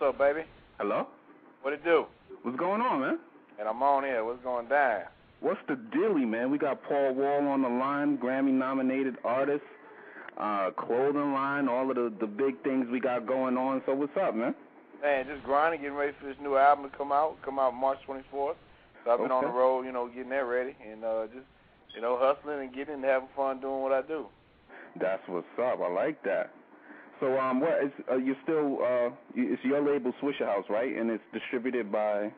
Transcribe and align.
What's 0.00 0.14
up, 0.14 0.18
baby? 0.18 0.46
Hello? 0.78 1.08
What 1.60 1.74
it 1.74 1.84
do? 1.84 2.06
What's 2.40 2.56
going 2.56 2.80
on, 2.80 3.00
man? 3.00 3.18
And 3.58 3.68
I'm 3.68 3.82
on 3.82 4.02
here. 4.02 4.24
What's 4.24 4.42
going 4.42 4.66
down? 4.66 5.02
What's 5.40 5.60
the 5.68 5.76
dilly, 5.76 6.24
man? 6.24 6.50
We 6.50 6.56
got 6.56 6.82
Paul 6.84 7.12
Wall 7.12 7.46
on 7.48 7.60
the 7.60 7.68
line, 7.68 8.16
Grammy 8.16 8.50
nominated 8.50 9.16
artist, 9.24 9.64
uh, 10.38 10.70
clothing 10.70 11.34
line, 11.34 11.68
all 11.68 11.90
of 11.90 11.96
the, 11.96 12.10
the 12.18 12.26
big 12.26 12.62
things 12.64 12.86
we 12.90 12.98
got 12.98 13.26
going 13.26 13.58
on. 13.58 13.82
So 13.84 13.92
what's 13.92 14.16
up, 14.16 14.34
man? 14.34 14.54
Man, 15.02 15.26
just 15.26 15.44
grinding, 15.44 15.82
getting 15.82 15.98
ready 15.98 16.14
for 16.18 16.28
this 16.28 16.36
new 16.40 16.56
album 16.56 16.90
to 16.90 16.96
come 16.96 17.12
out. 17.12 17.36
Come 17.44 17.58
out 17.58 17.74
March 17.74 17.98
24th. 18.08 18.54
So 19.04 19.10
I've 19.10 19.18
been 19.18 19.30
on 19.30 19.44
the 19.44 19.50
road, 19.50 19.84
you 19.84 19.92
know, 19.92 20.08
getting 20.08 20.30
that 20.30 20.46
ready 20.46 20.74
and 20.90 21.04
uh 21.04 21.26
just, 21.26 21.44
you 21.94 22.00
know, 22.00 22.16
hustling 22.18 22.60
and 22.60 22.74
getting 22.74 22.94
and 22.94 23.04
having 23.04 23.28
fun 23.36 23.60
doing 23.60 23.82
what 23.82 23.92
I 23.92 24.00
do. 24.00 24.28
That's 24.98 25.22
what's 25.26 25.46
up. 25.58 25.78
I 25.82 25.92
like 25.92 26.22
that. 26.22 26.54
So 27.20 27.38
um, 27.38 27.60
what 27.60 27.84
is 27.84 27.92
uh, 28.10 28.16
you 28.16 28.34
still 28.42 28.78
uh, 28.82 29.10
it's 29.34 29.62
your 29.62 29.80
label 29.80 30.12
Swisher 30.22 30.46
House, 30.46 30.64
right? 30.70 30.96
And 30.96 31.10
it's 31.10 31.22
distributed 31.32 31.92
by. 31.92 32.32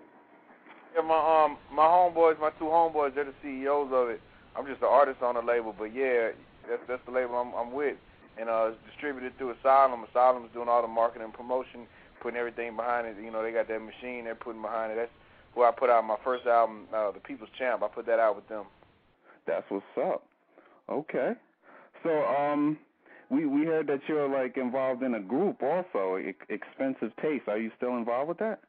Yeah, 0.95 1.03
my 1.03 1.45
um 1.47 1.57
my 1.73 1.85
homeboys, 1.85 2.39
my 2.41 2.51
two 2.59 2.67
homeboys, 2.67 3.15
they're 3.15 3.25
the 3.25 3.35
CEOs 3.43 3.91
of 3.93 4.11
it. 4.11 4.21
I'm 4.57 4.67
just 4.67 4.83
an 4.83 4.89
artist 4.91 5.23
on 5.23 5.37
the 5.37 5.41
label, 5.41 5.75
but 5.77 5.95
yeah, 5.95 6.31
that's 6.69 6.83
that's 6.89 7.03
the 7.07 7.13
label 7.13 7.37
I'm 7.37 7.55
I'm 7.55 7.73
with. 7.73 7.97
And 8.39 8.49
uh 8.49 8.73
it's 8.75 8.79
distributed 8.91 9.39
through 9.39 9.55
Asylum. 9.61 10.05
Asylum's 10.11 10.51
doing 10.53 10.69
all 10.69 10.83
the 10.83 10.89
marketing 10.89 11.25
and 11.25 11.33
promotion, 11.33 11.87
putting 12.21 12.39
everything 12.39 12.75
behind 12.75 13.07
it. 13.07 13.17
You 13.23 13.31
know, 13.31 13.43
they 13.43 13.53
got 13.53 13.69
that 13.69 13.81
machine 13.81 14.25
they're 14.25 14.35
putting 14.35 14.63
behind 14.63 14.93
it. 14.93 14.97
That's 14.97 15.13
who 15.55 15.63
I 15.63 15.71
put 15.71 15.91
out 15.91 16.05
my 16.05 16.17
first 16.25 16.47
album, 16.47 16.87
uh, 16.95 17.13
The 17.13 17.21
People's 17.21 17.51
Champ. 17.57 17.83
I 17.83 17.89
put 17.89 18.07
that 18.07 18.19
out 18.19 18.35
with 18.35 18.49
them. 18.49 18.65
That's 19.47 19.65
what's 19.69 19.85
up. 19.97 20.25
Okay. 20.89 21.33
So 22.03 22.11
um, 22.11 22.79
we 23.33 23.47
we 23.47 23.65
heard 23.65 23.87
that 23.87 24.01
you're 24.07 24.29
like 24.29 24.57
involved 24.57 25.03
in 25.03 25.15
a 25.15 25.21
group 25.21 25.63
also, 25.63 26.19
e- 26.19 26.35
Expensive 26.51 27.13
Taste. 27.23 27.49
Are 27.49 27.59
you 27.59 27.71
still 27.77 27.97
involved 27.97 28.29
with 28.29 28.39
that? 28.39 28.61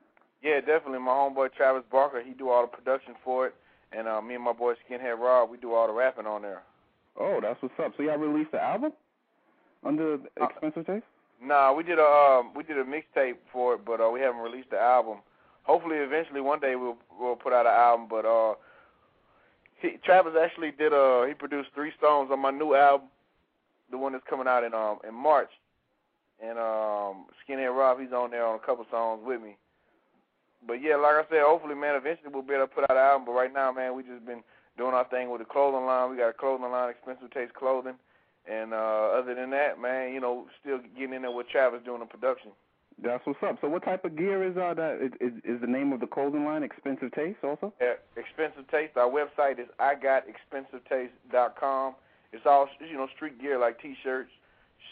Yeah, 0.41 0.59
definitely. 0.61 0.99
My 0.99 1.11
homeboy 1.11 1.53
Travis 1.53 1.83
Barker, 1.91 2.21
he 2.25 2.33
do 2.33 2.49
all 2.49 2.61
the 2.61 2.67
production 2.67 3.13
for 3.23 3.47
it, 3.47 3.55
and 3.91 4.07
uh, 4.07 4.21
me 4.21 4.35
and 4.35 4.43
my 4.43 4.53
boy 4.53 4.73
Skinhead 4.73 5.19
Rob, 5.19 5.49
we 5.49 5.57
do 5.57 5.73
all 5.73 5.87
the 5.87 5.93
rapping 5.93 6.25
on 6.25 6.41
there. 6.41 6.63
Oh, 7.19 7.39
that's 7.41 7.61
what's 7.61 7.75
up. 7.83 7.93
So 7.97 8.03
y'all 8.03 8.17
released 8.17 8.51
the 8.51 8.61
album 8.61 8.93
under 9.85 10.15
Uh, 10.15 10.45
Expensive 10.45 10.85
Taste? 10.85 11.05
Nah, 11.41 11.73
we 11.73 11.83
did 11.83 11.99
a 11.99 12.03
um, 12.39 12.53
we 12.55 12.63
did 12.63 12.77
a 12.77 12.85
mixtape 12.85 13.35
for 13.51 13.73
it, 13.75 13.85
but 13.85 13.99
uh, 13.99 14.09
we 14.09 14.21
haven't 14.21 14.41
released 14.41 14.69
the 14.69 14.79
album. 14.79 15.17
Hopefully, 15.63 15.97
eventually, 15.97 16.39
one 16.41 16.59
day 16.61 16.75
we'll 16.75 16.97
we'll 17.19 17.35
put 17.35 17.51
out 17.51 17.65
an 17.65 17.73
album. 17.73 18.07
But 18.09 18.25
uh, 18.25 18.53
he, 19.81 19.97
Travis 20.05 20.33
actually 20.41 20.71
did 20.71 20.93
uh 20.93 21.23
he 21.25 21.33
produced 21.33 21.69
three 21.75 21.91
songs 21.99 22.29
on 22.31 22.39
my 22.39 22.51
new 22.51 22.75
album, 22.75 23.07
the 23.91 23.97
one 23.97 24.13
that's 24.13 24.23
coming 24.29 24.47
out 24.47 24.63
in 24.63 24.73
um 24.73 24.99
in 25.07 25.13
March. 25.13 25.49
And 26.41 26.57
um, 26.57 27.25
Skinhead 27.39 27.75
Rob, 27.75 27.99
he's 27.99 28.11
on 28.11 28.31
there 28.31 28.45
on 28.45 28.55
a 28.55 28.59
couple 28.59 28.85
songs 28.91 29.21
with 29.23 29.41
me. 29.41 29.55
But 30.65 30.81
yeah, 30.81 30.95
like 30.95 31.15
I 31.15 31.23
said, 31.29 31.43
hopefully, 31.43 31.75
man, 31.75 31.95
eventually 31.95 32.31
we'll 32.33 32.43
be 32.43 32.53
able 32.53 32.67
to 32.67 32.73
put 32.73 32.89
out 32.89 32.97
an 32.97 32.97
album. 32.97 33.25
But 33.25 33.33
right 33.33 33.53
now, 33.53 33.71
man, 33.71 33.95
we 33.95 34.03
just 34.03 34.25
been 34.25 34.43
doing 34.77 34.93
our 34.93 35.07
thing 35.07 35.29
with 35.29 35.39
the 35.39 35.45
clothing 35.45 35.85
line. 35.85 36.09
We 36.09 36.17
got 36.17 36.29
a 36.29 36.33
clothing 36.33 36.71
line, 36.71 36.89
Expensive 36.89 37.31
Taste 37.31 37.53
Clothing. 37.53 37.95
And 38.49 38.73
uh, 38.73 39.19
other 39.19 39.35
than 39.35 39.51
that, 39.51 39.79
man, 39.79 40.13
you 40.13 40.19
know, 40.19 40.47
still 40.59 40.79
getting 40.97 41.13
in 41.13 41.21
there 41.21 41.31
with 41.31 41.47
Travis 41.47 41.81
doing 41.85 41.99
the 41.99 42.05
production. 42.05 42.51
That's 43.01 43.25
what's 43.25 43.41
up. 43.41 43.57
So 43.61 43.69
what 43.69 43.83
type 43.83 44.05
of 44.05 44.15
gear 44.15 44.43
is 44.43 44.55
uh 44.55 44.75
that 44.75 45.01
is, 45.01 45.11
is, 45.19 45.33
is 45.43 45.59
the 45.61 45.67
name 45.67 45.91
of 45.93 45.99
the 45.99 46.05
clothing 46.07 46.45
line 46.45 46.61
Expensive 46.61 47.11
Taste 47.13 47.39
also? 47.43 47.73
Yeah, 47.81 47.93
Expensive 48.15 48.69
Taste. 48.69 48.95
Our 48.97 49.09
website 49.09 49.57
is 49.59 49.65
igotexpensivetaste.com. 49.79 51.95
It's 52.33 52.45
all 52.45 52.67
you 52.79 52.97
know, 52.97 53.07
street 53.15 53.39
gear 53.39 53.59
like 53.59 53.79
t-shirts, 53.81 54.31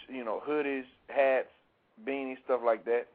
you 0.07 0.23
know, 0.23 0.41
hoodies, 0.47 0.85
hats, 1.07 1.47
beanies, 2.07 2.37
stuff 2.45 2.61
like 2.63 2.85
that. 2.85 3.07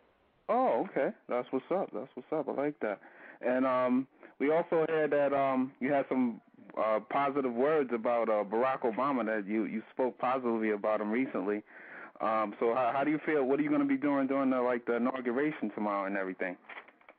Oh, 0.48 0.86
okay. 0.90 1.14
That's 1.28 1.46
what's 1.50 1.64
up. 1.70 1.90
That's 1.92 2.08
what's 2.14 2.32
up. 2.32 2.48
I 2.48 2.60
like 2.60 2.78
that. 2.80 3.00
And 3.40 3.66
um 3.66 4.06
we 4.38 4.52
also 4.52 4.84
heard 4.88 5.12
that 5.12 5.32
um 5.32 5.72
you 5.80 5.92
had 5.92 6.06
some 6.08 6.40
uh 6.76 7.00
positive 7.10 7.52
words 7.52 7.90
about 7.94 8.28
uh 8.28 8.44
Barack 8.44 8.80
Obama 8.80 9.24
that 9.26 9.46
you 9.46 9.64
you 9.64 9.82
spoke 9.92 10.18
positively 10.18 10.70
about 10.70 11.00
him 11.00 11.10
recently. 11.10 11.62
Um 12.20 12.54
so 12.58 12.74
how 12.74 12.92
how 12.94 13.04
do 13.04 13.10
you 13.10 13.20
feel 13.24 13.44
what 13.44 13.60
are 13.60 13.62
you 13.62 13.68
going 13.68 13.80
to 13.80 13.86
be 13.86 13.96
doing 13.96 14.26
during 14.26 14.50
the 14.50 14.60
like 14.60 14.86
the 14.86 14.96
inauguration 14.96 15.70
tomorrow 15.74 16.06
and 16.06 16.16
everything? 16.16 16.56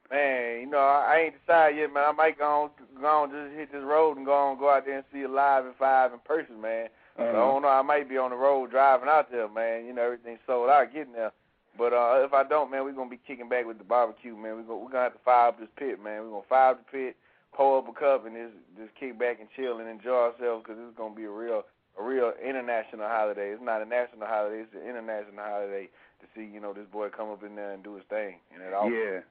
Man, 0.10 0.62
you 0.62 0.68
know, 0.68 0.78
I, 0.78 1.16
I 1.16 1.20
ain't 1.20 1.36
decided 1.46 1.80
yet, 1.80 1.94
man. 1.94 2.06
I 2.08 2.12
might 2.14 2.40
go 2.40 2.46
on, 2.46 2.70
go 3.02 3.08
on, 3.08 3.30
just 3.30 3.58
hit 3.58 3.74
this 3.74 3.84
road 3.84 4.16
and 4.16 4.26
go 4.26 4.34
on, 4.34 4.58
go 4.58 4.70
out 4.70 4.86
there 4.86 4.96
and 4.96 5.06
see 5.12 5.20
it 5.20 5.30
live 5.30 5.66
and 5.66 5.76
five 5.76 6.14
in 6.14 6.20
person, 6.20 6.62
man. 6.62 6.88
Uh, 7.18 7.24
So 7.24 7.30
I 7.30 7.32
don't 7.32 7.62
know. 7.64 7.68
I 7.70 7.82
might 7.82 8.10
be 8.10 8.18
on 8.18 8.32
the 8.32 8.38
road 8.38 8.72
driving 8.72 9.10
out 9.10 9.32
there, 9.32 9.48
man. 9.50 9.86
You 9.86 9.94
know, 9.94 10.04
everything's 10.04 10.40
sold 10.46 10.70
out 10.70 10.94
getting 10.94 11.14
there. 11.14 11.32
But 11.78 11.94
uh 11.94 12.26
if 12.26 12.34
I 12.34 12.44
don't, 12.44 12.72
man, 12.72 12.84
we're 12.84 12.94
gonna 12.94 13.10
be 13.10 13.20
kicking 13.28 13.50
back 13.50 13.66
with 13.66 13.78
the 13.78 13.84
barbecue, 13.84 14.36
man. 14.36 14.58
We 14.58 14.64
go, 14.64 14.78
we're 14.78 14.90
gonna 14.90 15.04
have 15.04 15.14
to 15.14 15.26
fire 15.26 15.50
up 15.50 15.60
this 15.60 15.70
pit, 15.78 16.02
man. 16.04 16.24
We're 16.24 16.30
gonna 16.32 16.50
fire 16.50 16.72
up 16.72 16.86
the 16.86 16.92
pit, 16.92 17.16
pour 17.54 17.78
up 17.80 17.88
a 17.88 17.94
cup, 17.94 18.26
and 18.26 18.36
just 18.36 18.58
just 18.78 18.96
kick 19.00 19.20
back 19.20 19.40
and 19.40 19.48
chill 19.56 19.80
and 19.80 19.88
enjoy 19.88 20.34
ourselves 20.34 20.66
because 20.66 20.82
it's 20.82 20.98
gonna 20.98 21.14
be 21.14 21.26
a 21.26 21.30
real 21.30 21.64
a 22.00 22.04
real 22.04 22.34
international 22.44 23.08
holiday. 23.08 23.50
It's 23.54 23.62
not 23.62 23.82
a 23.82 23.86
national 23.86 24.26
holiday; 24.26 24.66
it's 24.66 24.74
an 24.74 24.90
international 24.90 25.46
holiday 25.46 25.90
to 26.22 26.26
see 26.34 26.50
you 26.50 26.60
know 26.60 26.74
this 26.74 26.90
boy 26.92 27.10
come 27.10 27.30
up 27.30 27.44
in 27.44 27.56
there 27.56 27.72
and 27.72 27.84
do 27.84 27.94
his 27.94 28.06
thing. 28.10 28.42
And 28.54 28.64
it 28.64 28.74
all 28.74 28.90
Yeah. 28.90 29.22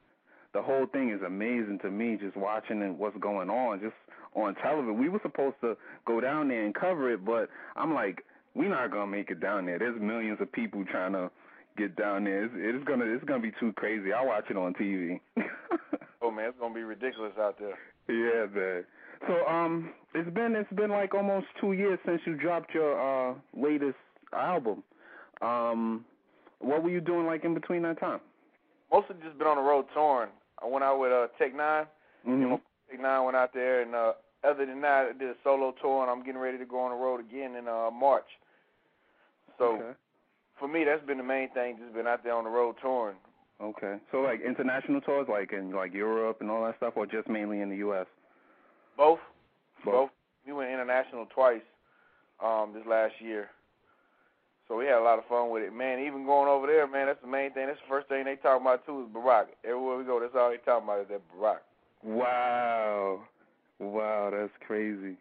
The 0.55 0.63
whole 0.63 0.87
thing 0.87 1.11
is 1.11 1.21
amazing 1.27 1.81
to 1.83 1.91
me 1.91 2.17
just 2.17 2.37
watching 2.37 2.81
and 2.81 2.97
what's 2.97 3.19
going 3.19 3.51
on 3.51 3.81
just 3.81 3.99
on 4.37 4.55
television. 4.57 5.01
We 5.01 5.09
were 5.09 5.21
supposed 5.23 5.57
to 5.63 5.77
go 6.07 6.21
down 6.21 6.49
there 6.49 6.65
and 6.65 6.75
cover 6.75 7.13
it, 7.13 7.25
but 7.25 7.49
I'm 7.75 7.95
like 7.95 8.23
we're 8.55 8.71
not 8.71 8.91
going 8.91 9.11
to 9.11 9.17
make 9.17 9.31
it 9.31 9.41
down 9.41 9.67
there. 9.67 9.79
There's 9.79 10.01
millions 10.01 10.39
of 10.41 10.51
people 10.51 10.83
trying 10.91 11.13
to 11.13 11.31
get 11.77 11.95
down 11.95 12.25
there. 12.25 12.45
It's, 12.45 12.55
it's 12.57 12.85
going 12.85 13.01
to 13.01 13.15
it's 13.15 13.25
going 13.25 13.43
to 13.43 13.49
be 13.49 13.55
too 13.59 13.73
crazy. 13.73 14.13
I'll 14.13 14.27
watch 14.27 14.45
it 14.51 14.57
on 14.57 14.75
TV. 14.75 15.21
oh 16.23 16.31
man, 16.31 16.49
it's 16.49 16.59
gonna 16.61 16.75
be 16.75 16.83
ridiculous 16.83 17.33
out 17.39 17.59
there. 17.59 17.77
Yeah, 18.09 18.47
man. 18.55 18.85
So 19.27 19.47
um, 19.47 19.91
it's 20.15 20.31
been 20.31 20.55
it's 20.55 20.73
been 20.73 20.91
like 20.91 21.15
almost 21.15 21.47
two 21.61 21.73
years 21.73 21.99
since 22.05 22.21
you 22.27 22.35
dropped 22.35 22.75
your 22.75 23.31
uh 23.31 23.35
latest 23.55 23.97
album. 24.33 24.83
Um, 25.43 26.05
what 26.61 26.83
were 26.83 26.91
you 26.91 27.01
doing 27.01 27.27
like 27.27 27.45
in 27.45 27.55
between 27.55 27.83
that 27.83 28.01
time? 28.01 28.21
Mostly 28.93 29.17
just 29.23 29.39
been 29.39 29.47
on 29.47 29.57
the 29.57 29.63
road 29.63 29.87
touring. 29.93 30.31
I 30.63 30.67
went 30.67 30.85
out 30.85 30.99
with 30.99 31.13
uh 31.13 31.27
Tech 31.39 31.55
N9ne 31.55 31.87
Mm-hmm. 32.27 32.41
You 32.41 32.49
know, 32.49 32.61
Tech 32.91 33.01
N9ne 33.01 33.25
went 33.25 33.37
out 33.37 33.55
there, 33.55 33.83
and 33.83 33.95
uh, 33.95 34.13
other 34.45 34.67
than 34.67 34.81
that, 34.83 35.09
I 35.15 35.19
did 35.19 35.31
a 35.31 35.35
solo 35.43 35.75
tour, 35.81 36.03
and 36.03 36.11
I'm 36.11 36.25
getting 36.25 36.41
ready 36.41 36.59
to 36.59 36.67
go 36.67 36.81
on 36.81 36.91
the 36.91 36.97
road 36.97 37.21
again 37.21 37.57
in 37.57 37.69
uh, 37.69 37.91
March. 37.91 38.27
So 39.59 39.77
okay. 39.77 39.99
for 40.59 40.69
me, 40.69 40.85
that's 40.85 41.05
been 41.07 41.19
the 41.19 41.25
main 41.25 41.51
thing. 41.51 41.77
Just 41.81 41.95
been 41.95 42.07
out 42.07 42.23
there 42.23 42.35
on 42.35 42.45
the 42.45 42.51
road 42.51 42.77
touring. 42.81 43.17
Okay. 43.63 43.97
So 44.13 44.19
like 44.19 44.41
international 44.43 45.01
tours, 45.01 45.27
like 45.31 45.53
in 45.53 45.73
like 45.73 45.95
Europe 45.95 46.39
and 46.41 46.51
all 46.51 46.65
that 46.65 46.77
stuff, 46.77 46.95
or 46.97 47.07
just 47.07 47.29
mainly 47.29 47.61
in 47.61 47.71
the 47.71 47.77
U.S. 47.77 48.07
Both, 48.97 49.21
Both. 49.85 50.11
We 50.47 50.53
went 50.53 50.71
international 50.71 51.27
twice 51.35 51.63
um, 52.43 52.73
this 52.75 52.85
last 52.87 53.15
year. 53.21 53.51
So 54.69 54.77
we 54.77 54.87
had 54.87 54.99
a 54.99 55.03
lot 55.03 55.19
of 55.19 55.25
fun 55.27 55.51
with 55.51 55.63
it, 55.63 55.73
man. 55.73 56.01
Even 56.01 56.27
going 56.27 56.49
over 56.49 56.67
there, 56.67 56.87
man, 56.87 57.07
that's 57.07 57.21
the 57.21 57.29
main 57.29 57.53
thing. 57.53 57.67
That's 57.67 57.79
the 57.79 57.89
first 57.89 58.09
thing 58.09 58.25
they 58.25 58.37
talk 58.37 58.61
about 58.61 58.85
too 58.85 59.03
is 59.03 59.15
Barack. 59.15 59.47
Everywhere 59.65 59.97
we 59.97 60.05
go, 60.05 60.21
that's 60.21 60.35
all 60.37 60.51
they 60.51 60.57
talk 60.59 60.83
about 60.83 61.01
is 61.01 61.09
that 61.09 61.21
Barack. 61.35 61.59
Wow. 62.03 63.21
Wow, 63.79 64.31
that's 64.33 64.53
crazy. 64.67 65.17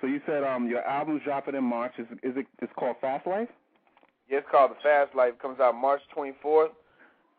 So 0.00 0.06
you 0.06 0.20
said 0.26 0.44
um 0.44 0.68
your 0.68 0.82
album's 0.82 1.22
dropping 1.24 1.54
in 1.54 1.64
March. 1.64 1.92
Is 1.98 2.06
is 2.22 2.36
it 2.36 2.46
it's 2.60 2.72
called 2.76 2.96
Fast 3.00 3.26
Life? 3.26 3.48
Yeah, 4.28 4.38
it's 4.38 4.48
called 4.50 4.70
The 4.72 4.82
Fast 4.82 5.14
Life. 5.14 5.34
It 5.34 5.42
comes 5.42 5.60
out 5.60 5.74
March 5.74 6.00
24th. 6.16 6.70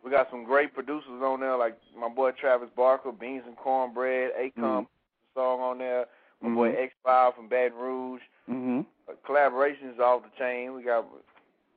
We 0.04 0.12
got 0.12 0.30
some 0.30 0.44
great 0.44 0.74
producers 0.74 1.22
on 1.24 1.40
there, 1.40 1.56
like 1.58 1.78
my 1.98 2.10
boy 2.10 2.32
Travis 2.32 2.70
Barker, 2.76 3.12
Beans 3.12 3.44
and 3.48 3.56
Cornbread, 3.56 4.32
Akon 4.36 4.54
Mhm. 4.84 4.88
song 5.34 5.62
on 5.62 5.78
there. 5.78 6.08
My 6.42 6.50
boy 6.50 6.74
X 6.74 6.94
File 7.04 7.32
from 7.32 7.48
Baton 7.48 7.78
Rouge. 7.78 8.22
Mhm. 8.50 8.86
Uh, 9.08 9.14
collaborations 9.26 10.00
off 10.00 10.24
the 10.24 10.30
chain. 10.38 10.74
We 10.74 10.84
got 10.84 11.06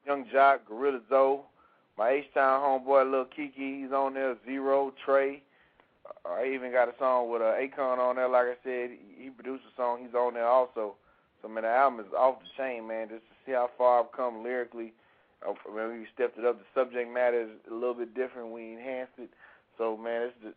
Yung 0.07 0.25
Joc, 0.27 0.65
Gorilla 0.67 1.01
Zoe, 1.09 1.41
my 1.97 2.11
H 2.11 2.33
Town 2.35 2.61
homeboy 2.61 3.11
Lil 3.11 3.27
Keke. 3.27 3.83
He's 3.83 3.93
on 3.93 4.15
there. 4.15 4.37
Z-Ro 4.45 4.93
Trae. 5.05 5.41
Uh, 6.07 6.29
I 6.29 6.53
even 6.55 6.73
got 6.73 6.89
a 6.89 6.95
song 6.99 7.31
with 7.31 7.43
uh, 7.43 7.55
Akon 7.59 7.99
on 7.99 8.17
there. 8.17 8.29
Like 8.29 8.47
I 8.47 8.57
said, 8.65 8.91
he, 9.19 9.31
produced 9.31 9.65
a 9.67 9.77
song. 9.77 10.01
He's 10.05 10.15
on 10.15 10.35
there 10.35 10.47
also. 10.47 10.95
So 11.43 11.49
man, 11.49 11.65
the 11.65 11.71
album 11.71 12.01
is 12.01 12.13
off 12.17 12.41
the 12.41 12.49
chain, 12.57 12.87
man. 12.87 13.09
Just 13.09 13.27
to 13.29 13.35
see 13.45 13.53
how 13.53 13.71
far 13.77 14.01
I've 14.01 14.13
come 14.13 14.43
lyrically. 14.43 14.93
I 15.43 15.53
when 15.69 15.89
we 15.89 16.07
stepped 16.15 16.39
it 16.39 16.45
up, 16.45 16.59
the 16.59 16.67
subject 16.75 17.13
matter 17.13 17.43
is 17.43 17.51
a 17.71 17.75
little 17.75 17.95
bit 17.95 18.15
different. 18.15 18.53
We 18.53 18.73
enhanced 18.73 19.19
it. 19.19 19.31
So 19.77 19.97
man, 19.97 20.33
it's 20.33 20.37
just, 20.43 20.57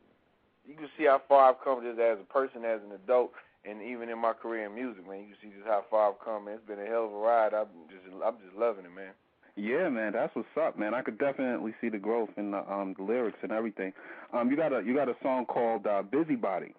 you 0.65 0.75
can 0.75 0.87
see 0.97 1.05
how 1.05 1.21
far 1.27 1.49
I've 1.49 1.63
come 1.63 1.83
just 1.83 1.99
as 1.99 2.17
a 2.19 2.31
person, 2.31 2.63
as 2.63 2.79
an 2.85 2.95
adult, 2.95 3.31
and 3.65 3.81
even 3.81 4.07
in 4.09 4.17
my 4.17 4.33
career 4.33 4.65
in 4.65 4.75
music, 4.75 5.05
man. 5.07 5.19
You 5.19 5.35
can 5.35 5.39
see 5.41 5.55
just 5.55 5.67
how 5.67 5.83
far 5.89 6.09
I've 6.09 6.23
come. 6.23 6.45
Man, 6.45 6.55
it's 6.55 6.67
been 6.67 6.79
a 6.79 6.87
hell 6.87 7.05
of 7.05 7.13
a 7.13 7.19
ride. 7.19 7.53
I'm 7.53 7.67
just, 7.91 8.07
I'm 8.23 8.37
just 8.39 8.55
loving 8.55 8.85
it, 8.85 8.95
man. 8.95 9.11
Yeah, 9.55 9.89
man, 9.89 10.13
that's 10.13 10.35
what's 10.35 10.47
up, 10.59 10.77
man. 10.77 10.93
I 10.93 11.01
could 11.01 11.17
definitely 11.17 11.73
see 11.81 11.89
the 11.89 11.97
growth 11.97 12.29
in 12.37 12.51
the 12.51 12.59
um 12.71 12.95
the 12.97 13.03
lyrics 13.03 13.39
and 13.41 13.51
everything. 13.51 13.93
Um, 14.33 14.49
you 14.49 14.57
got 14.57 14.73
a 14.73 14.81
you 14.83 14.95
got 14.95 15.09
a 15.09 15.15
song 15.21 15.45
called 15.45 15.85
uh, 15.85 16.03
"Bizzy 16.03 16.39
Body," 16.39 16.73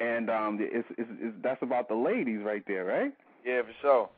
and 0.00 0.30
um, 0.30 0.58
it's, 0.60 0.86
it's, 0.96 1.10
it's 1.20 1.36
that's 1.42 1.62
about 1.62 1.88
the 1.88 1.94
ladies 1.94 2.40
right 2.44 2.62
there, 2.66 2.84
right? 2.84 3.12
Yeah, 3.44 3.62
for 3.62 3.72
sure. 3.80 4.08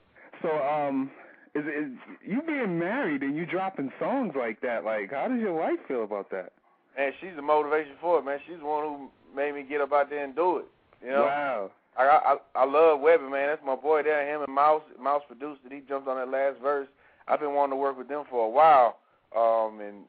So 0.42 0.48
um, 0.48 1.10
is 1.54 1.64
is 1.64 1.92
you 2.26 2.42
being 2.42 2.78
married 2.78 3.22
and 3.22 3.36
you 3.36 3.46
dropping 3.46 3.92
songs 3.98 4.34
like 4.36 4.60
that? 4.62 4.84
Like, 4.84 5.12
how 5.12 5.28
does 5.28 5.40
your 5.40 5.54
wife 5.54 5.78
feel 5.86 6.04
about 6.04 6.30
that? 6.30 6.52
And 6.96 7.12
she's 7.20 7.36
the 7.36 7.42
motivation 7.42 7.92
for 8.00 8.18
it, 8.18 8.24
man. 8.24 8.38
She's 8.46 8.58
the 8.58 8.66
one 8.66 8.84
who 8.84 9.10
made 9.36 9.54
me 9.54 9.62
get 9.62 9.80
up 9.80 9.92
out 9.92 10.10
there 10.10 10.24
and 10.24 10.34
do 10.34 10.58
it. 10.58 10.66
You 11.02 11.10
know. 11.10 11.22
Wow. 11.22 11.70
I 11.96 12.02
I 12.04 12.36
I 12.54 12.64
love 12.64 13.00
Webbie, 13.00 13.30
man. 13.30 13.48
That's 13.48 13.64
my 13.64 13.76
boy 13.76 14.02
there. 14.02 14.26
Him 14.26 14.42
and 14.42 14.54
Mouse. 14.54 14.82
Mouse 15.00 15.22
produced 15.26 15.60
it. 15.66 15.72
He 15.72 15.80
jumped 15.88 16.08
on 16.08 16.16
that 16.16 16.28
last 16.28 16.60
verse. 16.60 16.88
I've 17.30 17.40
been 17.40 17.54
wanting 17.54 17.72
to 17.72 17.76
work 17.76 17.96
with 17.96 18.08
them 18.08 18.24
for 18.28 18.44
a 18.44 18.50
while. 18.50 18.98
Um, 19.36 19.80
and 19.80 20.04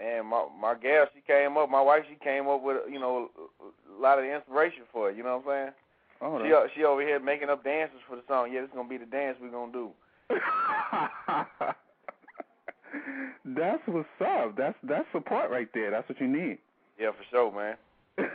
and 0.00 0.26
my 0.26 0.46
my 0.58 0.74
gal, 0.74 1.06
she 1.14 1.20
came 1.20 1.56
up. 1.56 1.70
My 1.70 1.82
wife, 1.82 2.04
she 2.08 2.16
came 2.16 2.48
up 2.48 2.62
with 2.62 2.78
you 2.90 2.98
know 2.98 3.30
a 3.60 4.00
lot 4.00 4.18
of 4.18 4.24
the 4.24 4.34
inspiration 4.34 4.82
for 4.90 5.10
it. 5.10 5.16
You 5.16 5.22
know 5.22 5.42
what 5.44 5.52
I'm 5.52 5.66
saying? 5.66 5.72
Oh, 6.22 6.40
she 6.42 6.52
uh, 6.52 6.66
she 6.74 6.84
over 6.84 7.02
here 7.02 7.20
making 7.20 7.50
up 7.50 7.62
dances 7.62 7.98
for 8.08 8.16
the 8.16 8.22
song. 8.26 8.50
Yeah, 8.52 8.62
this 8.62 8.70
is 8.70 8.74
gonna 8.74 8.88
be 8.88 8.96
the 8.96 9.04
dance 9.04 9.36
we're 9.40 9.50
gonna 9.50 9.72
do. 9.72 9.90
that's 13.44 13.82
what's 13.86 14.08
up. 14.20 14.56
That's 14.56 14.76
that's 14.82 15.06
support 15.12 15.50
right 15.50 15.68
there. 15.74 15.90
That's 15.90 16.08
what 16.08 16.18
you 16.20 16.28
need. 16.28 16.58
Yeah, 16.98 17.10
for 17.10 17.24
sure, 17.30 17.52
man. 17.52 17.76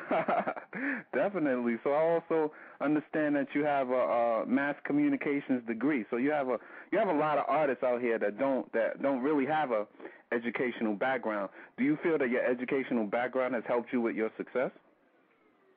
Definitely. 1.13 1.77
So 1.83 1.91
I 1.91 2.01
also 2.01 2.51
understand 2.81 3.35
that 3.35 3.47
you 3.53 3.63
have 3.63 3.89
a, 3.89 3.94
a 3.94 4.45
mass 4.45 4.75
communications 4.85 5.65
degree. 5.67 6.06
So 6.09 6.17
you 6.17 6.31
have 6.31 6.47
a 6.47 6.57
you 6.91 6.97
have 6.97 7.07
a 7.07 7.13
lot 7.13 7.38
of 7.38 7.45
artists 7.47 7.83
out 7.83 8.01
here 8.01 8.17
that 8.19 8.38
don't 8.38 8.71
that 8.73 9.01
don't 9.01 9.21
really 9.21 9.45
have 9.45 9.71
a 9.71 9.85
educational 10.31 10.94
background. 10.94 11.50
Do 11.77 11.83
you 11.83 11.97
feel 12.03 12.17
that 12.17 12.29
your 12.29 12.45
educational 12.45 13.06
background 13.06 13.56
has 13.56 13.63
helped 13.67 13.91
you 13.91 14.01
with 14.01 14.15
your 14.15 14.31
success? 14.38 14.71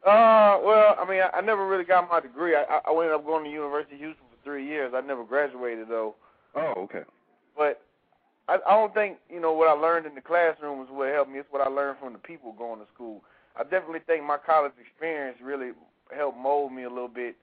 Uh, 0.05 0.58
well, 0.64 0.96
I 0.99 1.06
mean, 1.08 1.20
I, 1.20 1.38
I 1.38 1.40
never 1.40 1.67
really 1.67 1.85
got 1.85 2.11
my 2.11 2.20
degree. 2.20 2.56
I, 2.56 2.62
I 2.62 2.90
ended 2.90 3.12
up 3.12 3.25
going 3.25 3.44
to 3.44 3.50
University 3.50 3.94
of 3.94 4.00
Houston 4.00 4.25
for 4.31 4.44
three 4.44 4.67
years. 4.67 4.93
I 4.94 5.00
never 5.00 5.25
graduated 5.25 5.88
though. 5.88 6.14
Oh, 6.55 6.75
okay. 6.78 7.02
But 7.56 7.82
I, 8.49 8.58
I 8.67 8.73
don't 8.73 8.93
think 8.94 9.19
you 9.31 9.40
know 9.40 9.52
what 9.52 9.69
I 9.69 9.73
learned 9.73 10.06
in 10.06 10.14
the 10.14 10.20
classroom 10.20 10.82
is 10.82 10.88
what 10.90 11.12
helped 11.12 11.31
me. 11.31 11.38
It's 11.38 11.49
what 11.50 11.67
I 11.67 11.70
learned 11.70 11.99
from 12.00 12.12
the 12.12 12.19
people 12.19 12.52
going 12.52 12.81
to 12.81 12.87
school. 12.94 13.23
I 13.56 13.62
definitely 13.64 14.00
think 14.06 14.25
my 14.25 14.38
college 14.38 14.72
experience 14.81 15.38
really 15.43 15.72
helped 16.14 16.38
mold 16.38 16.72
me 16.72 16.84
a 16.84 16.88
little 16.88 17.08
bit 17.08 17.37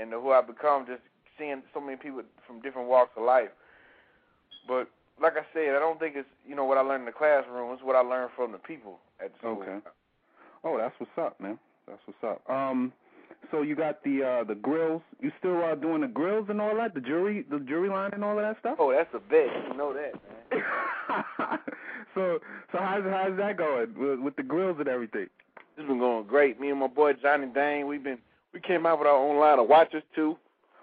into 0.00 0.20
who 0.20 0.32
I 0.32 0.40
become. 0.40 0.86
Just 0.86 1.02
seeing 1.38 1.62
so 1.74 1.80
many 1.80 1.96
people 1.96 2.22
from 2.46 2.60
different 2.60 2.88
walks 2.88 3.12
of 3.16 3.24
life. 3.24 3.50
But 4.66 4.88
like 5.20 5.34
I 5.34 5.44
said, 5.52 5.76
I 5.76 5.78
don't 5.78 5.98
think 5.98 6.16
it's 6.16 6.28
you 6.46 6.54
know 6.54 6.64
what 6.64 6.78
I 6.78 6.82
learned 6.82 7.02
in 7.02 7.06
the 7.06 7.12
classroom. 7.12 7.72
It's 7.72 7.82
what 7.82 7.96
I 7.96 8.00
learned 8.00 8.30
from 8.36 8.52
the 8.52 8.58
people 8.58 8.98
at 9.22 9.32
school. 9.38 9.62
Okay. 9.62 9.78
Oh, 10.64 10.78
that's 10.78 10.94
what's 10.98 11.12
up, 11.18 11.40
man. 11.40 11.58
That's 11.86 12.00
what's 12.06 12.22
up. 12.24 12.48
Um, 12.50 12.92
so 13.50 13.62
you 13.62 13.74
got 13.74 14.02
the 14.04 14.22
uh 14.22 14.44
the 14.44 14.54
grills. 14.54 15.02
You 15.20 15.32
still 15.38 15.62
uh 15.62 15.74
doing 15.74 16.02
the 16.02 16.08
grills 16.08 16.46
and 16.48 16.60
all 16.60 16.74
that? 16.76 16.94
The 16.94 17.00
jury, 17.00 17.44
the 17.50 17.58
jury 17.60 17.88
line 17.88 18.12
and 18.12 18.24
all 18.24 18.38
of 18.38 18.44
that 18.44 18.58
stuff? 18.60 18.76
Oh, 18.78 18.92
that's 18.92 19.12
a 19.14 19.18
bet. 19.18 19.48
You 19.68 19.76
know 19.76 19.92
that, 19.92 20.12
man. 20.52 20.62
so 22.14 22.38
so 22.72 22.78
how's 22.78 23.04
how's 23.04 23.36
that 23.38 23.56
going 23.56 23.94
with, 23.96 24.20
with 24.20 24.36
the 24.36 24.42
grills 24.42 24.76
and 24.78 24.88
everything? 24.88 25.26
It's 25.80 25.88
been 25.88 25.98
going 25.98 26.26
great. 26.26 26.60
Me 26.60 26.68
and 26.68 26.78
my 26.78 26.88
boy 26.88 27.14
Johnny 27.14 27.46
Dang, 27.54 27.86
we've 27.86 28.04
been 28.04 28.18
we 28.52 28.60
came 28.60 28.84
out 28.84 28.98
with 28.98 29.08
our 29.08 29.16
own 29.16 29.38
line 29.38 29.58
of 29.58 29.66
watches 29.66 30.02
too. 30.14 30.36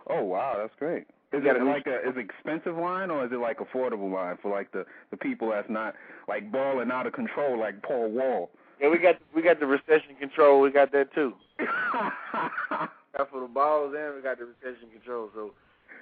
Oh 0.09 0.23
wow, 0.23 0.55
that's 0.57 0.73
great. 0.79 1.05
Is 1.31 1.43
it 1.45 1.63
like 1.63 1.85
a 1.85 1.97
is 1.97 2.17
it 2.17 2.25
expensive 2.25 2.75
line 2.75 3.11
or 3.11 3.23
is 3.23 3.31
it 3.31 3.37
like 3.37 3.59
affordable 3.59 4.11
line 4.11 4.39
for 4.41 4.49
like 4.49 4.71
the 4.71 4.87
the 5.11 5.17
people 5.17 5.51
that's 5.51 5.69
not 5.69 5.93
like 6.27 6.51
balling 6.51 6.89
out 6.89 7.05
of 7.05 7.13
control 7.13 7.59
like 7.59 7.79
Paul 7.83 8.09
Wall? 8.09 8.49
Yeah, 8.81 8.89
we 8.89 8.97
got 8.97 9.17
we 9.35 9.43
got 9.43 9.59
the 9.59 9.67
recession 9.67 10.15
control. 10.19 10.61
We 10.61 10.71
got 10.71 10.91
that 10.93 11.13
too. 11.13 11.33
got 11.59 13.29
for 13.29 13.41
the 13.41 13.47
balls 13.47 13.93
and 13.95 14.15
we 14.15 14.23
got 14.23 14.39
the 14.39 14.45
recession 14.45 14.89
control. 14.91 15.29
So 15.35 15.51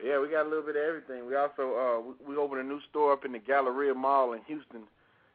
yeah, 0.01 0.21
we 0.21 0.29
got 0.29 0.45
a 0.45 0.49
little 0.49 0.63
bit 0.63 0.77
of 0.77 0.83
everything. 0.83 1.27
We 1.27 1.35
also 1.35 1.75
uh 1.75 1.99
we, 1.99 2.33
we 2.33 2.37
opened 2.37 2.61
a 2.61 2.63
new 2.63 2.79
store 2.89 3.11
up 3.11 3.25
in 3.25 3.33
the 3.33 3.39
Galleria 3.39 3.93
Mall 3.93 4.31
in 4.31 4.39
Houston. 4.47 4.83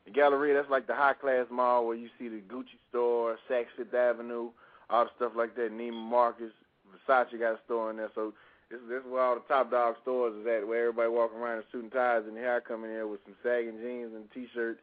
The 0.05 0.11
Galleria, 0.11 0.55
that's 0.55 0.71
like 0.71 0.87
the 0.87 0.95
high 0.95 1.13
class 1.13 1.47
mall 1.51 1.87
where 1.87 1.97
you 1.97 2.09
see 2.19 2.29
the 2.29 2.41
Gucci 2.41 2.79
store, 2.89 3.37
Saks 3.51 3.67
Fifth 3.77 3.95
Avenue, 3.95 4.51
all 4.89 5.05
the 5.05 5.11
stuff 5.17 5.33
like 5.37 5.55
that. 5.57 5.73
Neiman 5.73 6.09
Marcus, 6.11 6.53
Versace 6.89 7.39
got 7.39 7.55
a 7.55 7.59
store 7.67 7.91
in 7.91 7.97
there. 7.97 8.11
So 8.15 8.33
this, 8.71 8.81
this 8.89 9.01
is 9.05 9.11
where 9.11 9.23
all 9.23 9.35
the 9.35 9.43
top 9.49 9.71
dog 9.71 9.97
stores 10.03 10.35
is 10.41 10.47
at, 10.47 10.67
where 10.67 10.89
everybody 10.89 11.11
walking 11.11 11.39
around 11.39 11.59
in 11.59 11.65
suit 11.71 11.83
and 11.83 11.93
ties, 11.93 12.23
and 12.27 12.37
here 12.37 12.55
I 12.55 12.67
come 12.67 12.85
in 12.85 12.91
here 12.91 13.07
with 13.07 13.21
some 13.25 13.35
sagging 13.43 13.79
jeans 13.81 14.15
and 14.15 14.31
t-shirt 14.33 14.79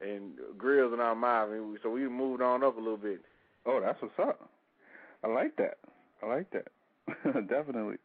and 0.00 0.32
grills 0.56 0.92
in 0.92 1.00
our 1.00 1.14
mouth. 1.14 1.50
And 1.50 1.78
so 1.82 1.90
we 1.90 2.06
moved 2.08 2.42
on 2.42 2.62
up 2.62 2.76
a 2.76 2.80
little 2.80 2.96
bit. 2.96 3.20
Oh, 3.66 3.80
that's 3.80 4.00
what's 4.00 4.18
up. 4.18 4.48
I 5.24 5.28
like 5.28 5.56
that. 5.56 5.78
I 6.22 6.26
like 6.26 6.50
that. 6.50 6.68
Definitely. 7.48 7.96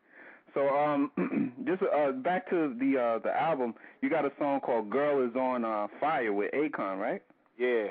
So 0.53 0.67
um, 0.69 1.53
just 1.65 1.81
uh, 1.81 2.11
back 2.11 2.49
to 2.49 2.75
the 2.79 2.99
uh, 2.99 3.19
the 3.19 3.31
album. 3.35 3.73
You 4.01 4.09
got 4.09 4.25
a 4.25 4.31
song 4.39 4.59
called 4.59 4.89
"Girl 4.89 5.27
Is 5.27 5.35
on 5.35 5.65
uh, 5.65 5.87
Fire" 5.99 6.33
with 6.33 6.51
Akon, 6.53 6.99
right? 6.99 7.21
Yeah. 7.57 7.87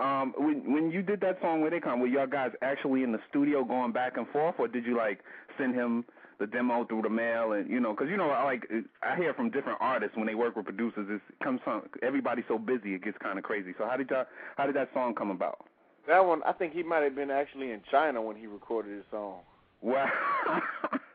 Um, 0.00 0.32
when 0.38 0.72
when 0.72 0.90
you 0.90 1.02
did 1.02 1.20
that 1.20 1.38
song 1.42 1.60
with 1.60 1.72
Akon, 1.72 2.00
were 2.00 2.06
y'all 2.06 2.26
guys 2.26 2.52
actually 2.62 3.02
in 3.02 3.12
the 3.12 3.18
studio 3.28 3.64
going 3.64 3.92
back 3.92 4.16
and 4.16 4.28
forth, 4.28 4.54
or 4.58 4.68
did 4.68 4.86
you 4.86 4.96
like 4.96 5.20
send 5.58 5.74
him 5.74 6.04
the 6.38 6.46
demo 6.46 6.84
through 6.84 7.02
the 7.02 7.10
mail 7.10 7.52
and 7.52 7.68
you 7.68 7.80
know 7.80 7.92
because 7.92 8.08
you 8.08 8.16
know 8.16 8.30
I 8.30 8.44
like 8.44 8.70
I 9.02 9.16
hear 9.16 9.34
from 9.34 9.50
different 9.50 9.78
artists 9.80 10.16
when 10.16 10.26
they 10.26 10.36
work 10.36 10.54
with 10.54 10.66
producers 10.66 11.08
it 11.10 11.44
comes 11.44 11.60
from 11.64 11.82
everybody's 12.00 12.44
so 12.46 12.58
busy 12.58 12.94
it 12.94 13.02
gets 13.02 13.18
kind 13.18 13.38
of 13.38 13.44
crazy. 13.44 13.74
So 13.76 13.86
how 13.88 13.96
did 13.96 14.08
y'all 14.10 14.24
how 14.56 14.66
did 14.66 14.76
that 14.76 14.90
song 14.94 15.14
come 15.14 15.30
about? 15.30 15.66
That 16.06 16.24
one 16.24 16.42
I 16.46 16.52
think 16.52 16.72
he 16.72 16.82
might 16.82 17.02
have 17.02 17.16
been 17.16 17.30
actually 17.30 17.72
in 17.72 17.80
China 17.90 18.22
when 18.22 18.36
he 18.36 18.46
recorded 18.46 18.94
his 18.94 19.04
song. 19.10 19.40
Wow. 19.82 20.06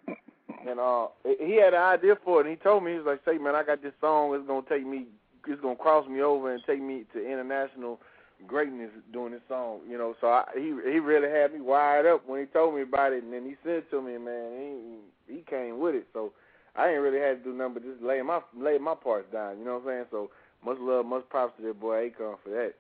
and 0.68 0.80
uh 0.80 1.08
he 1.40 1.56
had 1.56 1.74
an 1.74 1.82
idea 1.82 2.16
for 2.24 2.42
it 2.42 2.48
and 2.48 2.58
he 2.58 2.64
told 2.64 2.84
me 2.84 2.92
he 2.92 2.98
was 2.98 3.06
like, 3.06 3.22
"Say 3.26 3.38
man, 3.38 3.56
I 3.56 3.64
got 3.64 3.82
this 3.82 3.94
song. 4.02 4.34
It's 4.36 4.48
gonna 4.48 4.66
take 4.68 4.86
me. 4.86 5.08
It's 5.48 5.62
gonna 5.62 5.76
cross 5.76 6.08
me 6.08 6.22
over 6.22 6.54
and 6.54 6.62
take 6.66 6.82
me 6.82 7.06
to 7.14 7.20
international." 7.20 8.00
greatness 8.48 8.90
doing 9.12 9.32
this 9.32 9.42
song, 9.48 9.80
you 9.90 9.98
know. 9.98 10.16
So 10.22 10.28
I, 10.28 10.46
he 10.56 10.74
he 10.92 11.00
really 11.00 11.30
had 11.30 11.54
me 11.54 11.62
wired 11.62 12.06
up 12.06 12.28
when 12.28 12.40
he 12.42 12.46
told 12.48 12.76
me 12.76 12.82
about 12.82 13.14
it, 13.14 13.24
and 13.24 13.34
then 13.34 13.46
he 13.46 13.56
said 13.64 13.84
to 13.92 14.02
me, 14.02 14.18
man, 14.18 15.00
he 15.28 15.36
he 15.36 15.42
came 15.50 15.80
with 15.80 15.96
it. 15.96 16.08
So 16.14 16.34
I 16.76 16.90
ain't 16.90 17.02
really 17.02 17.20
had 17.20 17.44
to 17.44 17.52
do 17.52 17.56
nothing 17.56 17.76
but 17.76 17.84
just 17.84 18.02
lay 18.02 18.22
my 18.22 18.42
lay 18.58 18.78
my 18.78 18.96
parts 18.96 19.32
down. 19.32 19.60
You 19.60 19.66
know 19.66 19.80
what 19.80 19.82
I'm 19.82 19.88
saying? 19.88 20.06
So 20.12 20.30
much 20.66 20.78
love, 20.80 21.06
much 21.06 21.28
props 21.30 21.54
to 21.58 21.68
that 21.68 21.80
boy 21.80 22.10
Akon 22.10 22.36
for 22.44 22.50
that. 22.50 22.74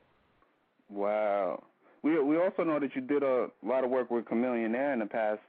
Wow. 0.90 1.64
We 2.02 2.22
we 2.22 2.38
also 2.38 2.64
know 2.64 2.80
that 2.80 2.96
you 2.96 3.02
did 3.02 3.24
a 3.24 3.48
lot 3.64 3.84
of 3.84 3.90
work 3.90 4.12
with 4.12 4.26
Chamillionaire 4.26 4.94
in 4.94 5.00
the 5.00 5.06
past. 5.06 5.40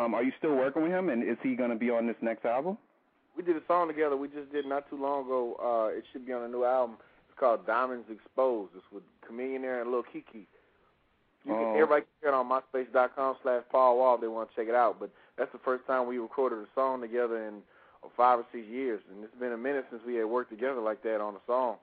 Um, 0.00 0.14
are 0.14 0.22
you 0.22 0.32
still 0.38 0.54
working 0.54 0.82
with 0.82 0.92
him, 0.92 1.08
and 1.10 1.22
is 1.22 1.36
he 1.42 1.54
going 1.54 1.70
to 1.70 1.76
be 1.76 1.90
on 1.90 2.06
this 2.06 2.16
next 2.22 2.44
album? 2.44 2.78
We 3.36 3.42
did 3.42 3.56
a 3.56 3.62
song 3.68 3.88
together. 3.88 4.16
We 4.16 4.28
just 4.28 4.50
did 4.52 4.66
not 4.66 4.88
too 4.88 5.00
long 5.00 5.26
ago. 5.26 5.56
Uh, 5.60 5.96
it 5.96 6.04
should 6.12 6.26
be 6.26 6.32
on 6.32 6.42
a 6.42 6.48
new 6.48 6.64
album 6.64 6.96
It's 7.28 7.38
called 7.38 7.66
Diamonds 7.66 8.06
Exposed. 8.10 8.72
It's 8.76 8.84
with 8.92 9.02
Chamillionaire 9.28 9.82
and 9.82 9.90
Lil 9.90 10.02
Keke. 10.02 10.46
You 11.44 11.52
can, 11.52 11.54
oh. 11.54 11.74
Everybody 11.74 12.04
can 12.22 12.32
it 12.32 12.34
on 12.34 12.48
MySpace.com 12.48 13.36
slash 13.42 13.62
Paul 13.70 13.98
Wall 13.98 14.14
if 14.16 14.20
they 14.20 14.28
want 14.28 14.50
to 14.50 14.56
check 14.56 14.68
it 14.68 14.74
out. 14.74 14.96
But 15.00 15.10
that's 15.38 15.52
the 15.52 15.60
first 15.64 15.86
time 15.86 16.06
we 16.06 16.18
recorded 16.18 16.58
a 16.58 16.66
song 16.74 17.00
together 17.00 17.46
in 17.46 17.62
five 18.16 18.38
or 18.40 18.46
six 18.52 18.66
years, 18.66 19.00
and 19.10 19.24
it's 19.24 19.34
been 19.36 19.52
a 19.52 19.58
minute 19.58 19.86
since 19.90 20.02
we 20.06 20.16
had 20.16 20.26
worked 20.26 20.50
together 20.50 20.80
like 20.80 21.02
that 21.02 21.20
on 21.20 21.34
a 21.34 21.40
song. 21.46 21.76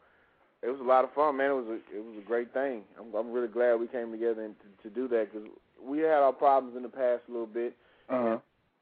It 0.64 0.70
was 0.70 0.80
a 0.80 0.84
lot 0.84 1.04
of 1.04 1.14
fun, 1.14 1.38
man. 1.38 1.52
It 1.52 1.54
was 1.54 1.68
a 1.68 1.98
it 1.98 2.04
was 2.04 2.18
a 2.18 2.28
great 2.28 2.52
thing. 2.54 2.82
I'm, 3.00 3.14
I'm 3.14 3.32
really 3.32 3.48
glad 3.48 3.80
we 3.80 3.88
came 3.88 4.12
together 4.12 4.44
and 4.44 4.56
to, 4.60 4.90
to 4.90 4.94
do 4.94 5.08
that 5.10 5.32
because 5.32 5.48
we 5.82 6.00
had 6.00 6.26
our 6.26 6.34
problems 6.34 6.76
in 6.76 6.82
the 6.82 6.90
past 6.90 7.22
a 7.30 7.32
little 7.32 7.46
bit. 7.46 7.76
Uh-huh. 8.10 8.38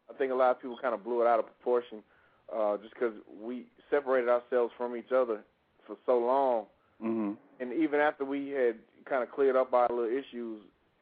I 0.09 0.17
think 0.17 0.31
a 0.31 0.35
lot 0.35 0.51
of 0.51 0.61
people 0.61 0.77
kind 0.81 0.93
of 0.93 1.03
blew 1.03 1.21
it 1.21 1.27
out 1.27 1.39
of 1.39 1.45
proportion 1.45 2.03
uh, 2.55 2.77
just 2.77 2.93
because 2.93 3.13
we 3.41 3.65
separated 3.89 4.29
ourselves 4.29 4.71
from 4.77 4.95
each 4.95 5.11
other 5.11 5.41
for 5.87 5.95
so 6.05 6.17
long, 6.17 6.65
mm-hmm. 7.03 7.33
and 7.59 7.73
even 7.73 7.99
after 7.99 8.25
we 8.25 8.49
had 8.49 8.75
kind 9.07 9.23
of 9.23 9.31
cleared 9.31 9.55
up 9.55 9.73
our 9.73 9.87
little 9.89 10.05
issues, 10.05 10.61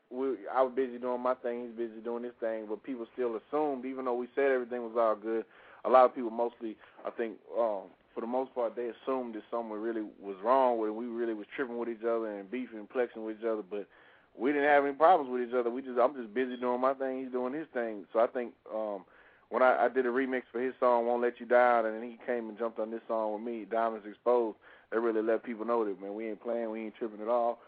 we 0.09 0.35
I 0.53 0.61
was 0.61 0.73
busy 0.75 0.97
doing 0.97 1.21
my 1.21 1.35
thing, 1.35 1.67
he's 1.67 1.87
busy 1.87 2.01
doing 2.01 2.23
his 2.23 2.33
thing, 2.39 2.65
but 2.67 2.83
people 2.83 3.07
still 3.13 3.39
assumed, 3.39 3.85
even 3.85 4.05
though 4.05 4.15
we 4.15 4.27
said 4.35 4.51
everything 4.51 4.83
was 4.83 4.95
all 4.97 5.15
good, 5.15 5.45
a 5.85 5.89
lot 5.89 6.05
of 6.05 6.15
people 6.15 6.31
mostly, 6.31 6.75
I 7.05 7.09
think, 7.11 7.37
um, 7.57 7.83
for 8.13 8.21
the 8.21 8.27
most 8.27 8.53
part, 8.53 8.75
they 8.75 8.89
assumed 8.89 9.35
that 9.35 9.43
something 9.49 9.71
really 9.71 10.03
was 10.21 10.35
wrong 10.43 10.79
with 10.79 10.89
it. 10.89 10.95
We 10.95 11.05
really 11.05 11.33
was 11.33 11.47
tripping 11.55 11.77
with 11.77 11.89
each 11.89 12.03
other 12.03 12.27
and 12.27 12.49
beefing 12.49 12.79
and 12.79 12.89
plexing 12.89 13.25
with 13.25 13.37
each 13.39 13.45
other, 13.45 13.63
but 13.69 13.87
we 14.37 14.51
didn't 14.51 14.67
have 14.69 14.85
any 14.85 14.93
problems 14.93 15.31
with 15.31 15.47
each 15.47 15.55
other. 15.55 15.69
We 15.69 15.81
just 15.81 15.99
I'm 15.99 16.15
just 16.15 16.33
busy 16.33 16.57
doing 16.57 16.81
my 16.81 16.93
thing, 16.93 17.23
he's 17.23 17.31
doing 17.31 17.53
his 17.53 17.67
thing. 17.73 18.05
So 18.13 18.19
I 18.19 18.27
think 18.27 18.53
um 18.73 19.05
when 19.49 19.61
I, 19.61 19.85
I 19.85 19.89
did 19.89 20.07
a 20.07 20.09
remix 20.09 20.43
for 20.51 20.59
his 20.59 20.73
song 20.79 21.05
"Won't 21.05 21.21
Let 21.21 21.39
You 21.39 21.45
Down," 21.45 21.85
and 21.85 21.95
then 21.95 22.03
he 22.03 22.17
came 22.25 22.49
and 22.49 22.57
jumped 22.57 22.79
on 22.79 22.89
this 22.89 23.01
song 23.07 23.33
with 23.33 23.43
me, 23.43 23.65
"Diamonds 23.69 24.05
Exposed." 24.07 24.57
That 24.91 24.99
really 24.99 25.21
let 25.21 25.43
people 25.43 25.65
know 25.65 25.85
that 25.85 26.01
man, 26.01 26.15
we 26.15 26.27
ain't 26.29 26.41
playing, 26.41 26.71
we 26.71 26.81
ain't 26.85 26.95
tripping 26.95 27.21
at 27.21 27.27
all. 27.27 27.59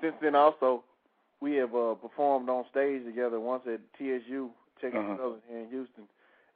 Since 0.00 0.14
then, 0.22 0.34
also, 0.34 0.84
we 1.40 1.54
have 1.56 1.74
uh, 1.74 1.94
performed 1.94 2.48
on 2.48 2.64
stage 2.70 3.04
together 3.04 3.40
once 3.40 3.64
at 3.66 3.80
TSU, 3.98 4.50
Texas 4.80 5.00
uh-huh. 5.00 5.16
Southern 5.16 5.40
here 5.48 5.58
in 5.58 5.68
Houston, 5.68 6.04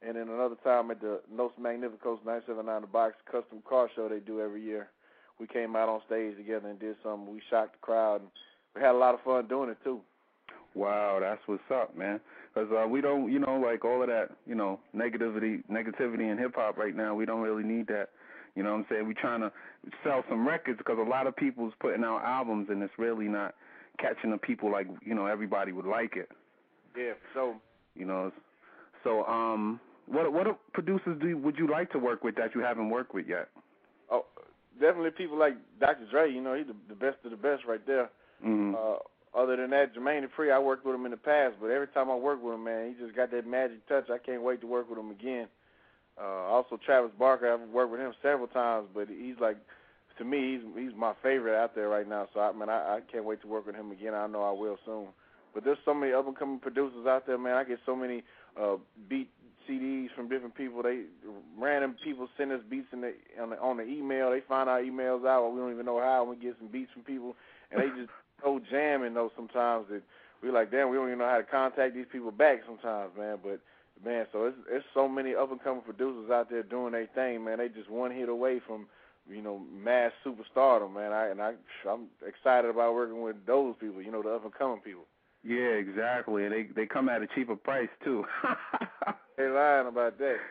and 0.01 0.15
then 0.15 0.29
another 0.29 0.55
time 0.63 0.89
at 0.91 1.01
the 1.01 1.19
Los 1.31 1.51
Magnificos 1.59 2.23
979 2.25 2.81
The 2.81 2.87
Box 2.87 3.15
Custom 3.29 3.61
Car 3.67 3.89
Show 3.95 4.07
they 4.07 4.19
do 4.19 4.41
every 4.41 4.63
year. 4.63 4.89
We 5.39 5.45
came 5.45 5.75
out 5.75 5.89
on 5.89 6.01
stage 6.07 6.35
together 6.37 6.69
and 6.69 6.79
did 6.79 6.95
something. 7.03 7.31
We 7.31 7.41
shocked 7.49 7.73
the 7.73 7.85
crowd, 7.85 8.21
and 8.21 8.29
we 8.77 8.83
had 8.83 8.95
a 8.95 8.97
lot 8.97 9.13
of 9.13 9.21
fun 9.21 9.47
doing 9.47 9.69
it 9.69 9.77
too. 9.83 10.01
Wow, 10.75 11.17
that's 11.19 11.41
what's 11.47 11.63
up, 11.73 11.97
man. 11.97 12.19
Because 12.53 12.69
uh, 12.71 12.87
we 12.87 13.01
don't, 13.01 13.31
you 13.31 13.39
know, 13.39 13.55
like 13.55 13.83
all 13.83 14.01
of 14.01 14.09
that, 14.09 14.29
you 14.45 14.55
know, 14.55 14.79
negativity, 14.95 15.63
negativity 15.71 16.31
in 16.31 16.37
hip 16.37 16.53
hop 16.55 16.77
right 16.77 16.95
now. 16.95 17.15
We 17.15 17.25
don't 17.25 17.41
really 17.41 17.63
need 17.63 17.87
that. 17.87 18.09
You 18.55 18.63
know 18.63 18.71
what 18.71 18.79
I'm 18.79 18.85
saying? 18.89 19.07
We're 19.07 19.13
trying 19.13 19.41
to 19.41 19.51
sell 20.03 20.23
some 20.29 20.47
records 20.47 20.77
because 20.77 20.97
a 20.99 21.09
lot 21.09 21.27
of 21.27 21.35
people's 21.35 21.73
putting 21.79 22.03
out 22.03 22.23
albums 22.23 22.67
and 22.69 22.81
it's 22.81 22.93
really 22.97 23.27
not 23.27 23.55
catching 23.99 24.31
the 24.31 24.37
people 24.37 24.71
like 24.71 24.87
you 25.03 25.15
know 25.15 25.25
everybody 25.25 25.71
would 25.71 25.85
like 25.85 26.15
it. 26.15 26.29
Yeah, 26.97 27.13
so 27.33 27.55
you 27.95 28.05
know, 28.05 28.31
so 29.03 29.23
um, 29.25 29.79
what 30.07 30.31
what 30.33 30.47
producers 30.73 31.17
do 31.21 31.27
you, 31.27 31.37
would 31.37 31.57
you 31.57 31.69
like 31.69 31.91
to 31.91 31.99
work 31.99 32.23
with 32.23 32.35
that 32.35 32.55
you 32.55 32.61
haven't 32.61 32.89
worked 32.89 33.13
with 33.13 33.27
yet? 33.27 33.49
Oh, 34.11 34.25
definitely 34.79 35.11
people 35.11 35.37
like 35.37 35.53
Dr. 35.79 36.07
Dre. 36.09 36.31
You 36.31 36.41
know, 36.41 36.55
he's 36.55 36.67
the, 36.67 36.75
the 36.89 36.95
best 36.95 37.17
of 37.25 37.31
the 37.31 37.37
best 37.37 37.63
right 37.67 37.85
there. 37.85 38.09
Mm-hmm. 38.45 38.75
Uh, 38.75 39.39
other 39.39 39.55
than 39.55 39.69
that, 39.71 39.95
Jermaine 39.95 40.25
Dupri, 40.27 40.51
I 40.51 40.59
worked 40.59 40.85
with 40.85 40.95
him 40.95 41.05
in 41.05 41.11
the 41.11 41.17
past, 41.17 41.55
but 41.61 41.69
every 41.69 41.87
time 41.87 42.09
I 42.09 42.15
work 42.15 42.41
with 42.43 42.55
him, 42.55 42.63
man, 42.63 42.87
he 42.93 43.03
just 43.03 43.15
got 43.15 43.31
that 43.31 43.45
magic 43.45 43.87
touch. 43.87 44.09
I 44.09 44.17
can't 44.17 44.41
wait 44.41 44.61
to 44.61 44.67
work 44.67 44.89
with 44.89 44.97
him 44.97 45.11
again. 45.11 45.47
Uh, 46.19 46.23
also, 46.23 46.79
Travis 46.83 47.11
Barker, 47.17 47.53
I've 47.53 47.69
worked 47.69 47.91
with 47.91 47.99
him 47.99 48.13
several 48.23 48.47
times, 48.47 48.87
but 48.93 49.07
he's 49.07 49.35
like, 49.39 49.57
to 50.17 50.25
me, 50.25 50.57
he's 50.57 50.85
he's 50.85 50.97
my 50.97 51.13
favorite 51.21 51.55
out 51.55 51.75
there 51.75 51.89
right 51.89 52.07
now. 52.07 52.27
So 52.33 52.39
I 52.39 52.51
mean, 52.51 52.69
I, 52.69 52.97
I 52.97 52.99
can't 53.11 53.25
wait 53.25 53.41
to 53.41 53.47
work 53.47 53.67
with 53.67 53.75
him 53.75 53.91
again. 53.91 54.15
I 54.15 54.25
know 54.25 54.41
I 54.41 54.51
will 54.51 54.77
soon. 54.83 55.07
But 55.53 55.63
there's 55.63 55.77
so 55.85 55.93
many 55.93 56.13
up 56.13 56.27
and 56.27 56.37
coming 56.37 56.59
producers 56.59 57.05
out 57.07 57.27
there, 57.27 57.37
man. 57.37 57.55
I 57.55 57.63
get 57.63 57.79
so 57.85 57.95
many 57.95 58.23
uh, 58.59 58.77
beat 59.07 59.29
CDs 59.69 60.07
from 60.15 60.29
different 60.29 60.55
people. 60.55 60.81
They 60.81 61.03
random 61.57 61.95
people 62.03 62.27
send 62.37 62.51
us 62.51 62.61
beats 62.67 62.87
in 62.93 63.01
the 63.01 63.13
on 63.39 63.51
the 63.51 63.59
on 63.59 63.77
the 63.77 63.83
email. 63.83 64.31
They 64.31 64.41
find 64.47 64.69
our 64.69 64.81
emails 64.81 65.27
out. 65.27 65.51
We 65.51 65.59
don't 65.59 65.71
even 65.71 65.85
know 65.85 65.99
how. 65.99 66.23
We 66.23 66.35
get 66.35 66.55
some 66.59 66.69
beats 66.69 66.91
from 66.93 67.03
people, 67.03 67.35
and 67.71 67.81
they 67.81 67.87
just 67.99 68.09
so 68.43 68.59
jamming 68.69 69.13
though 69.13 69.31
sometimes 69.35 69.85
that 69.89 70.01
we 70.43 70.51
like, 70.51 70.71
damn, 70.71 70.89
we 70.89 70.97
don't 70.97 71.07
even 71.07 71.19
know 71.19 71.29
how 71.29 71.37
to 71.37 71.43
contact 71.43 71.95
these 71.95 72.05
people 72.11 72.31
back 72.31 72.59
sometimes, 72.65 73.11
man. 73.17 73.37
But 73.43 73.59
man, 74.03 74.25
so 74.31 74.45
it's 74.45 74.57
it's 74.69 74.85
so 74.93 75.07
many 75.07 75.35
up 75.35 75.51
and 75.51 75.63
coming 75.63 75.81
producers 75.81 76.29
out 76.31 76.49
there 76.49 76.63
doing 76.63 76.93
their 76.93 77.07
thing, 77.15 77.43
man. 77.43 77.57
They 77.57 77.69
just 77.69 77.89
one 77.89 78.11
hit 78.11 78.29
away 78.29 78.61
from 78.65 78.87
you 79.29 79.41
know 79.41 79.59
mass 79.59 80.11
superstardom, 80.25 80.93
man. 80.93 81.11
I 81.11 81.29
and 81.29 81.41
I 81.41 81.53
I'm 81.89 82.07
excited 82.25 82.69
about 82.69 82.93
working 82.93 83.21
with 83.21 83.37
those 83.45 83.75
people, 83.79 84.01
you 84.01 84.11
know, 84.11 84.21
the 84.21 84.29
up 84.29 84.45
and 84.45 84.53
coming 84.53 84.81
people. 84.81 85.05
Yeah, 85.43 85.79
exactly, 85.79 86.45
and 86.45 86.53
they 86.53 86.67
they 86.75 86.85
come 86.85 87.09
at 87.09 87.21
a 87.21 87.27
cheaper 87.27 87.55
price 87.55 87.89
too. 88.03 88.25
they 89.37 89.47
lying 89.47 89.87
about 89.87 90.17
that. 90.19 90.37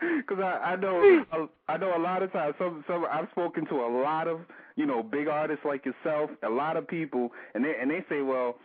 Because 0.00 0.42
I 0.42 0.72
I 0.72 0.76
know 0.76 1.48
I 1.68 1.76
know 1.76 1.96
a 1.96 1.98
lot 1.98 2.22
of 2.22 2.32
times 2.32 2.54
some 2.58 2.84
some 2.86 3.04
I've 3.10 3.28
spoken 3.32 3.66
to 3.66 3.76
a 3.76 3.90
lot 4.02 4.28
of 4.28 4.40
you 4.80 4.86
know 4.86 5.02
big 5.02 5.28
artists 5.28 5.66
like 5.66 5.84
yourself, 5.84 6.30
a 6.42 6.48
lot 6.48 6.78
of 6.78 6.88
people, 6.88 7.32
and 7.54 7.62
they 7.62 7.74
and 7.78 7.90
they 7.90 8.02
say, 8.08 8.22
well, 8.22 8.56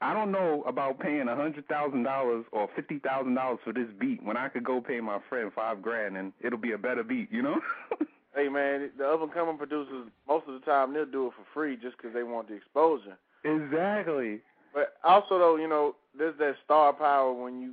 I 0.00 0.14
don't 0.14 0.32
know 0.32 0.64
about 0.66 0.98
paying 0.98 1.28
a 1.28 1.36
hundred 1.36 1.68
thousand 1.68 2.04
dollars 2.04 2.46
or 2.50 2.66
fifty 2.74 2.98
thousand 2.98 3.34
dollars 3.34 3.58
for 3.62 3.74
this 3.74 3.88
beat 3.98 4.22
when 4.22 4.38
I 4.38 4.48
could 4.48 4.64
go 4.64 4.80
pay 4.80 5.00
my 5.00 5.18
friend 5.28 5.52
five 5.54 5.82
grand 5.82 6.16
and 6.16 6.32
it'll 6.40 6.58
be 6.58 6.72
a 6.72 6.78
better 6.78 7.02
beat, 7.02 7.30
you 7.30 7.42
know. 7.42 7.60
hey 8.34 8.48
man, 8.48 8.88
the 8.96 9.06
up 9.06 9.20
and 9.20 9.34
coming 9.34 9.58
producers 9.58 10.08
most 10.26 10.48
of 10.48 10.54
the 10.54 10.60
time 10.60 10.94
they'll 10.94 11.04
do 11.04 11.26
it 11.26 11.34
for 11.36 11.44
free 11.52 11.76
just 11.76 11.98
because 11.98 12.14
they 12.14 12.22
want 12.22 12.48
the 12.48 12.54
exposure. 12.54 13.18
Exactly. 13.44 14.40
But 14.72 14.94
also 15.04 15.38
though, 15.38 15.56
you 15.56 15.68
know, 15.68 15.94
there's 16.16 16.38
that 16.38 16.54
star 16.64 16.94
power 16.94 17.34
when 17.34 17.60
you 17.60 17.72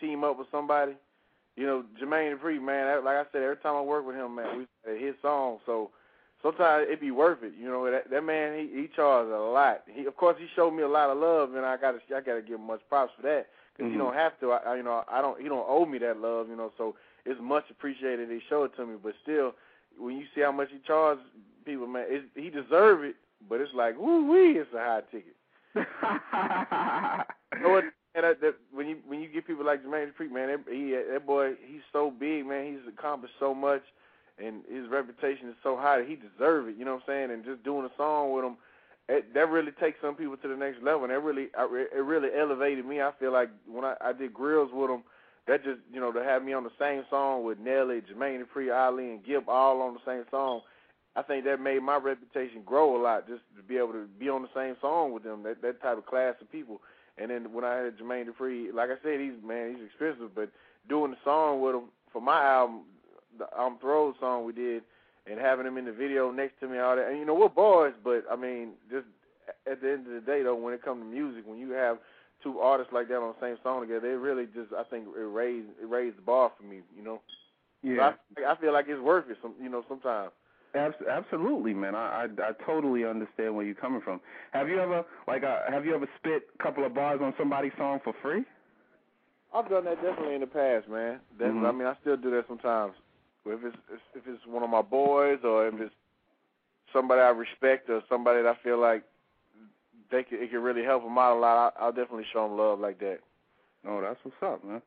team 0.00 0.24
up 0.24 0.38
with 0.38 0.48
somebody. 0.50 0.92
You 1.54 1.66
know, 1.66 1.84
Jermaine 2.00 2.38
Dupri, 2.38 2.62
man. 2.62 3.04
Like 3.04 3.16
I 3.16 3.24
said, 3.30 3.42
every 3.42 3.58
time 3.58 3.76
I 3.76 3.82
work 3.82 4.06
with 4.06 4.16
him, 4.16 4.36
man, 4.36 4.66
we 4.86 4.98
his 4.98 5.16
song. 5.20 5.58
So 5.66 5.90
sometimes 6.42 6.86
it 6.88 7.00
be 7.00 7.10
worth 7.10 7.42
it. 7.42 7.52
You 7.58 7.68
know, 7.68 7.90
that 7.90 8.10
that 8.10 8.24
man 8.24 8.58
he 8.58 8.82
he 8.82 8.88
charges 8.94 9.32
a 9.32 9.38
lot. 9.38 9.82
He 9.92 10.06
of 10.06 10.16
course 10.16 10.36
he 10.38 10.46
showed 10.54 10.72
me 10.72 10.82
a 10.82 10.88
lot 10.88 11.10
of 11.10 11.18
love, 11.18 11.54
and 11.54 11.64
I 11.64 11.76
got 11.76 11.92
to 11.92 12.16
I 12.16 12.20
got 12.20 12.34
to 12.34 12.42
give 12.42 12.58
him 12.58 12.66
much 12.66 12.80
props 12.88 13.12
for 13.16 13.22
that 13.22 13.46
because 13.76 13.90
mm-hmm. 13.90 13.92
you 13.92 13.98
don't 13.98 14.14
have 14.14 14.38
to. 14.40 14.52
I, 14.52 14.76
you 14.76 14.82
know, 14.82 15.04
I 15.10 15.20
don't 15.20 15.40
he 15.40 15.48
don't 15.48 15.66
owe 15.68 15.86
me 15.86 15.98
that 15.98 16.18
love. 16.18 16.48
You 16.48 16.56
know, 16.56 16.72
so 16.76 16.96
it's 17.24 17.40
much 17.42 17.64
appreciated. 17.70 18.30
He 18.30 18.40
showed 18.48 18.64
it 18.64 18.76
to 18.76 18.86
me, 18.86 18.96
but 19.02 19.14
still, 19.22 19.54
when 19.98 20.16
you 20.16 20.24
see 20.34 20.40
how 20.40 20.52
much 20.52 20.68
he 20.72 20.78
charges 20.86 21.24
people, 21.64 21.86
man, 21.86 22.06
it, 22.08 22.24
he 22.34 22.50
deserve 22.50 23.04
it. 23.04 23.16
But 23.48 23.60
it's 23.60 23.72
like 23.74 23.98
woo 23.98 24.30
wee, 24.30 24.58
it's 24.58 24.72
a 24.74 24.78
high 24.78 25.00
ticket. 25.10 25.36
you 25.74 27.62
know 27.62 27.70
what? 27.70 27.84
And 28.12 28.24
that, 28.24 28.40
that, 28.40 28.56
when 28.72 28.88
you 28.88 28.98
when 29.06 29.20
you 29.20 29.28
get 29.28 29.46
people 29.46 29.64
like 29.64 29.84
Jermaine 29.84 30.10
Dupri, 30.12 30.30
man, 30.30 30.48
that, 30.48 30.60
he 30.68 30.90
that 31.12 31.26
boy, 31.26 31.52
he's 31.64 31.82
so 31.92 32.10
big, 32.10 32.44
man. 32.44 32.66
He's 32.66 32.92
accomplished 32.92 33.34
so 33.38 33.54
much 33.54 33.82
and 34.38 34.62
his 34.70 34.88
reputation 34.88 35.48
is 35.48 35.56
so 35.62 35.76
high 35.76 35.98
that 35.98 36.08
he 36.08 36.16
deserves 36.16 36.68
it. 36.68 36.76
You 36.78 36.84
know 36.84 36.94
what 36.94 37.02
I'm 37.08 37.08
saying? 37.08 37.30
And 37.30 37.44
just 37.44 37.62
doing 37.62 37.84
a 37.84 37.96
song 37.96 38.32
with 38.32 38.44
him, 38.44 38.56
it, 39.08 39.34
that 39.34 39.50
really 39.50 39.72
takes 39.72 40.00
some 40.00 40.14
people 40.14 40.36
to 40.36 40.48
the 40.48 40.56
next 40.56 40.82
level. 40.82 41.04
And 41.04 41.10
that 41.12 41.20
really, 41.20 41.48
it 41.54 42.04
really 42.04 42.28
elevated 42.36 42.86
me. 42.86 43.00
I 43.00 43.12
feel 43.18 43.32
like 43.32 43.50
when 43.66 43.84
I, 43.84 43.94
I 44.00 44.12
did 44.12 44.32
grills 44.32 44.70
with 44.72 44.90
him, 44.90 45.02
that 45.46 45.64
just 45.64 45.80
you 45.92 46.00
know 46.00 46.12
to 46.12 46.22
have 46.22 46.44
me 46.44 46.52
on 46.52 46.64
the 46.64 46.70
same 46.78 47.04
song 47.10 47.44
with 47.44 47.58
Nelly, 47.58 48.02
Jermaine 48.02 48.44
Dupri, 48.44 48.74
Ali, 48.74 49.10
and 49.10 49.24
Gipp 49.24 49.48
all 49.48 49.82
on 49.82 49.94
the 49.94 50.00
same 50.06 50.24
song. 50.30 50.60
I 51.16 51.22
think 51.22 51.44
that 51.44 51.60
made 51.60 51.82
my 51.82 51.96
reputation 51.96 52.62
grow 52.64 52.96
a 52.96 53.02
lot 53.02 53.26
just 53.26 53.42
to 53.56 53.62
be 53.62 53.76
able 53.76 53.92
to 53.92 54.06
be 54.18 54.28
on 54.28 54.42
the 54.42 54.48
same 54.54 54.76
song 54.80 55.12
with 55.12 55.24
them. 55.24 55.42
That 55.42 55.60
that 55.62 55.82
type 55.82 55.98
of 55.98 56.06
class 56.06 56.34
of 56.40 56.52
people. 56.52 56.80
And 57.18 57.30
then 57.30 57.52
when 57.52 57.64
I 57.64 57.76
had 57.76 57.98
Jermaine 57.98 58.26
Dupri, 58.28 58.72
like 58.72 58.90
I 58.90 59.02
said, 59.02 59.20
he's 59.20 59.32
man, 59.44 59.74
he's 59.74 59.86
expensive, 59.86 60.34
but 60.34 60.50
doing 60.88 61.10
the 61.10 61.16
song 61.24 61.60
with 61.60 61.74
him 61.74 61.84
for 62.12 62.22
my 62.22 62.44
album, 62.44 62.82
the 63.38 63.46
um 63.58 63.78
Throw 63.80 64.14
song 64.20 64.44
we 64.44 64.52
did 64.52 64.82
and 65.26 65.38
having 65.38 65.66
him 65.66 65.78
in 65.78 65.84
the 65.84 65.92
video 65.92 66.30
next 66.30 66.58
to 66.60 66.68
me 66.68 66.78
all 66.78 66.96
that. 66.96 67.08
And 67.08 67.18
you 67.18 67.24
know 67.24 67.34
we're 67.34 67.48
boys, 67.48 67.94
but 68.02 68.24
I 68.30 68.36
mean 68.36 68.70
just 68.90 69.06
at 69.70 69.80
the 69.80 69.92
end 69.92 70.06
of 70.06 70.12
the 70.12 70.20
day 70.20 70.42
though, 70.42 70.54
when 70.54 70.74
it 70.74 70.84
comes 70.84 71.02
to 71.02 71.06
music, 71.06 71.44
when 71.46 71.58
you 71.58 71.70
have 71.70 71.98
two 72.42 72.58
artists 72.58 72.92
like 72.92 73.08
that 73.08 73.16
on 73.16 73.34
the 73.38 73.46
same 73.46 73.56
song 73.62 73.82
together, 73.82 74.10
it 74.10 74.16
really 74.16 74.46
just 74.46 74.72
I 74.76 74.84
think 74.84 75.06
it 75.06 75.20
raised 75.20 75.68
it 75.80 75.88
raised 75.88 76.18
the 76.18 76.22
bar 76.22 76.52
for 76.56 76.64
me, 76.64 76.80
you 76.96 77.02
know. 77.02 77.20
Yeah. 77.82 78.12
So 78.36 78.44
I, 78.44 78.52
I 78.52 78.56
feel 78.56 78.72
like 78.72 78.86
it's 78.88 79.00
worth 79.00 79.30
it. 79.30 79.38
Some 79.42 79.54
you 79.60 79.68
know 79.68 79.84
sometimes. 79.88 80.32
Absolutely, 80.72 81.74
man. 81.74 81.96
I, 81.96 82.26
I 82.40 82.48
I 82.48 82.52
totally 82.64 83.04
understand 83.04 83.56
where 83.56 83.64
you're 83.64 83.74
coming 83.74 84.00
from. 84.00 84.20
Have 84.52 84.68
you 84.68 84.78
ever 84.78 85.04
like 85.26 85.42
uh, 85.42 85.58
have 85.68 85.84
you 85.84 85.94
ever 85.94 86.08
spit 86.18 86.42
a 86.58 86.62
couple 86.62 86.84
of 86.84 86.94
bars 86.94 87.20
on 87.22 87.34
somebody's 87.36 87.72
song 87.76 87.98
for 88.04 88.14
free? 88.22 88.44
I've 89.52 89.68
done 89.68 89.84
that 89.86 90.00
definitely 90.00 90.36
in 90.36 90.42
the 90.42 90.46
past, 90.46 90.88
man. 90.88 91.18
Definitely. 91.32 91.60
Mm-hmm. 91.62 91.66
I 91.66 91.72
mean, 91.72 91.86
I 91.88 91.94
still 92.00 92.16
do 92.16 92.30
that 92.30 92.44
sometimes 92.46 92.94
if 93.46 93.60
it's 93.64 93.76
if 94.14 94.22
it's 94.26 94.46
one 94.46 94.62
of 94.62 94.70
my 94.70 94.82
boys 94.82 95.38
or 95.44 95.68
if 95.68 95.74
it's 95.80 95.94
somebody 96.92 97.20
I 97.20 97.30
respect 97.30 97.88
or 97.88 98.02
somebody 98.08 98.42
that 98.42 98.48
I 98.48 98.62
feel 98.62 98.80
like 98.80 99.04
they 100.10 100.24
could, 100.24 100.40
it 100.40 100.50
could 100.50 100.62
really 100.62 100.84
help 100.84 101.04
them 101.04 101.18
out 101.18 101.36
a 101.36 101.40
lot, 101.40 101.74
I'll, 101.78 101.86
I'll 101.86 101.92
definitely 101.92 102.26
show 102.32 102.48
them 102.48 102.58
love 102.58 102.80
like 102.80 102.98
that. 103.00 103.18
Oh, 103.86 104.00
that's 104.00 104.18
what's 104.22 104.36
up, 104.42 104.64
man. 104.64 104.82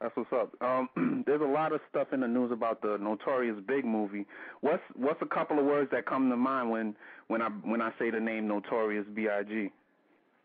That's 0.00 0.16
what's 0.16 0.32
up. 0.32 0.50
Um, 0.62 1.24
there's 1.26 1.42
a 1.42 1.44
lot 1.44 1.72
of 1.72 1.80
stuff 1.90 2.08
in 2.12 2.20
the 2.20 2.28
news 2.28 2.52
about 2.52 2.80
the 2.80 2.96
Notorious 3.00 3.56
Big 3.66 3.84
movie. 3.84 4.26
What's 4.60 4.82
what's 4.96 5.20
a 5.20 5.26
couple 5.26 5.58
of 5.58 5.66
words 5.66 5.90
that 5.92 6.06
come 6.06 6.30
to 6.30 6.36
mind 6.36 6.70
when 6.70 6.96
when 7.28 7.42
I 7.42 7.48
when 7.48 7.82
I 7.82 7.92
say 7.98 8.10
the 8.10 8.20
name 8.20 8.48
Notorious 8.48 9.04
B.I.G. 9.14 9.70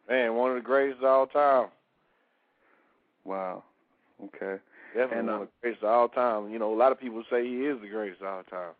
Man, 0.10 0.36
one 0.36 0.52
of 0.52 0.58
the 0.58 0.62
greatest 0.62 1.00
of 1.00 1.06
all 1.06 1.28
time. 1.28 1.68
Wow. 3.24 3.64
Okay. 4.24 4.62
Definitely 4.96 5.20
and, 5.20 5.30
uh, 5.30 5.34
one 5.34 5.42
of 5.42 5.48
the 5.48 5.62
greatest 5.62 5.84
of 5.84 5.90
all 5.90 6.08
time. 6.08 6.50
You 6.52 6.60
know, 6.60 6.74
a 6.74 6.80
lot 6.80 6.92
of 6.92 7.00
people 7.00 7.22
say 7.30 7.46
he 7.46 7.66
is 7.68 7.82
the 7.82 7.90
greatest 7.90 8.22
of 8.22 8.28
all 8.28 8.44
time. 8.44 8.74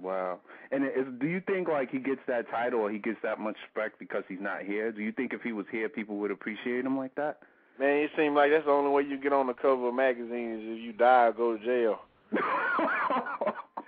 Wow. 0.00 0.38
And 0.70 0.84
is, 0.84 1.06
do 1.20 1.26
you 1.26 1.42
think 1.46 1.68
like 1.68 1.90
he 1.90 1.98
gets 1.98 2.20
that 2.26 2.48
title 2.50 2.80
or 2.80 2.90
he 2.90 2.98
gets 2.98 3.18
that 3.22 3.38
much 3.38 3.56
respect 3.66 3.98
because 3.98 4.22
he's 4.28 4.40
not 4.40 4.62
here? 4.62 4.92
Do 4.92 5.02
you 5.02 5.12
think 5.12 5.32
if 5.32 5.42
he 5.42 5.52
was 5.52 5.66
here, 5.70 5.88
people 5.88 6.16
would 6.16 6.30
appreciate 6.30 6.84
him 6.84 6.96
like 6.96 7.14
that? 7.16 7.40
Man, 7.78 7.98
it 7.98 8.10
seems 8.16 8.34
like 8.34 8.50
that's 8.50 8.64
the 8.64 8.70
only 8.70 8.90
way 8.90 9.02
you 9.02 9.20
get 9.20 9.32
on 9.32 9.46
the 9.46 9.54
cover 9.54 9.88
of 9.88 9.94
magazines 9.94 10.62
if 10.64 10.82
you 10.82 10.92
die 10.92 11.26
or 11.26 11.32
go 11.32 11.56
to 11.56 11.64
jail. 11.64 12.00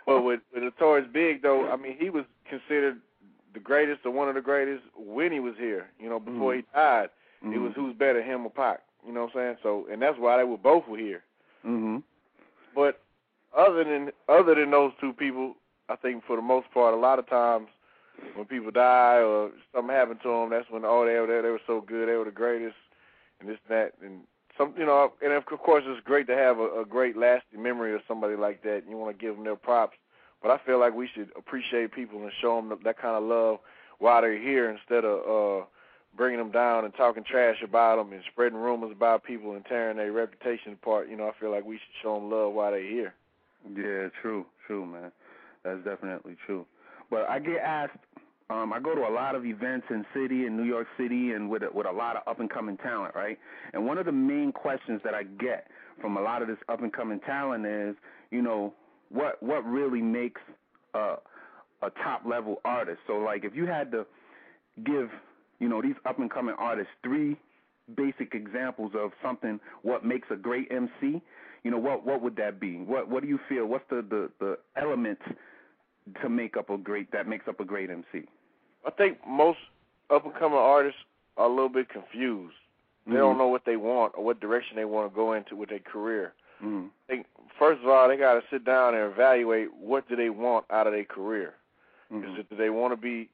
but 0.07 0.23
with, 0.23 0.41
with 0.53 0.63
Notorious 0.63 1.09
Big 1.13 1.43
though, 1.43 1.71
I 1.71 1.77
mean, 1.77 1.97
he 1.99 2.11
was 2.11 2.25
considered 2.49 2.99
the 3.55 3.61
greatest 3.61 4.01
or 4.05 4.11
one 4.11 4.29
of 4.29 4.35
the 4.35 4.41
greatest 4.41 4.83
when 4.97 5.33
he 5.33 5.41
was 5.41 5.55
here. 5.59 5.89
You 5.99 6.09
know, 6.09 6.21
before 6.21 6.53
mm-hmm. 6.53 6.61
he 6.61 6.79
died, 6.79 7.09
mm-hmm. 7.45 7.55
it 7.55 7.59
was 7.59 7.73
who's 7.75 7.97
better, 7.97 8.23
him 8.23 8.47
or 8.47 8.51
Pac. 8.51 8.81
You 9.07 9.13
know 9.13 9.23
what 9.23 9.37
I'm 9.37 9.41
saying? 9.41 9.57
So, 9.63 9.87
and 9.91 10.03
that's 10.03 10.19
why 10.19 10.37
they 10.37 10.45
were 10.45 10.59
both 10.59 10.87
were 10.87 10.99
here. 10.99 11.23
Mhm. 11.65 12.03
But 12.75 13.01
other 13.57 13.85
than 13.85 14.13
other 14.29 14.55
than 14.55 14.71
those 14.71 14.93
two 15.01 15.13
people, 15.13 15.57
I 15.89 15.97
think 15.97 16.25
for 16.25 16.37
the 16.37 16.43
most 16.43 16.71
part, 16.73 16.95
a 16.95 16.97
lot 16.97 17.19
of 17.19 17.29
times 17.29 17.69
when 18.35 18.47
people 18.47 18.71
die 18.71 19.19
or 19.23 19.51
something 19.75 19.95
happened 19.95 20.21
to 20.23 20.29
them, 20.29 20.51
that's 20.51 20.71
when 20.71 20.85
oh 20.85 21.05
they 21.05 21.19
were 21.19 21.43
they 21.43 21.51
were 21.51 21.61
so 21.67 21.81
good, 21.81 22.09
they 22.09 22.15
were 22.17 22.25
the 22.25 22.31
greatest, 22.31 22.77
and 23.41 23.49
this 23.49 23.59
and 23.69 23.77
that, 23.77 23.93
and 24.03 24.21
some 24.57 24.75
you 24.77 24.87
know, 24.87 25.13
and 25.23 25.33
of 25.33 25.47
course 25.47 25.85
it's 25.87 26.05
great 26.05 26.27
to 26.29 26.37
have 26.37 26.59
a, 26.59 26.81
a 26.81 26.85
great 26.85 27.17
lasting 27.17 27.63
memory 27.63 27.95
of 27.95 28.03
somebody 28.07 28.37
like 28.37 28.63
that. 28.63 28.83
And 28.83 28.91
you 28.91 28.97
want 28.97 29.17
to 29.17 29.21
give 29.21 29.35
them 29.35 29.45
their 29.45 29.57
props, 29.57 29.97
but 30.43 30.51
I 30.51 30.59
feel 30.65 30.79
like 30.79 30.95
we 30.95 31.09
should 31.09 31.31
appreciate 31.37 31.93
people 31.93 32.23
and 32.23 32.33
show 32.41 32.57
them 32.57 32.79
that 32.85 32.99
kind 32.99 33.17
of 33.17 33.25
love 33.25 33.59
while 33.99 34.23
they're 34.23 34.39
here 34.41 34.71
instead 34.71 35.05
of 35.05 35.63
uh 35.63 35.65
bringing 36.21 36.39
them 36.39 36.51
down 36.51 36.85
and 36.85 36.93
talking 36.97 37.25
trash 37.25 37.57
about 37.65 37.97
them 37.97 38.13
and 38.13 38.23
spreading 38.31 38.59
rumors 38.59 38.93
about 38.95 39.25
people 39.25 39.55
and 39.55 39.65
tearing 39.65 39.97
their 39.97 40.13
reputation 40.13 40.75
apart. 40.75 41.09
You 41.09 41.17
know, 41.17 41.27
I 41.29 41.33
feel 41.41 41.51
like 41.51 41.65
we 41.65 41.77
should 41.77 42.03
show 42.03 42.17
them 42.17 42.31
love 42.31 42.53
while 42.53 42.73
they're 42.73 42.83
here. 42.83 43.15
Yeah, 43.75 44.11
true, 44.21 44.45
true, 44.67 44.85
man. 44.85 45.13
That's 45.65 45.83
definitely 45.83 46.37
true. 46.45 46.67
But 47.11 47.27
I 47.31 47.39
get 47.39 47.57
asked. 47.65 47.97
Um, 48.51 48.71
I 48.71 48.81
go 48.81 48.95
to 48.95 49.01
a 49.01 49.15
lot 49.15 49.35
of 49.35 49.47
events 49.47 49.87
in 49.89 50.05
city 50.13 50.45
in 50.45 50.59
New 50.59 50.65
York 50.65 50.89
City 50.99 51.33
and 51.33 51.49
with 51.49 51.63
a, 51.63 51.69
with 51.73 51.87
a 51.87 51.91
lot 51.91 52.17
of 52.17 52.23
up 52.27 52.39
and 52.39 52.51
coming 52.51 52.77
talent, 52.77 53.15
right? 53.15 53.39
And 53.73 53.87
one 53.87 53.97
of 53.97 54.05
the 54.05 54.13
main 54.13 54.53
questions 54.53 55.01
that 55.05 55.15
I 55.15 55.23
get 55.23 55.69
from 56.03 56.19
a 56.19 56.21
lot 56.21 56.43
of 56.43 56.49
this 56.49 56.59
up 56.69 56.83
and 56.83 56.93
coming 56.93 57.21
talent 57.21 57.65
is, 57.65 57.97
you 58.31 58.43
know, 58.43 58.75
what 59.09 59.43
what 59.43 59.65
really 59.65 60.03
makes 60.03 60.43
a 60.93 61.15
a 61.81 61.91
top 62.05 62.27
level 62.27 62.61
artist. 62.67 62.99
So 63.07 63.15
like 63.15 63.43
if 63.43 63.55
you 63.55 63.65
had 63.65 63.91
to 63.93 64.05
give, 64.85 65.09
you 65.61 65.69
know, 65.69 65.81
these 65.81 65.95
up 66.07 66.19
and 66.19 66.31
coming 66.31 66.55
artists 66.59 66.91
three 67.03 67.37
basic 67.97 68.35
examples 68.35 68.93
of 68.95 69.13
something 69.23 69.61
what 69.83 70.05
makes 70.05 70.29
a 70.31 70.37
great 70.37 70.69
MC, 70.71 71.23
you 71.63 71.71
know, 71.71 71.79
what 71.79 72.05
what 72.05 72.23
would 72.23 72.37
that 72.37 72.59
be? 72.59 72.77
What 72.79 73.09
what 73.09 73.23
do 73.23 73.29
you 73.29 73.39
feel? 73.49 73.67
What's 73.67 73.85
the 73.91 74.05
the 74.09 74.31
the 74.41 74.59
elements 74.81 75.23
to 76.23 76.29
make 76.29 76.57
up 76.57 76.71
a 76.71 76.79
great 76.79 77.13
that 77.13 77.29
makes 77.29 77.47
up 77.47 77.61
a 77.61 77.65
great 77.65 77.91
MC? 77.91 78.27
I 78.87 78.91
think 78.91 79.19
most 79.29 79.59
up 80.09 80.25
and 80.25 80.35
coming 80.35 80.59
artists 80.59 81.01
are 81.37 81.47
a 81.47 81.51
little 81.51 81.69
bit 81.69 81.89
confused. 81.89 82.55
They 83.07 83.13
mm-hmm. 83.13 83.21
don't 83.21 83.39
know 83.39 83.49
what 83.49 83.65
they 83.65 83.77
want 83.77 84.15
or 84.17 84.25
what 84.25 84.41
direction 84.41 84.77
they 84.77 84.85
want 84.85 85.11
to 85.11 85.15
go 85.15 85.33
into 85.35 85.57
with 85.57 85.69
their 85.69 85.79
career. 85.79 86.33
Mm-hmm. 86.63 86.87
I 86.87 87.13
think 87.13 87.27
first 87.59 87.83
of 87.83 87.89
all 87.89 88.09
they 88.09 88.17
got 88.17 88.35
to 88.35 88.43
sit 88.51 88.65
down 88.65 88.95
and 88.95 89.13
evaluate 89.13 89.69
what 89.75 90.09
do 90.09 90.17
they 90.17 90.31
want 90.31 90.65
out 90.71 90.87
of 90.87 90.93
their 90.93 91.05
career. 91.05 91.55
Mm-hmm. 92.13 92.33
Is 92.33 92.41
it 92.41 92.51
do 92.51 92.57
they 92.57 92.71
want 92.71 92.93
to 92.93 92.97
be 92.97 93.29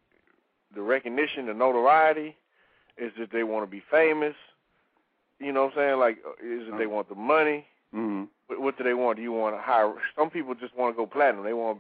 the 0.75 0.83
recognition, 0.83 1.47
the 1.47 1.55
notoriety? 1.55 2.37
Is 2.99 3.13
it 3.19 3.31
they 3.33 3.45
want 3.45 3.65
to 3.65 3.71
be 3.71 3.83
famous? 3.91 4.35
You 5.39 5.53
know 5.53 5.65
what 5.65 5.73
I'm 5.73 5.77
saying? 5.77 5.99
Like, 5.99 6.19
is 6.43 6.69
it 6.69 6.79
they 6.79 6.85
uh-huh. 6.85 6.95
want 6.95 7.09
the 7.09 7.15
money? 7.15 7.67
Mm-hmm. 7.95 8.25
What, 8.47 8.61
what 8.61 8.79
do 8.79 8.85
they 8.85 8.95
want? 8.95 9.17
Do 9.17 9.23
you 9.23 9.33
want 9.33 9.55
to 9.55 9.61
hire? 9.61 9.93
Some 10.17 10.31
people 10.31 10.55
just 10.55 10.77
want 10.77 10.95
to 10.95 10.97
go 10.97 11.07
platinum. 11.07 11.45
They 11.45 11.53
want, 11.53 11.79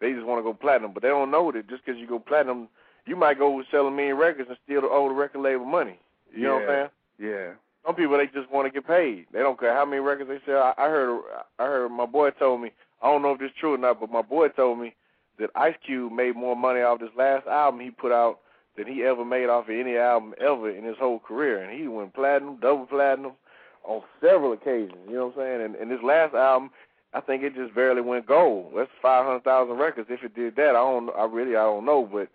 they 0.00 0.12
just 0.12 0.24
want 0.24 0.38
to 0.38 0.42
go 0.42 0.54
platinum, 0.54 0.92
but 0.92 1.02
they 1.02 1.08
don't 1.08 1.30
know 1.30 1.52
that 1.52 1.68
just 1.68 1.84
because 1.84 2.00
you 2.00 2.06
go 2.06 2.18
platinum, 2.18 2.68
you 3.06 3.16
might 3.16 3.38
go 3.38 3.62
sell 3.70 3.86
a 3.86 3.90
million 3.90 4.16
records 4.16 4.48
and 4.48 4.58
steal 4.64 4.80
the 4.80 4.88
old 4.88 5.16
record 5.16 5.42
label 5.42 5.66
money. 5.66 5.98
You 6.32 6.42
yeah. 6.42 6.48
know 6.48 6.54
what 6.54 6.62
I'm 6.62 6.68
saying? 6.68 6.88
Yeah. 7.18 7.52
Some 7.84 7.94
people 7.94 8.16
they 8.16 8.26
just 8.26 8.50
want 8.50 8.66
to 8.66 8.72
get 8.72 8.86
paid. 8.86 9.26
They 9.32 9.40
don't 9.40 9.60
care 9.60 9.74
how 9.74 9.84
many 9.84 10.00
records 10.00 10.30
they 10.30 10.40
sell. 10.50 10.62
I, 10.62 10.84
I 10.84 10.88
heard, 10.88 11.20
I 11.58 11.64
heard 11.64 11.90
my 11.90 12.06
boy 12.06 12.30
told 12.30 12.62
me. 12.62 12.72
I 13.02 13.08
don't 13.08 13.20
know 13.20 13.32
if 13.32 13.42
it's 13.42 13.54
true 13.60 13.74
or 13.74 13.78
not, 13.78 14.00
but 14.00 14.10
my 14.10 14.22
boy 14.22 14.48
told 14.48 14.78
me 14.78 14.94
that 15.38 15.50
Ice 15.54 15.74
Cube 15.84 16.12
made 16.12 16.36
more 16.36 16.56
money 16.56 16.80
off 16.80 17.00
this 17.00 17.10
last 17.16 17.46
album 17.46 17.80
he 17.80 17.90
put 17.90 18.12
out 18.12 18.40
than 18.76 18.86
he 18.86 19.02
ever 19.04 19.24
made 19.24 19.48
off 19.48 19.68
of 19.68 19.74
any 19.74 19.96
album 19.96 20.34
ever 20.40 20.70
in 20.70 20.84
his 20.84 20.96
whole 20.98 21.18
career, 21.18 21.62
and 21.62 21.78
he 21.78 21.86
went 21.88 22.14
platinum, 22.14 22.58
double 22.60 22.86
platinum, 22.86 23.32
on 23.84 24.02
several 24.20 24.52
occasions. 24.52 24.98
You 25.06 25.14
know 25.14 25.26
what 25.26 25.38
I'm 25.38 25.60
saying? 25.60 25.62
And, 25.62 25.74
and 25.76 25.90
this 25.90 26.02
last 26.02 26.34
album, 26.34 26.70
I 27.12 27.20
think 27.20 27.42
it 27.42 27.54
just 27.54 27.74
barely 27.74 28.00
went 28.00 28.26
gold. 28.26 28.72
That's 28.76 28.90
five 29.00 29.24
hundred 29.24 29.44
thousand 29.44 29.76
records. 29.76 30.08
If 30.10 30.24
it 30.24 30.34
did 30.34 30.56
that, 30.56 30.70
I 30.70 30.72
don't. 30.72 31.10
I 31.10 31.24
really, 31.24 31.56
I 31.56 31.62
don't 31.62 31.84
know. 31.84 32.08
But 32.10 32.28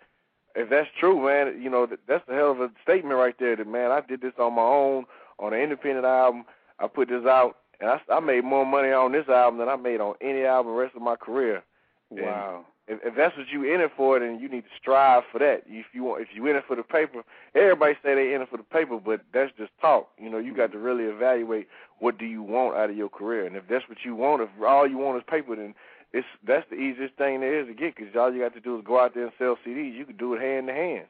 if 0.54 0.70
that's 0.70 0.88
true, 0.98 1.24
man, 1.24 1.60
you 1.60 1.68
know 1.68 1.86
that, 1.86 1.98
that's 2.08 2.26
a 2.28 2.34
hell 2.34 2.52
of 2.52 2.60
a 2.60 2.70
statement 2.82 3.16
right 3.16 3.34
there. 3.38 3.56
That 3.56 3.66
man, 3.66 3.90
I 3.90 4.00
did 4.00 4.22
this 4.22 4.32
on 4.38 4.54
my 4.54 4.62
own 4.62 5.04
on 5.38 5.52
an 5.52 5.60
independent 5.60 6.06
album. 6.06 6.44
I 6.78 6.86
put 6.86 7.08
this 7.08 7.26
out, 7.26 7.56
and 7.80 7.90
I, 7.90 8.00
I 8.10 8.20
made 8.20 8.44
more 8.44 8.64
money 8.64 8.90
on 8.90 9.12
this 9.12 9.28
album 9.28 9.58
than 9.58 9.68
I 9.68 9.76
made 9.76 10.00
on 10.00 10.14
any 10.22 10.44
album 10.44 10.72
the 10.72 10.78
rest 10.78 10.96
of 10.96 11.02
my 11.02 11.16
career. 11.16 11.62
Wow. 12.10 12.64
If, 12.90 12.98
if 13.04 13.14
that's 13.16 13.36
what 13.36 13.46
you 13.52 13.62
in 13.62 13.80
it 13.80 13.92
for, 13.96 14.18
then 14.18 14.40
you 14.40 14.48
need 14.48 14.62
to 14.62 14.74
strive 14.80 15.22
for 15.30 15.38
that. 15.38 15.62
If 15.66 15.86
you 15.92 16.02
want, 16.02 16.22
if 16.22 16.28
you 16.34 16.46
in 16.48 16.56
it 16.56 16.64
for 16.66 16.74
the 16.74 16.82
paper, 16.82 17.22
everybody 17.54 17.94
say 18.02 18.16
they 18.16 18.34
in 18.34 18.42
it 18.42 18.50
for 18.50 18.56
the 18.56 18.64
paper, 18.64 18.98
but 18.98 19.20
that's 19.32 19.52
just 19.56 19.70
talk. 19.80 20.08
You 20.18 20.28
know, 20.28 20.38
you 20.38 20.54
got 20.54 20.72
to 20.72 20.78
really 20.78 21.04
evaluate 21.04 21.68
what 22.00 22.18
do 22.18 22.24
you 22.24 22.42
want 22.42 22.76
out 22.76 22.90
of 22.90 22.96
your 22.96 23.08
career, 23.08 23.46
and 23.46 23.54
if 23.54 23.62
that's 23.70 23.88
what 23.88 23.98
you 24.04 24.16
want, 24.16 24.42
if 24.42 24.48
all 24.66 24.88
you 24.88 24.98
want 24.98 25.18
is 25.18 25.24
paper, 25.30 25.54
then 25.54 25.74
it's 26.12 26.26
that's 26.44 26.68
the 26.68 26.76
easiest 26.76 27.14
thing 27.14 27.40
there 27.40 27.60
is 27.60 27.68
to 27.68 27.74
get 27.74 27.94
because 27.94 28.16
all 28.18 28.32
you 28.32 28.40
got 28.40 28.54
to 28.54 28.60
do 28.60 28.76
is 28.76 28.84
go 28.84 28.98
out 28.98 29.14
there 29.14 29.22
and 29.24 29.32
sell 29.38 29.56
CDs. 29.64 29.96
You 29.96 30.04
can 30.04 30.16
do 30.16 30.34
it 30.34 30.40
hand 30.40 30.66
to 30.66 30.74
hand. 30.74 31.06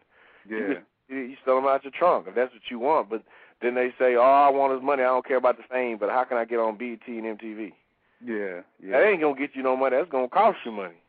Yeah. 0.46 0.84
You, 1.08 1.16
you 1.16 1.36
sell 1.46 1.56
them 1.56 1.64
out 1.64 1.82
your 1.82 1.92
trunk 1.98 2.26
if 2.28 2.34
that's 2.34 2.52
what 2.52 2.62
you 2.70 2.78
want, 2.78 3.08
but 3.08 3.24
then 3.62 3.74
they 3.74 3.88
say, 3.98 4.16
"Oh, 4.16 4.20
I 4.20 4.50
want 4.50 4.74
his 4.74 4.82
money. 4.82 5.02
I 5.02 5.06
don't 5.06 5.26
care 5.26 5.38
about 5.38 5.56
the 5.56 5.64
fame, 5.70 5.96
but 5.98 6.10
how 6.10 6.24
can 6.24 6.36
I 6.36 6.44
get 6.44 6.58
on 6.58 6.76
BET 6.76 7.08
and 7.08 7.38
MTV?" 7.38 7.72
Yeah, 8.22 8.60
yeah. 8.84 8.92
That 8.92 9.08
ain't 9.08 9.22
gonna 9.22 9.38
get 9.38 9.56
you 9.56 9.62
no 9.62 9.78
money. 9.78 9.96
That's 9.96 10.10
gonna 10.10 10.28
cost 10.28 10.58
you 10.66 10.72
money 10.72 10.99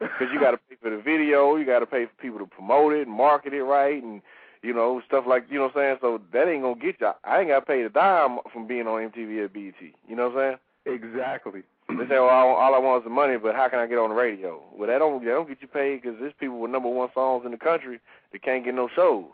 because 0.00 0.28
you 0.32 0.40
got 0.40 0.52
to 0.52 0.56
pay 0.56 0.76
for 0.80 0.90
the 0.90 1.00
video, 1.00 1.56
you 1.56 1.66
got 1.66 1.80
to 1.80 1.86
pay 1.86 2.06
for 2.06 2.22
people 2.22 2.38
to 2.38 2.46
promote 2.46 2.92
it, 2.94 3.06
and 3.06 3.16
market 3.16 3.52
it 3.52 3.62
right, 3.62 4.02
and 4.02 4.22
you 4.62 4.72
know 4.74 5.00
stuff 5.06 5.24
like 5.26 5.44
you 5.50 5.58
know 5.58 5.64
what 5.64 5.76
I'm 5.76 5.82
saying. 5.82 5.96
So 6.00 6.20
that 6.32 6.48
ain't 6.48 6.62
gonna 6.62 6.80
get 6.80 7.00
you. 7.00 7.12
I 7.24 7.40
ain't 7.40 7.48
got 7.48 7.66
pay 7.66 7.82
a 7.82 7.88
dime 7.88 8.38
from 8.52 8.66
being 8.66 8.86
on 8.86 9.10
MTV 9.10 9.38
or 9.38 9.48
BET. 9.48 9.74
You 10.08 10.16
know 10.16 10.30
what 10.30 10.42
I'm 10.42 10.58
saying? 10.86 10.96
Exactly. 10.96 11.62
They 11.88 12.06
say, 12.06 12.18
well, 12.18 12.28
all, 12.28 12.54
all 12.54 12.74
I 12.74 12.78
want 12.78 13.02
is 13.02 13.04
the 13.04 13.10
money, 13.10 13.36
but 13.36 13.54
how 13.54 13.68
can 13.68 13.80
I 13.80 13.86
get 13.86 13.98
on 13.98 14.10
the 14.10 14.14
radio? 14.14 14.62
Well, 14.72 14.88
that 14.88 14.98
don't 14.98 15.24
that 15.24 15.30
don't 15.30 15.48
get 15.48 15.58
you 15.60 15.68
paid 15.68 16.02
because 16.02 16.18
there's 16.20 16.32
people 16.38 16.60
with 16.60 16.70
number 16.70 16.88
one 16.88 17.08
songs 17.14 17.44
in 17.44 17.50
the 17.50 17.58
country 17.58 18.00
that 18.32 18.42
can't 18.42 18.64
get 18.64 18.74
no 18.74 18.88
shows. 18.94 19.26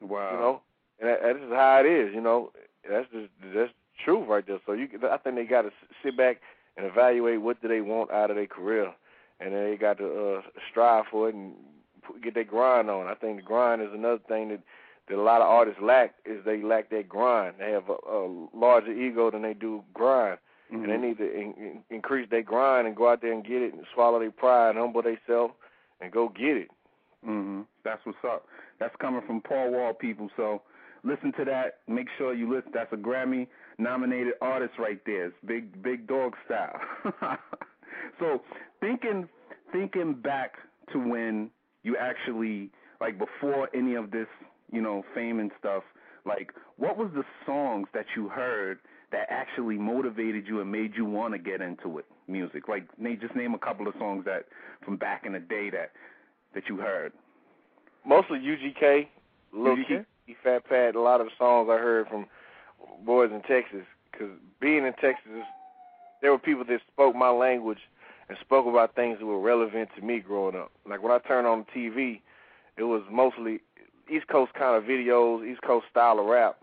Wow. 0.00 0.32
You 0.32 0.38
know, 0.38 0.60
and 1.00 1.08
that, 1.10 1.20
that's 1.22 1.38
just 1.38 1.52
how 1.52 1.82
it 1.84 1.86
is. 1.86 2.14
You 2.14 2.20
know, 2.20 2.52
that's 2.88 3.10
just 3.12 3.28
that's 3.54 3.72
truth 4.04 4.28
right 4.28 4.46
there. 4.46 4.60
So 4.64 4.72
you, 4.72 4.88
I 5.10 5.16
think 5.18 5.36
they 5.36 5.44
got 5.44 5.62
to 5.62 5.70
sit 6.02 6.16
back 6.16 6.40
and 6.76 6.86
evaluate 6.86 7.42
what 7.42 7.60
do 7.60 7.68
they 7.68 7.80
want 7.80 8.10
out 8.12 8.30
of 8.30 8.36
their 8.36 8.46
career 8.46 8.92
and 9.40 9.54
they 9.54 9.76
got 9.80 9.98
to 9.98 10.36
uh, 10.36 10.42
strive 10.70 11.04
for 11.10 11.28
it 11.28 11.34
and 11.34 11.54
get 12.22 12.34
their 12.34 12.44
grind 12.44 12.90
on. 12.90 13.06
I 13.06 13.14
think 13.14 13.36
the 13.36 13.42
grind 13.42 13.82
is 13.82 13.88
another 13.92 14.20
thing 14.28 14.48
that 14.48 14.60
that 15.08 15.16
a 15.16 15.22
lot 15.22 15.40
of 15.40 15.48
artists 15.48 15.80
lack 15.82 16.14
is 16.26 16.44
they 16.44 16.62
lack 16.62 16.90
that 16.90 17.08
grind. 17.08 17.54
They 17.58 17.70
have 17.70 17.88
a, 17.88 18.10
a 18.10 18.48
larger 18.54 18.92
ego 18.92 19.30
than 19.30 19.42
they 19.42 19.54
do 19.54 19.82
grind, 19.94 20.38
mm-hmm. 20.72 20.84
and 20.84 20.92
they 20.92 21.08
need 21.08 21.18
to 21.18 21.32
in, 21.32 21.54
in, 21.56 21.80
increase 21.90 22.28
their 22.30 22.42
grind 22.42 22.86
and 22.86 22.94
go 22.94 23.08
out 23.10 23.22
there 23.22 23.32
and 23.32 23.44
get 23.44 23.62
it 23.62 23.72
and 23.72 23.84
swallow 23.94 24.18
their 24.18 24.30
pride 24.30 24.70
and 24.70 24.78
humble 24.78 25.02
themselves 25.02 25.54
and 26.00 26.12
go 26.12 26.28
get 26.28 26.56
it. 26.56 26.68
Mhm. 27.26 27.64
That's 27.84 28.04
what's 28.04 28.18
up. 28.24 28.46
That's 28.78 28.94
coming 29.00 29.22
from 29.26 29.40
Paul 29.40 29.72
Wall 29.72 29.94
people. 29.94 30.30
So 30.36 30.62
listen 31.04 31.32
to 31.38 31.44
that. 31.46 31.78
Make 31.88 32.08
sure 32.16 32.34
you 32.34 32.52
listen. 32.52 32.70
That's 32.72 32.92
a 32.92 32.96
Grammy 32.96 33.48
nominated 33.78 34.34
artist 34.40 34.74
right 34.78 35.00
there. 35.06 35.26
It's 35.26 35.36
big 35.44 35.82
big 35.82 36.06
dog 36.06 36.34
style. 36.44 36.78
so 38.18 38.40
thinking 38.80 39.28
thinking 39.72 40.14
back 40.14 40.54
to 40.92 40.98
when 40.98 41.50
you 41.82 41.96
actually 41.96 42.70
like 43.00 43.18
before 43.18 43.68
any 43.74 43.94
of 43.94 44.10
this, 44.10 44.26
you 44.72 44.80
know, 44.80 45.04
fame 45.14 45.40
and 45.40 45.50
stuff, 45.58 45.82
like 46.24 46.52
what 46.76 46.96
was 46.96 47.10
the 47.14 47.24
songs 47.46 47.88
that 47.94 48.06
you 48.16 48.28
heard 48.28 48.78
that 49.10 49.26
actually 49.30 49.76
motivated 49.78 50.46
you 50.46 50.60
and 50.60 50.70
made 50.70 50.92
you 50.94 51.04
want 51.04 51.32
to 51.32 51.38
get 51.38 51.60
into 51.60 51.98
it, 51.98 52.04
music? 52.26 52.68
Like, 52.68 52.86
just 53.20 53.34
name 53.34 53.54
a 53.54 53.58
couple 53.58 53.88
of 53.88 53.94
songs 53.98 54.24
that 54.26 54.46
from 54.84 54.96
back 54.96 55.24
in 55.24 55.32
the 55.32 55.40
day 55.40 55.70
that 55.70 55.92
that 56.54 56.64
you 56.68 56.76
heard. 56.76 57.12
Mostly 58.06 58.38
UGK, 58.38 59.06
Lil 59.52 59.76
UGK? 59.76 60.04
Key, 60.26 60.36
Fat 60.42 60.68
Pat. 60.68 60.94
A 60.94 61.00
lot 61.00 61.20
of 61.20 61.26
the 61.26 61.32
songs 61.38 61.68
I 61.70 61.78
heard 61.78 62.08
from 62.08 62.26
boys 63.04 63.30
in 63.32 63.42
Texas, 63.42 63.84
because 64.10 64.30
being 64.60 64.86
in 64.86 64.92
Texas, 64.94 65.44
there 66.22 66.30
were 66.30 66.38
people 66.38 66.64
that 66.64 66.80
spoke 66.92 67.14
my 67.14 67.30
language 67.30 67.78
and 68.28 68.36
spoke 68.40 68.66
about 68.66 68.94
things 68.94 69.18
that 69.18 69.26
were 69.26 69.40
relevant 69.40 69.88
to 69.96 70.02
me 70.02 70.20
growing 70.20 70.56
up. 70.56 70.70
Like 70.88 71.02
when 71.02 71.12
I 71.12 71.18
turned 71.18 71.46
on 71.46 71.64
the 71.64 71.80
TV, 71.80 72.20
it 72.76 72.84
was 72.84 73.02
mostly 73.10 73.60
East 74.10 74.28
Coast 74.28 74.54
kind 74.54 74.76
of 74.76 74.84
videos, 74.84 75.46
East 75.46 75.62
Coast 75.62 75.86
style 75.90 76.18
of 76.18 76.26
rap, 76.26 76.58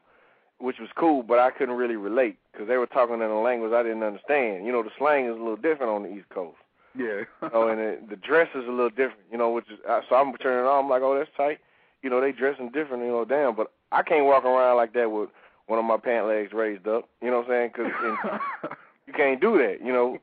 which 0.60 0.80
was 0.80 0.90
cool, 0.96 1.24
but 1.24 1.40
I 1.40 1.52
couldn't 1.52 1.76
really 1.76 1.96
relate 1.96 2.38
because 2.52 2.68
they 2.68 2.78
were 2.78 2.86
talking 2.86 3.16
in 3.16 3.22
a 3.22 3.42
language 3.42 3.74
I 3.74 3.84
didn't 3.84 4.04
understand. 4.04 4.66
You 4.66 4.72
know, 4.72 4.84
the 4.84 4.92
slang 4.98 5.26
is 5.26 5.32
a 5.32 5.40
little 5.40 5.58
different 5.58 5.92
on 5.92 6.04
the 6.04 6.10
East 6.10 6.30
Coast. 6.30 6.58
Yeah. 6.98 7.24
oh, 7.54 7.68
and 7.68 7.80
it, 7.80 8.10
the 8.10 8.16
dress 8.16 8.50
is 8.56 8.66
a 8.68 8.72
little 8.72 8.90
different. 8.90 9.22
You 9.32 9.38
know, 9.38 9.52
which 9.52 9.70
is 9.70 9.80
so 10.10 10.16
I'm 10.16 10.34
turning 10.38 10.66
on. 10.66 10.86
I'm 10.86 10.90
like, 10.90 11.02
oh, 11.02 11.18
that's 11.18 11.30
tight. 11.36 11.60
You 12.02 12.10
know, 12.10 12.22
they 12.22 12.32
dressing 12.32 12.70
different. 12.70 13.04
You 13.04 13.10
know, 13.10 13.26
damn. 13.26 13.56
But 13.56 13.72
I 13.92 14.04
can't 14.04 14.26
walk 14.26 14.46
around 14.46 14.78
like 14.78 14.94
that 14.94 15.12
with 15.12 15.30
one 15.68 15.80
of 15.80 15.86
my 15.86 15.98
pant 15.98 16.28
legs 16.28 16.54
raised 16.54 16.88
up. 16.88 17.10
You 17.22 17.32
know 17.32 17.42
what 17.42 17.52
I'm 17.52 17.52
saying? 17.52 17.72
Because 17.76 18.72
you 19.08 19.14
can't 19.14 19.42
do 19.42 19.58
that. 19.58 19.78
You 19.84 19.94
know, 19.94 20.18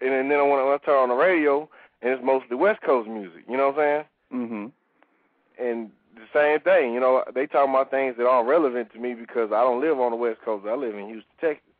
and 0.00 0.30
then 0.30 0.48
when 0.48 0.58
I 0.58 0.78
turn 0.84 0.96
on 0.96 1.08
the 1.08 1.14
radio, 1.14 1.68
and 2.02 2.12
it's 2.12 2.22
mostly 2.24 2.56
West 2.56 2.82
Coast 2.82 3.08
music. 3.08 3.44
You 3.48 3.56
know 3.56 3.70
what 3.70 3.78
I'm 3.78 4.04
saying? 4.30 4.50
Mhm. 4.50 4.72
And 5.58 5.90
the 6.14 6.26
same 6.32 6.60
thing, 6.60 6.94
you 6.94 7.00
know, 7.00 7.24
they 7.34 7.46
talk 7.46 7.68
about 7.68 7.90
things 7.90 8.16
that 8.16 8.26
aren't 8.26 8.48
relevant 8.48 8.92
to 8.92 8.98
me 8.98 9.14
because 9.14 9.52
I 9.52 9.62
don't 9.62 9.80
live 9.80 9.98
on 9.98 10.10
the 10.10 10.16
West 10.16 10.40
Coast. 10.42 10.66
I 10.66 10.74
live 10.74 10.94
in 10.94 11.06
Houston, 11.06 11.30
Texas. 11.40 11.72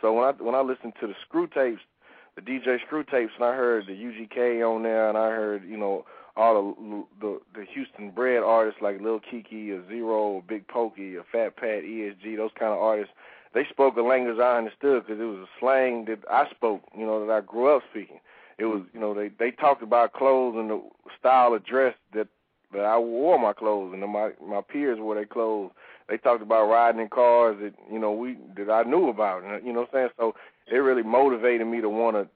So 0.00 0.12
when 0.12 0.24
I 0.24 0.32
when 0.32 0.54
I 0.54 0.60
listened 0.60 0.94
to 1.00 1.06
the 1.06 1.14
Screw 1.26 1.46
tapes, 1.46 1.82
the 2.36 2.42
DJ 2.42 2.78
Screw 2.86 3.04
tapes, 3.04 3.32
and 3.36 3.44
I 3.44 3.54
heard 3.54 3.86
the 3.86 3.94
UGK 3.94 4.62
on 4.62 4.82
there, 4.82 5.08
and 5.08 5.18
I 5.18 5.30
heard 5.30 5.64
you 5.64 5.76
know 5.76 6.04
all 6.36 6.54
the 6.54 7.04
the, 7.20 7.40
the 7.54 7.64
Houston 7.66 8.10
bred 8.10 8.42
artists 8.42 8.80
like 8.80 9.00
Lil 9.00 9.20
Keke, 9.20 9.70
or 9.70 9.88
Z-Ro, 9.88 10.22
or 10.34 10.42
Big 10.42 10.66
Pokey, 10.68 11.16
or 11.16 11.24
Fat 11.32 11.56
Pat, 11.56 11.82
ESG, 11.82 12.36
those 12.36 12.52
kind 12.58 12.72
of 12.72 12.78
artists 12.78 13.12
they 13.54 13.64
spoke 13.70 13.96
a 13.96 14.02
language 14.02 14.38
I 14.38 14.58
understood 14.58 15.06
because 15.06 15.20
it 15.20 15.24
was 15.24 15.38
a 15.38 15.60
slang 15.60 16.04
that 16.06 16.20
I 16.30 16.48
spoke, 16.50 16.82
you 16.96 17.06
know, 17.06 17.26
that 17.26 17.32
I 17.32 17.40
grew 17.40 17.76
up 17.76 17.82
speaking. 17.90 18.20
It 18.58 18.66
was, 18.66 18.82
you 18.92 19.00
know, 19.00 19.14
they 19.14 19.30
they 19.38 19.50
talked 19.50 19.82
about 19.82 20.12
clothes 20.12 20.56
and 20.58 20.70
the 20.70 20.82
style 21.18 21.54
of 21.54 21.64
dress 21.64 21.94
that 22.14 22.28
that 22.72 22.84
I 22.84 22.98
wore 22.98 23.38
my 23.38 23.52
clothes 23.52 23.94
and 23.94 24.12
my 24.12 24.30
my 24.44 24.60
peers 24.60 24.98
wore 25.00 25.14
their 25.14 25.26
clothes. 25.26 25.70
They 26.08 26.16
talked 26.18 26.42
about 26.42 26.68
riding 26.68 27.00
in 27.00 27.08
cars 27.08 27.56
that 27.60 27.74
you 27.90 27.98
know 27.98 28.12
we 28.12 28.36
that 28.56 28.70
I 28.70 28.82
knew 28.82 29.08
about, 29.08 29.44
and 29.44 29.64
you 29.64 29.72
know 29.72 29.80
what 29.80 29.90
I'm 29.94 29.94
saying. 29.94 30.08
So 30.18 30.34
it 30.70 30.76
really 30.76 31.02
motivated 31.02 31.66
me 31.66 31.80
to 31.80 31.88
want 31.88 32.16
to 32.16 32.28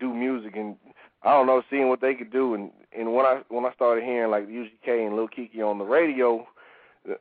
do 0.00 0.14
music 0.14 0.56
and 0.56 0.76
I 1.22 1.32
don't 1.32 1.46
know, 1.46 1.62
seeing 1.68 1.88
what 1.88 2.00
they 2.00 2.14
could 2.14 2.32
do. 2.32 2.54
And 2.54 2.70
and 2.96 3.14
when 3.14 3.26
I 3.26 3.42
when 3.48 3.64
I 3.64 3.72
started 3.74 4.04
hearing 4.04 4.30
like 4.30 4.48
UGK 4.48 5.06
and 5.06 5.16
Lil 5.16 5.28
Keke 5.28 5.60
on 5.60 5.78
the 5.78 5.84
radio, 5.84 6.46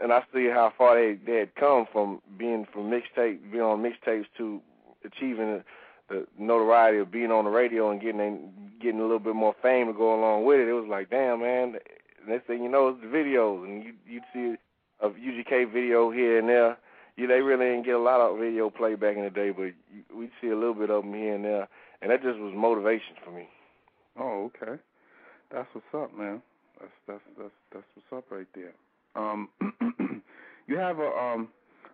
and 0.02 0.12
I 0.12 0.22
see 0.34 0.48
how 0.48 0.72
far 0.78 0.96
they 0.96 1.18
they 1.26 1.40
had 1.40 1.56
come 1.56 1.86
from 1.92 2.22
being 2.38 2.66
from 2.72 2.90
mixtape, 2.90 3.52
being 3.52 3.64
on 3.64 3.84
mixtapes 3.84 4.26
to 4.38 4.62
achieving 5.06 5.64
the 6.10 6.26
notoriety 6.38 7.00
of 7.00 7.12
being 7.12 7.32
on 7.32 7.46
the 7.46 7.52
radio 7.52 7.92
and 7.92 8.02
getting 8.02 8.52
getting 8.82 9.00
a 9.00 9.04
little 9.04 9.20
bit 9.20 9.36
more 9.36 9.56
fame 9.62 9.88
to 9.88 9.94
go 9.94 10.20
along 10.20 10.46
with 10.46 10.60
it. 10.60 10.68
It 10.68 10.74
was 10.74 10.88
like, 10.90 11.10
damn, 11.10 11.42
man. 11.42 11.76
Next 12.28 12.48
thing 12.48 12.64
you 12.64 12.70
know, 12.70 12.90
it's 12.90 13.02
the 13.02 13.08
videos, 13.08 13.64
and 13.64 13.84
you 13.84 13.94
you'd 14.08 14.24
see 14.34 14.56
a 15.00 15.10
UGK 15.10 15.72
video 15.72 16.12
here 16.12 16.40
and 16.40 16.50
there. 16.50 16.78
Yeah, 17.16 17.28
they 17.28 17.42
really 17.42 17.66
didn't 17.66 17.86
get 17.86 17.96
a 17.96 18.00
lot 18.00 18.22
of 18.22 18.38
video 18.38 18.70
play 18.70 18.96
back 18.96 19.18
in 19.18 19.24
the 19.24 19.30
day, 19.30 19.50
but 19.50 19.74
we'd 20.16 20.32
see 20.40 20.50
a 20.50 20.56
little 20.56 20.76
bit 20.76 20.92
of 20.92 21.04
them 21.04 21.14
here 21.14 21.34
and 21.34 21.46
there, 21.46 21.68
and 22.02 22.12
that 22.12 22.22
just 22.22 22.38
was 22.38 22.54
motivation 22.56 23.16
for 23.24 23.32
me. 23.32 23.48
Oh, 24.20 24.52
okay. 24.52 24.80
That's 25.52 25.68
what's 25.74 25.88
up, 25.94 26.16
man. 26.18 26.42
That's 26.80 26.92
that's 27.08 27.22
that's 27.38 27.54
that's 27.74 27.86
what's 27.96 28.26
up 28.26 28.32
right 28.32 28.48
there. 28.54 28.74
Um, 29.18 29.50
you 30.68 30.78
have 30.78 31.00
a 31.00 31.08
um 31.08 31.50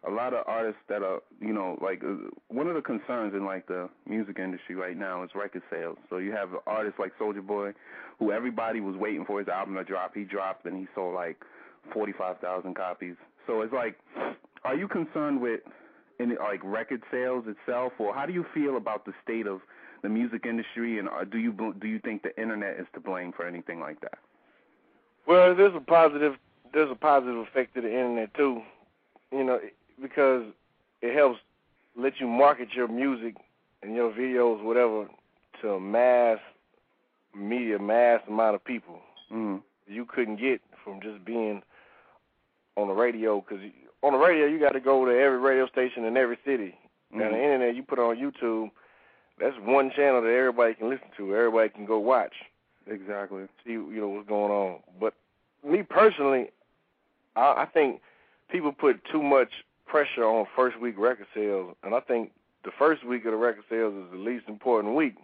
a 0.05 0.11
lot 0.11 0.33
of 0.33 0.43
artists 0.47 0.81
that 0.89 1.01
are, 1.01 1.21
you 1.39 1.53
know, 1.53 1.77
like 1.81 2.03
uh, 2.03 2.15
one 2.49 2.67
of 2.67 2.75
the 2.75 2.81
concerns 2.81 3.33
in 3.33 3.45
like 3.45 3.67
the 3.67 3.89
music 4.07 4.37
industry 4.37 4.75
right 4.75 4.97
now 4.97 5.23
is 5.23 5.29
record 5.33 5.61
sales. 5.71 5.97
So 6.09 6.17
you 6.17 6.33
have 6.33 6.49
artists 6.67 6.99
like 6.99 7.13
Soulja 7.17 7.45
Boy, 7.45 7.71
who 8.19 8.31
everybody 8.31 8.81
was 8.81 8.95
waiting 8.97 9.23
for 9.25 9.39
his 9.39 9.47
album 9.47 9.75
to 9.75 9.83
drop. 9.83 10.13
He 10.13 10.23
dropped 10.23 10.65
and 10.65 10.77
he 10.77 10.87
sold 10.93 11.15
like 11.15 11.37
forty-five 11.93 12.39
thousand 12.39 12.75
copies. 12.75 13.15
So 13.47 13.61
it's 13.61 13.73
like, 13.73 13.97
are 14.65 14.75
you 14.75 14.87
concerned 14.87 15.41
with 15.41 15.61
in 16.19 16.35
like 16.35 16.59
record 16.63 17.01
sales 17.09 17.45
itself, 17.47 17.93
or 17.97 18.13
how 18.13 18.25
do 18.25 18.33
you 18.33 18.45
feel 18.53 18.77
about 18.77 19.05
the 19.05 19.13
state 19.23 19.47
of 19.47 19.61
the 20.01 20.09
music 20.09 20.45
industry, 20.45 20.99
and 20.99 21.07
uh, 21.07 21.23
do 21.23 21.37
you 21.37 21.53
do 21.79 21.87
you 21.87 21.99
think 21.99 22.23
the 22.23 22.39
internet 22.39 22.77
is 22.77 22.87
to 22.93 22.99
blame 22.99 23.31
for 23.31 23.47
anything 23.47 23.79
like 23.79 24.01
that? 24.01 24.19
Well, 25.25 25.55
there's 25.55 25.75
a 25.75 25.79
positive 25.79 26.33
there's 26.73 26.91
a 26.91 26.95
positive 26.95 27.37
effect 27.37 27.75
to 27.75 27.81
the 27.81 27.87
internet 27.87 28.33
too. 28.33 28.61
You 29.31 29.43
know, 29.43 29.59
because 30.01 30.43
it 31.01 31.15
helps 31.15 31.39
let 31.95 32.19
you 32.19 32.27
market 32.27 32.69
your 32.75 32.87
music 32.87 33.35
and 33.81 33.95
your 33.95 34.11
videos, 34.11 34.63
whatever, 34.63 35.07
to 35.61 35.69
a 35.71 35.79
mass 35.79 36.39
media, 37.35 37.79
mass 37.79 38.21
amount 38.27 38.55
of 38.55 38.63
people. 38.63 38.99
Mm-hmm. 39.31 39.57
You 39.87 40.05
couldn't 40.05 40.37
get 40.37 40.61
from 40.83 41.01
just 41.01 41.23
being 41.25 41.61
on 42.75 42.87
the 42.87 42.93
radio 42.93 43.41
because 43.41 43.63
on 44.01 44.13
the 44.13 44.19
radio 44.19 44.45
you 44.45 44.59
got 44.59 44.73
to 44.73 44.79
go 44.79 45.05
to 45.05 45.11
every 45.11 45.39
radio 45.39 45.67
station 45.67 46.05
in 46.05 46.17
every 46.17 46.37
city. 46.45 46.75
Mm-hmm. 47.11 47.19
Now 47.19 47.29
the 47.29 47.37
internet 47.37 47.75
you 47.75 47.83
put 47.83 47.99
on 47.99 48.17
YouTube, 48.17 48.71
that's 49.39 49.55
one 49.63 49.91
channel 49.95 50.21
that 50.21 50.29
everybody 50.29 50.73
can 50.73 50.89
listen 50.89 51.07
to. 51.17 51.35
Everybody 51.35 51.69
can 51.69 51.85
go 51.85 51.99
watch. 51.99 52.33
Exactly. 52.87 53.43
See 53.65 53.71
you 53.71 53.97
know 53.99 54.09
what's 54.09 54.27
going 54.27 54.51
on. 54.51 54.79
But 54.99 55.13
me 55.67 55.83
personally, 55.83 56.49
I, 57.35 57.63
I 57.63 57.65
think 57.65 58.01
people 58.49 58.71
put 58.71 59.01
too 59.11 59.21
much 59.21 59.49
pressure 59.85 60.23
on 60.23 60.45
first 60.55 60.79
week 60.79 60.95
record 60.97 61.27
sales, 61.33 61.75
and 61.83 61.93
I 61.93 61.99
think 61.99 62.31
the 62.63 62.71
first 62.77 63.05
week 63.05 63.25
of 63.25 63.31
the 63.31 63.37
record 63.37 63.63
sales 63.69 63.93
is 63.93 64.11
the 64.11 64.17
least 64.17 64.47
important 64.47 64.95
week. 64.95 65.15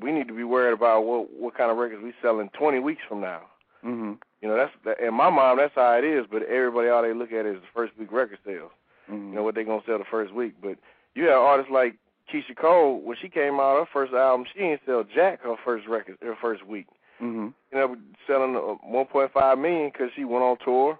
We 0.00 0.12
need 0.12 0.28
to 0.28 0.34
be 0.34 0.44
worried 0.44 0.72
about 0.72 1.02
what 1.04 1.32
what 1.32 1.56
kind 1.56 1.70
of 1.70 1.76
records 1.76 2.02
we 2.02 2.12
sell 2.20 2.40
in 2.40 2.48
20 2.50 2.80
weeks 2.80 3.02
from 3.08 3.20
now. 3.20 3.42
Mm-hmm. 3.84 4.14
You 4.42 4.48
know, 4.48 4.56
that's 4.56 4.72
that, 4.84 5.00
in 5.00 5.14
my 5.14 5.30
mind 5.30 5.58
that's 5.58 5.74
how 5.74 5.92
it 5.92 6.04
is. 6.04 6.26
But 6.30 6.42
everybody, 6.42 6.88
all 6.88 7.02
they 7.02 7.14
look 7.14 7.32
at 7.32 7.46
is 7.46 7.56
the 7.56 7.68
first 7.74 7.96
week 7.98 8.12
record 8.12 8.38
sales. 8.44 8.72
Mm-hmm. 9.10 9.28
You 9.28 9.34
know 9.36 9.42
what 9.42 9.54
they 9.54 9.64
gonna 9.64 9.82
sell 9.86 9.98
the 9.98 10.04
first 10.10 10.34
week. 10.34 10.54
But 10.60 10.78
you 11.14 11.24
have 11.24 11.40
artists 11.40 11.72
like 11.72 11.96
Keyshia 12.32 12.56
Cole. 12.56 13.00
When 13.00 13.16
she 13.20 13.28
came 13.28 13.54
out, 13.54 13.78
her 13.78 13.88
first 13.92 14.12
album, 14.12 14.46
she 14.52 14.60
didn't 14.60 14.80
sell 14.84 15.04
jack 15.04 15.42
her 15.42 15.56
first 15.64 15.86
record 15.86 16.18
her 16.20 16.36
first 16.40 16.66
week. 16.66 16.86
Mm-hmm. 17.22 17.48
You 17.72 17.78
know, 17.78 17.96
selling 18.26 18.52
1.5 18.52 19.60
million 19.60 19.90
because 19.92 20.10
she 20.14 20.24
went 20.24 20.44
on 20.44 20.56
tour 20.64 20.98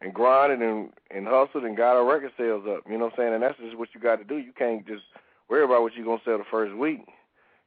and 0.00 0.12
grinded 0.12 0.60
and 0.60 0.90
and 1.10 1.26
hustled 1.26 1.64
and 1.64 1.76
got 1.76 1.96
our 1.96 2.04
record 2.04 2.32
sales 2.36 2.64
up. 2.68 2.82
You 2.86 2.98
know 2.98 3.06
what 3.06 3.14
I'm 3.14 3.18
saying? 3.18 3.34
And 3.34 3.42
that's 3.42 3.58
just 3.58 3.78
what 3.78 3.88
you 3.94 4.00
got 4.00 4.16
to 4.16 4.24
do. 4.24 4.36
You 4.36 4.52
can't 4.56 4.86
just 4.86 5.04
worry 5.48 5.64
about 5.64 5.82
what 5.82 5.94
you're 5.94 6.04
gonna 6.04 6.20
sell 6.24 6.38
the 6.38 6.44
first 6.50 6.74
week, 6.76 7.00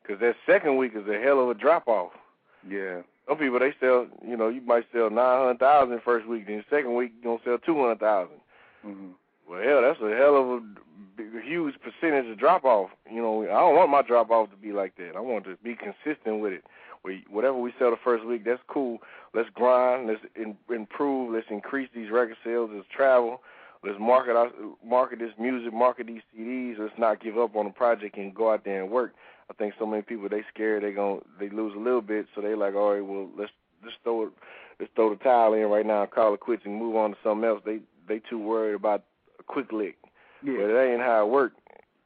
because 0.01 0.19
that 0.21 0.35
second 0.45 0.77
week 0.77 0.93
is 0.95 1.07
a 1.07 1.19
hell 1.19 1.41
of 1.41 1.49
a 1.49 1.53
drop 1.53 1.87
off. 1.87 2.11
Yeah. 2.67 3.01
Some 3.27 3.37
people 3.37 3.59
they 3.59 3.73
sell, 3.79 4.07
you 4.25 4.37
know, 4.37 4.47
you 4.47 4.61
might 4.61 4.85
sell 4.93 5.09
nine 5.09 5.39
hundred 5.39 5.59
thousand 5.59 6.01
first 6.03 6.27
week, 6.27 6.47
then 6.47 6.57
the 6.57 6.75
second 6.75 6.95
week 6.95 7.11
you're 7.21 7.37
gonna 7.37 7.43
sell 7.43 7.57
two 7.57 7.79
hundred 7.79 7.99
thousand. 7.99 8.37
Mm-hmm. 8.85 9.11
Well, 9.49 9.63
hell, 9.63 9.81
that's 9.81 9.99
a 10.01 10.15
hell 10.15 10.35
of 10.35 10.47
a 10.49 10.61
big, 11.15 11.27
huge 11.43 11.75
percentage 11.81 12.29
of 12.29 12.37
drop 12.37 12.65
off. 12.65 12.89
You 13.09 13.21
know, 13.21 13.43
I 13.43 13.59
don't 13.59 13.75
want 13.75 13.89
my 13.89 14.01
drop 14.01 14.29
off 14.29 14.49
to 14.51 14.57
be 14.57 14.71
like 14.73 14.95
that. 14.97 15.15
I 15.15 15.19
want 15.19 15.45
to 15.45 15.57
be 15.63 15.75
consistent 15.75 16.41
with 16.41 16.53
it. 16.53 16.63
We, 17.07 17.23
whatever 17.29 17.57
we 17.57 17.73
sell 17.79 17.89
the 17.89 17.97
first 18.03 18.25
week, 18.25 18.43
that's 18.43 18.61
cool. 18.67 18.99
Let's 19.33 19.49
grind. 19.53 20.07
Let's 20.07 20.19
in, 20.35 20.57
improve. 20.69 21.33
Let's 21.33 21.47
increase 21.49 21.89
these 21.95 22.11
record 22.11 22.35
sales. 22.43 22.69
Let's 22.73 22.87
travel. 22.95 23.41
Let's 23.83 23.97
market 23.99 24.35
our, 24.35 24.51
market 24.85 25.19
this 25.19 25.31
music, 25.39 25.73
market 25.73 26.07
these 26.07 26.21
CDs. 26.35 26.77
Let's 26.77 26.97
not 26.97 27.23
give 27.23 27.37
up 27.37 27.55
on 27.55 27.65
the 27.65 27.71
project 27.71 28.17
and 28.17 28.35
go 28.35 28.51
out 28.51 28.65
there 28.65 28.83
and 28.83 28.91
work. 28.91 29.13
I 29.49 29.53
think 29.53 29.75
so 29.79 29.85
many 29.85 30.01
people 30.01 30.27
they 30.27 30.43
scared 30.53 30.83
they 30.83 30.91
going 30.91 31.21
they 31.39 31.49
lose 31.49 31.73
a 31.75 31.79
little 31.79 32.01
bit, 32.01 32.25
so 32.35 32.41
they 32.41 32.53
like, 32.55 32.75
all 32.75 32.93
right, 32.93 33.05
well 33.05 33.29
let's 33.37 33.51
just 33.83 33.95
throw 34.03 34.23
it, 34.23 34.29
let's 34.79 34.91
throw 34.95 35.09
the 35.09 35.15
towel 35.23 35.53
in 35.53 35.69
right 35.69 35.85
now, 35.85 36.05
call 36.05 36.33
it 36.33 36.41
quits, 36.41 36.63
and 36.65 36.75
move 36.75 36.97
on 36.97 37.11
to 37.11 37.17
something 37.23 37.47
else. 37.47 37.61
They 37.65 37.79
they 38.09 38.19
too 38.29 38.39
worried 38.39 38.75
about 38.75 39.03
a 39.39 39.43
quick 39.43 39.71
lick. 39.71 39.95
Yeah. 40.43 40.55
But 40.57 40.69
it 40.69 40.91
ain't 40.91 41.01
how 41.01 41.25
it 41.25 41.29
works. 41.29 41.55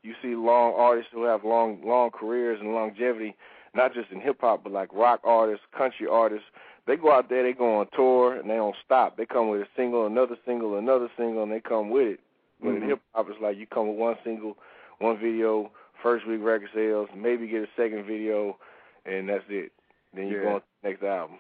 You 0.03 0.13
see 0.21 0.35
long 0.35 0.73
artists 0.77 1.11
who 1.11 1.23
have 1.23 1.43
long 1.43 1.81
long 1.83 2.11
careers 2.11 2.59
and 2.61 2.73
longevity 2.73 3.35
not 3.75 3.93
just 3.93 4.12
in 4.12 4.19
hip 4.19 4.38
hop, 4.41 4.63
but 4.63 4.73
like 4.73 4.93
rock 4.93 5.21
artists, 5.23 5.65
country 5.77 6.07
artists. 6.10 6.45
They 6.88 6.97
go 6.97 7.12
out 7.12 7.29
there, 7.29 7.43
they 7.43 7.53
go 7.53 7.79
on 7.79 7.88
tour, 7.95 8.36
and 8.36 8.49
they 8.49 8.55
don't 8.55 8.75
stop. 8.84 9.15
They 9.15 9.25
come 9.25 9.49
with 9.49 9.62
a 9.62 9.67
single, 9.75 10.07
another 10.07 10.36
single, 10.45 10.77
another 10.77 11.10
single, 11.15 11.43
and 11.43 11.51
they 11.51 11.60
come 11.60 11.89
with 11.89 12.07
it. 12.07 12.19
But 12.60 12.69
mm-hmm. 12.69 12.84
in 12.84 12.89
hip 12.89 13.01
hop, 13.13 13.27
it's 13.29 13.41
like 13.41 13.57
you 13.57 13.67
come 13.67 13.89
with 13.89 13.97
one 13.97 14.15
single, 14.23 14.57
one 14.99 15.19
video, 15.19 15.71
first 16.01 16.27
week 16.27 16.41
record 16.41 16.69
sales, 16.73 17.07
maybe 17.15 17.47
get 17.47 17.63
a 17.63 17.67
second 17.77 18.05
video, 18.05 18.57
and 19.05 19.29
that's 19.29 19.43
it. 19.49 19.71
Then 20.13 20.27
you 20.27 20.38
yeah. 20.38 20.43
go 20.43 20.49
on 20.49 20.60
to 20.60 20.65
the 20.81 20.89
next 20.89 21.03
album. 21.03 21.38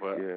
But 0.00 0.16
yeah. 0.16 0.36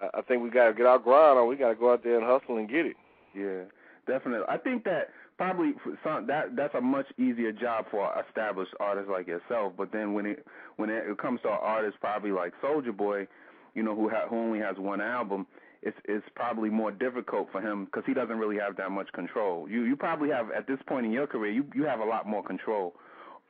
I, 0.00 0.18
I 0.18 0.22
think 0.22 0.42
we 0.42 0.50
got 0.50 0.68
to 0.68 0.74
get 0.74 0.86
our 0.86 0.98
grind 0.98 1.38
on. 1.38 1.48
We 1.48 1.56
got 1.56 1.68
to 1.68 1.74
go 1.74 1.92
out 1.92 2.02
there 2.02 2.16
and 2.16 2.26
hustle 2.26 2.56
and 2.56 2.68
get 2.68 2.86
it. 2.86 2.96
Yeah, 3.34 3.64
definitely. 4.06 4.46
I 4.48 4.56
think 4.56 4.84
that 4.84 5.10
probably 5.40 5.72
some 6.04 6.26
that 6.26 6.54
that's 6.54 6.74
a 6.74 6.80
much 6.82 7.06
easier 7.16 7.50
job 7.50 7.86
for 7.90 8.12
established 8.28 8.72
artists 8.78 9.08
like 9.10 9.26
yourself. 9.26 9.72
But 9.74 9.90
then 9.90 10.12
when 10.12 10.26
it 10.26 10.44
when 10.76 10.90
it, 10.90 11.16
comes 11.16 11.40
to 11.42 11.48
an 11.48 11.58
artist 11.62 11.96
probably 11.98 12.30
like 12.30 12.52
Soulja 12.62 12.94
Boy, 12.94 13.26
you 13.74 13.82
know, 13.82 13.96
who 13.96 14.10
ha- 14.10 14.28
who 14.28 14.36
only 14.36 14.58
has 14.58 14.76
one 14.76 15.00
album, 15.00 15.46
it's 15.80 15.96
it's 16.04 16.26
probably 16.34 16.68
more 16.68 16.92
difficult 16.92 17.48
for 17.50 17.62
him 17.62 17.86
because 17.86 18.02
he 18.06 18.12
doesn't 18.12 18.36
really 18.36 18.58
have 18.58 18.76
that 18.76 18.90
much 18.90 19.10
control. 19.12 19.66
You 19.66 19.84
you 19.84 19.96
probably 19.96 20.28
have 20.28 20.50
at 20.50 20.66
this 20.66 20.78
point 20.86 21.06
in 21.06 21.12
your 21.12 21.26
career, 21.26 21.50
you 21.52 21.64
you 21.74 21.84
have 21.84 22.00
a 22.00 22.04
lot 22.04 22.28
more 22.28 22.44
control 22.44 22.92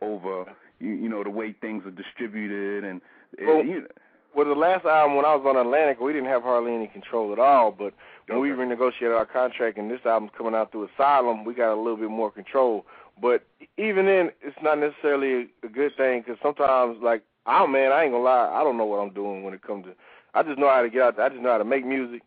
over 0.00 0.44
you, 0.78 0.90
you 0.90 1.08
know 1.08 1.24
the 1.24 1.30
way 1.30 1.56
things 1.60 1.84
are 1.84 1.90
distributed 1.90 2.84
and. 2.84 3.00
Well, 3.40 3.64
you, 3.64 3.86
well, 4.34 4.46
the 4.46 4.54
last 4.54 4.84
album 4.84 5.16
when 5.16 5.24
I 5.24 5.34
was 5.34 5.44
on 5.46 5.56
Atlantic, 5.56 6.00
we 6.00 6.12
didn't 6.12 6.28
have 6.28 6.42
hardly 6.42 6.74
any 6.74 6.86
control 6.86 7.32
at 7.32 7.38
all. 7.38 7.70
But 7.72 7.92
when 8.26 8.38
okay. 8.38 8.50
we 8.50 8.50
renegotiated 8.50 9.16
our 9.16 9.26
contract 9.26 9.78
and 9.78 9.90
this 9.90 10.00
album's 10.04 10.32
coming 10.36 10.54
out 10.54 10.72
through 10.72 10.88
Asylum, 10.94 11.44
we 11.44 11.54
got 11.54 11.74
a 11.74 11.80
little 11.80 11.96
bit 11.96 12.10
more 12.10 12.30
control. 12.30 12.86
But 13.20 13.44
even 13.76 14.06
then, 14.06 14.30
it's 14.40 14.56
not 14.62 14.78
necessarily 14.78 15.48
a 15.62 15.68
good 15.68 15.96
thing 15.96 16.22
because 16.22 16.38
sometimes, 16.42 16.98
like, 17.02 17.22
oh 17.46 17.66
man, 17.66 17.92
I 17.92 18.04
ain't 18.04 18.12
gonna 18.12 18.24
lie, 18.24 18.50
I 18.52 18.62
don't 18.62 18.76
know 18.76 18.84
what 18.84 18.98
I'm 18.98 19.12
doing 19.12 19.42
when 19.42 19.54
it 19.54 19.62
comes 19.62 19.86
to. 19.86 19.92
I 20.32 20.42
just 20.42 20.58
know 20.58 20.68
how 20.68 20.82
to 20.82 20.90
get 20.90 21.02
out 21.02 21.16
there. 21.16 21.26
I 21.26 21.28
just 21.28 21.42
know 21.42 21.50
how 21.50 21.58
to 21.58 21.64
make 21.64 21.84
music 21.84 22.22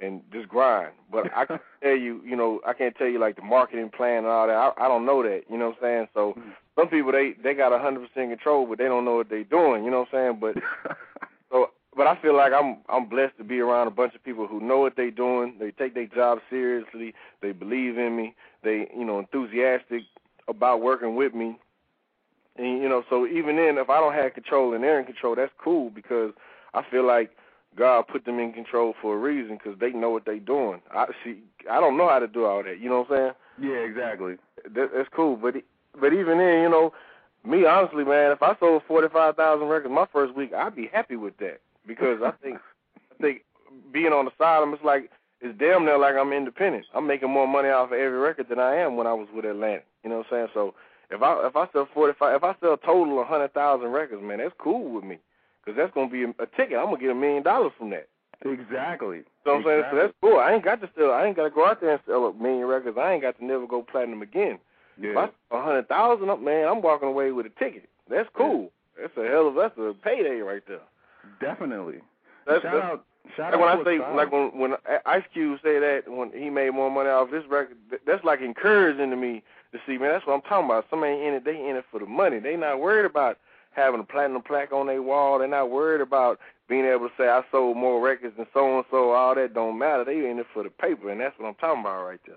and 0.00 0.20
just 0.32 0.48
grind. 0.48 0.92
But 1.10 1.34
I 1.34 1.46
can't 1.46 1.60
tell 1.82 1.96
you, 1.96 2.20
you 2.24 2.36
know, 2.36 2.60
I 2.66 2.72
can't 2.72 2.94
tell 2.96 3.08
you 3.08 3.18
like 3.18 3.36
the 3.36 3.42
marketing 3.42 3.90
plan 3.96 4.18
and 4.18 4.26
all 4.26 4.46
that. 4.46 4.54
I, 4.56 4.72
I 4.84 4.88
don't 4.88 5.06
know 5.06 5.22
that. 5.22 5.42
You 5.50 5.56
know 5.56 5.68
what 5.68 5.76
I'm 5.76 5.82
saying? 5.82 6.08
So 6.14 6.34
mm-hmm. 6.38 6.50
some 6.78 6.88
people 6.88 7.12
they 7.12 7.34
they 7.42 7.54
got 7.54 7.72
a 7.72 7.78
hundred 7.78 8.08
percent 8.08 8.30
control, 8.30 8.66
but 8.66 8.78
they 8.78 8.84
don't 8.84 9.04
know 9.04 9.16
what 9.16 9.30
they're 9.30 9.44
doing. 9.44 9.84
You 9.84 9.90
know 9.90 10.00
what 10.00 10.18
I'm 10.18 10.38
saying? 10.40 10.40
But 10.40 10.62
but 11.96 12.06
I 12.06 12.16
feel 12.20 12.36
like 12.36 12.52
I'm 12.52 12.78
I'm 12.88 13.08
blessed 13.08 13.38
to 13.38 13.44
be 13.44 13.58
around 13.58 13.86
a 13.86 13.90
bunch 13.90 14.14
of 14.14 14.22
people 14.22 14.46
who 14.46 14.60
know 14.60 14.78
what 14.78 14.96
they're 14.96 15.10
doing. 15.10 15.56
They 15.58 15.70
take 15.70 15.94
their 15.94 16.06
job 16.06 16.38
seriously. 16.50 17.14
They 17.40 17.52
believe 17.52 17.96
in 17.96 18.16
me. 18.16 18.34
They 18.62 18.88
you 18.96 19.04
know 19.04 19.18
enthusiastic 19.18 20.02
about 20.46 20.82
working 20.82 21.16
with 21.16 21.34
me. 21.34 21.58
And 22.56 22.82
you 22.82 22.88
know, 22.88 23.02
so 23.08 23.26
even 23.26 23.56
then, 23.56 23.78
if 23.78 23.88
I 23.88 23.98
don't 23.98 24.14
have 24.14 24.34
control 24.34 24.74
and 24.74 24.84
they're 24.84 25.00
in 25.00 25.06
control, 25.06 25.34
that's 25.34 25.52
cool 25.62 25.90
because 25.90 26.32
I 26.74 26.82
feel 26.90 27.06
like 27.06 27.30
God 27.76 28.06
put 28.08 28.24
them 28.24 28.38
in 28.38 28.52
control 28.52 28.94
for 29.00 29.14
a 29.14 29.18
reason 29.18 29.58
because 29.62 29.78
they 29.78 29.90
know 29.90 30.10
what 30.10 30.24
they're 30.26 30.38
doing. 30.38 30.80
I 30.92 31.06
see. 31.24 31.38
I 31.70 31.80
don't 31.80 31.96
know 31.96 32.08
how 32.08 32.18
to 32.18 32.28
do 32.28 32.44
all 32.44 32.62
that. 32.62 32.78
You 32.78 32.90
know 32.90 33.06
what 33.08 33.18
I'm 33.18 33.34
saying? 33.58 33.70
Yeah, 33.70 33.78
exactly. 33.78 34.36
That, 34.74 34.90
that's 34.94 35.08
cool. 35.14 35.36
But 35.36 35.54
but 35.98 36.12
even 36.12 36.38
then, 36.38 36.62
you 36.62 36.68
know, 36.68 36.92
me 37.44 37.64
honestly, 37.64 38.04
man, 38.04 38.32
if 38.32 38.42
I 38.42 38.54
sold 38.60 38.82
forty 38.86 39.08
five 39.08 39.36
thousand 39.36 39.68
records 39.68 39.94
my 39.94 40.06
first 40.12 40.34
week, 40.34 40.52
I'd 40.52 40.76
be 40.76 40.90
happy 40.92 41.16
with 41.16 41.38
that 41.38 41.60
because 41.86 42.20
I 42.24 42.32
think 42.42 42.58
I 43.12 43.22
think 43.22 43.42
being 43.92 44.12
on 44.12 44.24
the 44.24 44.32
side, 44.38 44.62
of 44.62 44.72
it's 44.72 44.84
like 44.84 45.10
it's 45.40 45.58
damn 45.58 45.84
near 45.84 45.98
like 45.98 46.14
I'm 46.14 46.32
independent. 46.32 46.86
I'm 46.94 47.06
making 47.06 47.30
more 47.30 47.46
money 47.46 47.68
off 47.68 47.92
of 47.92 47.98
every 47.98 48.18
record 48.18 48.48
than 48.48 48.58
I 48.58 48.76
am 48.76 48.96
when 48.96 49.06
I 49.06 49.12
was 49.12 49.28
with 49.34 49.44
Atlantic. 49.44 49.86
You 50.02 50.10
know 50.10 50.18
what 50.18 50.26
I'm 50.32 50.32
saying? 50.32 50.48
So 50.54 50.74
if 51.10 51.22
I 51.22 51.46
if 51.46 51.56
I 51.56 51.68
sell 51.72 51.88
forty 51.92 52.14
five, 52.18 52.36
if 52.36 52.44
I 52.44 52.54
sell 52.60 52.74
a 52.74 52.78
total 52.78 53.20
of 53.20 53.26
hundred 53.26 53.54
thousand 53.54 53.88
records, 53.88 54.22
man, 54.22 54.38
that's 54.38 54.54
cool 54.58 54.92
with 54.92 55.04
me 55.04 55.18
because 55.64 55.76
that's 55.76 55.92
gonna 55.94 56.10
be 56.10 56.24
a, 56.24 56.30
a 56.42 56.46
ticket. 56.56 56.78
I'm 56.78 56.86
gonna 56.86 56.98
get 56.98 57.10
a 57.10 57.14
million 57.14 57.42
dollars 57.42 57.72
from 57.78 57.90
that. 57.90 58.08
Exactly. 58.44 59.22
So 59.44 59.52
I'm 59.52 59.60
exactly. 59.60 59.72
saying 59.72 59.84
so 59.90 59.96
that's 59.96 60.14
cool. 60.20 60.38
I 60.38 60.52
ain't 60.52 60.64
got 60.64 60.80
to 60.80 60.90
sell. 60.96 61.12
I 61.12 61.26
ain't 61.26 61.36
got 61.36 61.44
to 61.44 61.50
go 61.50 61.66
out 61.66 61.80
there 61.80 61.92
and 61.92 62.00
sell 62.06 62.26
a 62.26 62.34
million 62.34 62.66
records. 62.66 62.98
I 63.00 63.14
ain't 63.14 63.22
got 63.22 63.38
to 63.38 63.44
never 63.44 63.66
go 63.66 63.82
platinum 63.82 64.22
again. 64.22 64.58
Yeah. 65.00 65.28
A 65.50 65.60
hundred 65.62 65.88
thousand 65.88 66.30
up, 66.30 66.40
man. 66.40 66.68
I'm 66.68 66.82
walking 66.82 67.08
away 67.08 67.32
with 67.32 67.46
a 67.46 67.50
ticket. 67.58 67.88
That's 68.08 68.28
cool. 68.34 68.70
Yeah. 68.98 69.02
That's 69.02 69.16
a 69.18 69.30
hell 69.30 69.48
of 69.48 69.54
that's 69.54 69.76
a 69.78 69.94
payday 70.02 70.40
right 70.40 70.62
there. 70.66 70.80
Definitely. 71.40 72.00
That's, 72.46 72.62
shout 72.62 72.72
that's, 72.74 72.84
out. 72.84 73.04
Shout 73.36 73.52
like 73.52 73.60
out 73.60 73.84
when 73.84 73.86
I 73.86 73.90
say, 73.90 74.14
like 74.16 74.32
when 74.32 74.58
when 74.58 74.74
Ice 75.04 75.24
Cube 75.32 75.58
say 75.62 75.78
that 75.78 76.02
when 76.06 76.30
he 76.32 76.48
made 76.50 76.70
more 76.70 76.90
money 76.90 77.08
off 77.08 77.30
this 77.30 77.44
record, 77.48 77.76
that's 78.06 78.24
like 78.24 78.40
encouraging 78.40 79.10
to 79.10 79.16
me 79.16 79.42
to 79.72 79.78
see, 79.86 79.98
man. 79.98 80.10
That's 80.10 80.26
what 80.26 80.34
I'm 80.34 80.42
talking 80.42 80.66
about. 80.66 80.86
Somebody 80.90 81.14
in 81.14 81.34
it, 81.34 81.44
they 81.44 81.56
in 81.56 81.76
it 81.76 81.84
for 81.90 81.98
the 81.98 82.06
money. 82.06 82.38
They 82.38 82.56
not 82.56 82.80
worried 82.80 83.04
about 83.04 83.38
having 83.72 84.00
a 84.00 84.04
platinum 84.04 84.42
plaque 84.42 84.72
on 84.72 84.86
their 84.86 85.02
wall. 85.02 85.38
They're 85.38 85.48
not 85.48 85.70
worried 85.70 86.00
about 86.00 86.38
being 86.68 86.84
able 86.84 87.08
to 87.08 87.14
say 87.18 87.28
I 87.28 87.42
sold 87.50 87.76
more 87.76 88.00
records 88.00 88.36
than 88.36 88.46
so 88.54 88.76
and 88.76 88.84
so. 88.90 89.10
All 89.10 89.34
that 89.34 89.54
don't 89.54 89.78
matter. 89.78 90.04
They 90.04 90.28
in 90.28 90.38
it 90.38 90.46
for 90.54 90.62
the 90.62 90.70
paper, 90.70 91.10
and 91.10 91.20
that's 91.20 91.38
what 91.38 91.48
I'm 91.48 91.54
talking 91.54 91.80
about 91.80 92.06
right 92.06 92.20
there. 92.26 92.36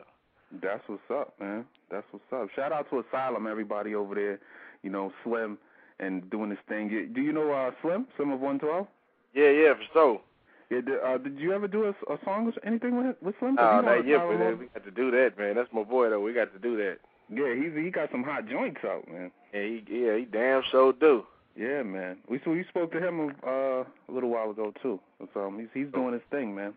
That's 0.61 0.83
what's 0.87 1.01
up, 1.11 1.33
man. 1.39 1.65
That's 1.91 2.05
what's 2.11 2.25
up. 2.33 2.49
Shout 2.55 2.71
out 2.71 2.89
to 2.89 2.99
Asylum, 2.99 3.47
everybody 3.47 3.93
over 3.93 4.15
there. 4.15 4.39
You 4.81 4.89
know, 4.89 5.13
Slim 5.23 5.57
and 5.99 6.29
doing 6.29 6.49
this 6.49 6.59
thing. 6.67 7.09
Do 7.13 7.21
you 7.21 7.31
know 7.31 7.51
uh 7.51 7.71
Slim? 7.81 8.07
Slim 8.15 8.31
of 8.31 8.39
112? 8.39 8.87
Yeah, 9.33 9.49
yeah, 9.49 9.73
for 9.73 9.93
sure. 9.93 10.21
Yeah, 10.69 10.81
did, 10.81 10.99
uh, 11.03 11.17
did 11.17 11.39
you 11.39 11.51
ever 11.53 11.67
do 11.67 11.85
a, 11.85 12.13
a 12.13 12.19
song 12.23 12.51
or 12.51 12.67
anything 12.67 12.97
with 12.97 13.15
with 13.21 13.35
Slim? 13.39 13.55
No, 13.55 13.81
not 13.81 14.07
yet, 14.07 14.19
but 14.19 14.59
we 14.59 14.67
got 14.67 14.85
to 14.85 14.91
do 14.91 15.11
that, 15.11 15.37
man. 15.37 15.55
That's 15.55 15.71
my 15.73 15.83
boy, 15.83 16.09
though. 16.09 16.19
We 16.19 16.33
got 16.33 16.53
to 16.53 16.59
do 16.59 16.77
that. 16.77 16.97
Yeah, 17.31 17.53
he's 17.55 17.73
he 17.75 17.91
got 17.91 18.11
some 18.11 18.23
hot 18.23 18.47
joints 18.47 18.81
out, 18.83 19.07
man. 19.07 19.31
Yeah, 19.53 19.61
he 19.61 19.83
yeah 19.89 20.17
he 20.17 20.25
damn 20.25 20.63
sure 20.71 20.93
do. 20.93 21.23
Yeah, 21.55 21.83
man. 21.83 22.17
We 22.27 22.39
so 22.43 22.51
we 22.51 22.63
spoke 22.69 22.91
to 22.93 22.99
him 22.99 23.35
uh, 23.45 23.83
a 23.83 24.11
little 24.11 24.29
while 24.29 24.49
ago 24.49 24.73
too. 24.81 24.99
So 25.33 25.47
um, 25.47 25.59
he's 25.59 25.67
he's 25.73 25.93
doing 25.93 26.13
his 26.13 26.21
thing, 26.31 26.55
man. 26.55 26.73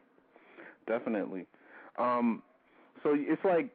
Definitely. 0.87 1.47
Um, 1.99 2.43
so 3.03 3.15
it's 3.15 3.45
like 3.45 3.71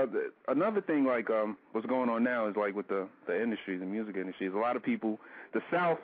uh, 0.00 0.06
another 0.48 0.80
thing 0.80 1.04
like 1.04 1.30
um 1.30 1.56
what's 1.72 1.86
going 1.86 2.08
on 2.08 2.22
now 2.22 2.48
is 2.48 2.56
like 2.56 2.74
with 2.74 2.88
the 2.88 3.08
the 3.26 3.40
industry, 3.40 3.76
the 3.78 3.86
music 3.86 4.16
industry. 4.16 4.48
A 4.48 4.56
lot 4.56 4.76
of 4.76 4.82
people, 4.82 5.18
the 5.54 5.60
South 5.70 5.98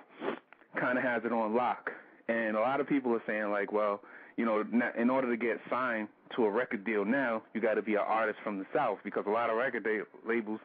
kind 0.78 0.98
of 0.98 1.04
has 1.04 1.22
it 1.24 1.32
on 1.32 1.54
lock, 1.54 1.90
and 2.28 2.56
a 2.56 2.60
lot 2.60 2.80
of 2.80 2.88
people 2.88 3.12
are 3.12 3.22
saying 3.26 3.50
like, 3.50 3.72
well, 3.72 4.00
you 4.36 4.44
know, 4.44 4.64
in 4.96 5.10
order 5.10 5.30
to 5.30 5.36
get 5.36 5.58
signed 5.68 6.08
to 6.36 6.44
a 6.44 6.50
record 6.50 6.84
deal 6.84 7.04
now, 7.04 7.42
you 7.54 7.60
got 7.60 7.74
to 7.74 7.82
be 7.82 7.94
an 7.94 8.04
artist 8.06 8.38
from 8.44 8.58
the 8.58 8.66
South 8.74 8.98
because 9.04 9.24
a 9.26 9.30
lot 9.30 9.50
of 9.50 9.56
record 9.56 9.86
labels 10.26 10.60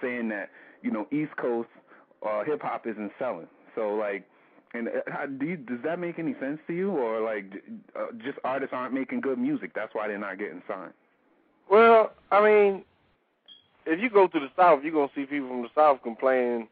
saying 0.00 0.28
that 0.30 0.50
you 0.82 0.90
know 0.90 1.06
East 1.12 1.36
Coast 1.36 1.68
uh, 2.26 2.44
hip 2.44 2.62
hop 2.62 2.86
isn't 2.86 3.12
selling. 3.18 3.48
So 3.74 3.94
like, 3.94 4.26
and 4.74 4.88
uh, 4.88 4.90
how, 5.06 5.26
do 5.26 5.46
you, 5.46 5.56
does 5.56 5.78
that 5.84 5.98
make 5.98 6.18
any 6.18 6.34
sense 6.40 6.58
to 6.66 6.72
you, 6.72 6.90
or 6.90 7.20
like 7.20 7.44
uh, 7.96 8.12
just 8.24 8.38
artists 8.44 8.72
aren't 8.72 8.94
making 8.94 9.20
good 9.20 9.38
music? 9.38 9.72
That's 9.74 9.94
why 9.94 10.08
they're 10.08 10.18
not 10.18 10.38
getting 10.38 10.62
signed. 10.68 10.92
Well, 11.70 12.12
I 12.30 12.44
mean, 12.44 12.84
if 13.86 14.00
you 14.00 14.10
go 14.10 14.26
to 14.26 14.40
the 14.40 14.48
South, 14.56 14.80
you're 14.82 14.92
gonna 14.92 15.10
see 15.14 15.24
people 15.24 15.48
from 15.48 15.62
the 15.62 15.68
South 15.74 16.02
complaining 16.02 16.68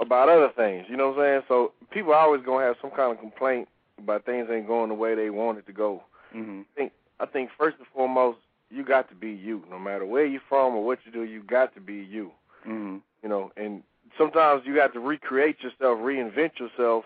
about 0.00 0.28
other 0.28 0.50
things. 0.56 0.86
You 0.88 0.96
know 0.96 1.10
what 1.10 1.18
I'm 1.18 1.24
saying? 1.24 1.42
So 1.48 1.72
people 1.90 2.12
are 2.12 2.20
always 2.20 2.42
gonna 2.44 2.64
have 2.64 2.76
some 2.80 2.90
kind 2.90 3.12
of 3.12 3.20
complaint 3.20 3.68
about 3.98 4.24
things 4.24 4.48
ain't 4.50 4.66
going 4.66 4.88
the 4.88 4.94
way 4.94 5.14
they 5.14 5.30
want 5.30 5.58
it 5.58 5.66
to 5.66 5.72
go. 5.72 6.02
Mm-hmm. 6.34 6.60
I 6.60 6.74
think 6.74 6.92
I 7.20 7.26
think 7.26 7.50
first 7.58 7.78
and 7.78 7.86
foremost, 7.94 8.38
you 8.70 8.84
got 8.84 9.08
to 9.08 9.14
be 9.14 9.30
you. 9.30 9.62
No 9.70 9.78
matter 9.78 10.04
where 10.04 10.26
you're 10.26 10.40
from 10.48 10.74
or 10.74 10.84
what 10.84 10.98
you 11.04 11.12
do, 11.12 11.22
you 11.22 11.42
got 11.42 11.74
to 11.74 11.80
be 11.80 11.94
you. 11.94 12.30
Mm-hmm. 12.66 12.96
You 13.22 13.28
know, 13.28 13.52
and 13.56 13.82
sometimes 14.18 14.62
you 14.64 14.74
got 14.74 14.92
to 14.94 15.00
recreate 15.00 15.62
yourself, 15.62 15.98
reinvent 15.98 16.58
yourself. 16.58 17.04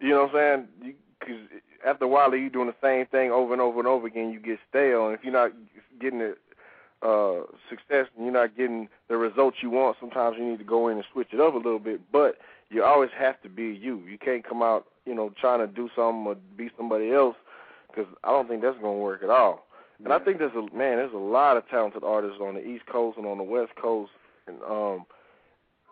You 0.00 0.10
know 0.10 0.24
what 0.24 0.34
I'm 0.34 0.66
saying? 0.82 0.94
Because 1.18 1.40
after 1.86 2.04
a 2.04 2.08
while, 2.08 2.34
you're 2.34 2.50
doing 2.50 2.68
the 2.68 2.74
same 2.82 3.06
thing 3.06 3.30
over 3.30 3.52
and 3.52 3.62
over 3.62 3.78
and 3.78 3.88
over 3.88 4.06
again. 4.06 4.30
You 4.30 4.40
get 4.40 4.58
stale, 4.68 5.06
and 5.06 5.14
if 5.16 5.24
you're 5.24 5.32
not 5.32 5.52
getting 6.00 6.18
the 6.18 6.36
uh, 7.02 7.40
success 7.68 8.06
and 8.16 8.24
you're 8.24 8.32
not 8.32 8.56
getting 8.56 8.88
the 9.08 9.16
results 9.16 9.58
you 9.62 9.70
want, 9.70 9.96
sometimes 10.00 10.36
you 10.38 10.44
need 10.44 10.58
to 10.58 10.64
go 10.64 10.88
in 10.88 10.96
and 10.96 11.06
switch 11.12 11.28
it 11.32 11.40
up 11.40 11.54
a 11.54 11.58
little 11.58 11.78
bit. 11.78 12.00
But 12.12 12.36
you 12.70 12.84
always 12.84 13.10
have 13.18 13.40
to 13.42 13.48
be 13.48 13.64
you. 13.64 14.02
You 14.08 14.18
can't 14.18 14.46
come 14.46 14.62
out, 14.62 14.86
you 15.06 15.14
know, 15.14 15.32
trying 15.40 15.60
to 15.60 15.66
do 15.66 15.88
something 15.96 16.26
or 16.26 16.36
be 16.56 16.70
somebody 16.76 17.12
else, 17.12 17.36
because 17.88 18.06
I 18.24 18.30
don't 18.30 18.48
think 18.48 18.62
that's 18.62 18.78
going 18.78 18.96
to 18.96 19.02
work 19.02 19.22
at 19.22 19.30
all. 19.30 19.66
And. 20.02 20.12
I 20.12 20.18
think 20.18 20.38
there's 20.38 20.54
a 20.54 20.62
man, 20.74 20.96
there's 20.96 21.12
a 21.12 21.18
lot 21.18 21.56
of 21.56 21.68
talented 21.68 22.04
artists 22.04 22.38
on 22.40 22.54
the 22.54 22.66
East 22.66 22.86
Coast 22.86 23.18
and 23.18 23.26
on 23.26 23.36
the 23.38 23.44
West 23.44 23.72
Coast, 23.80 24.12
and 24.46 24.56
um, 24.62 25.04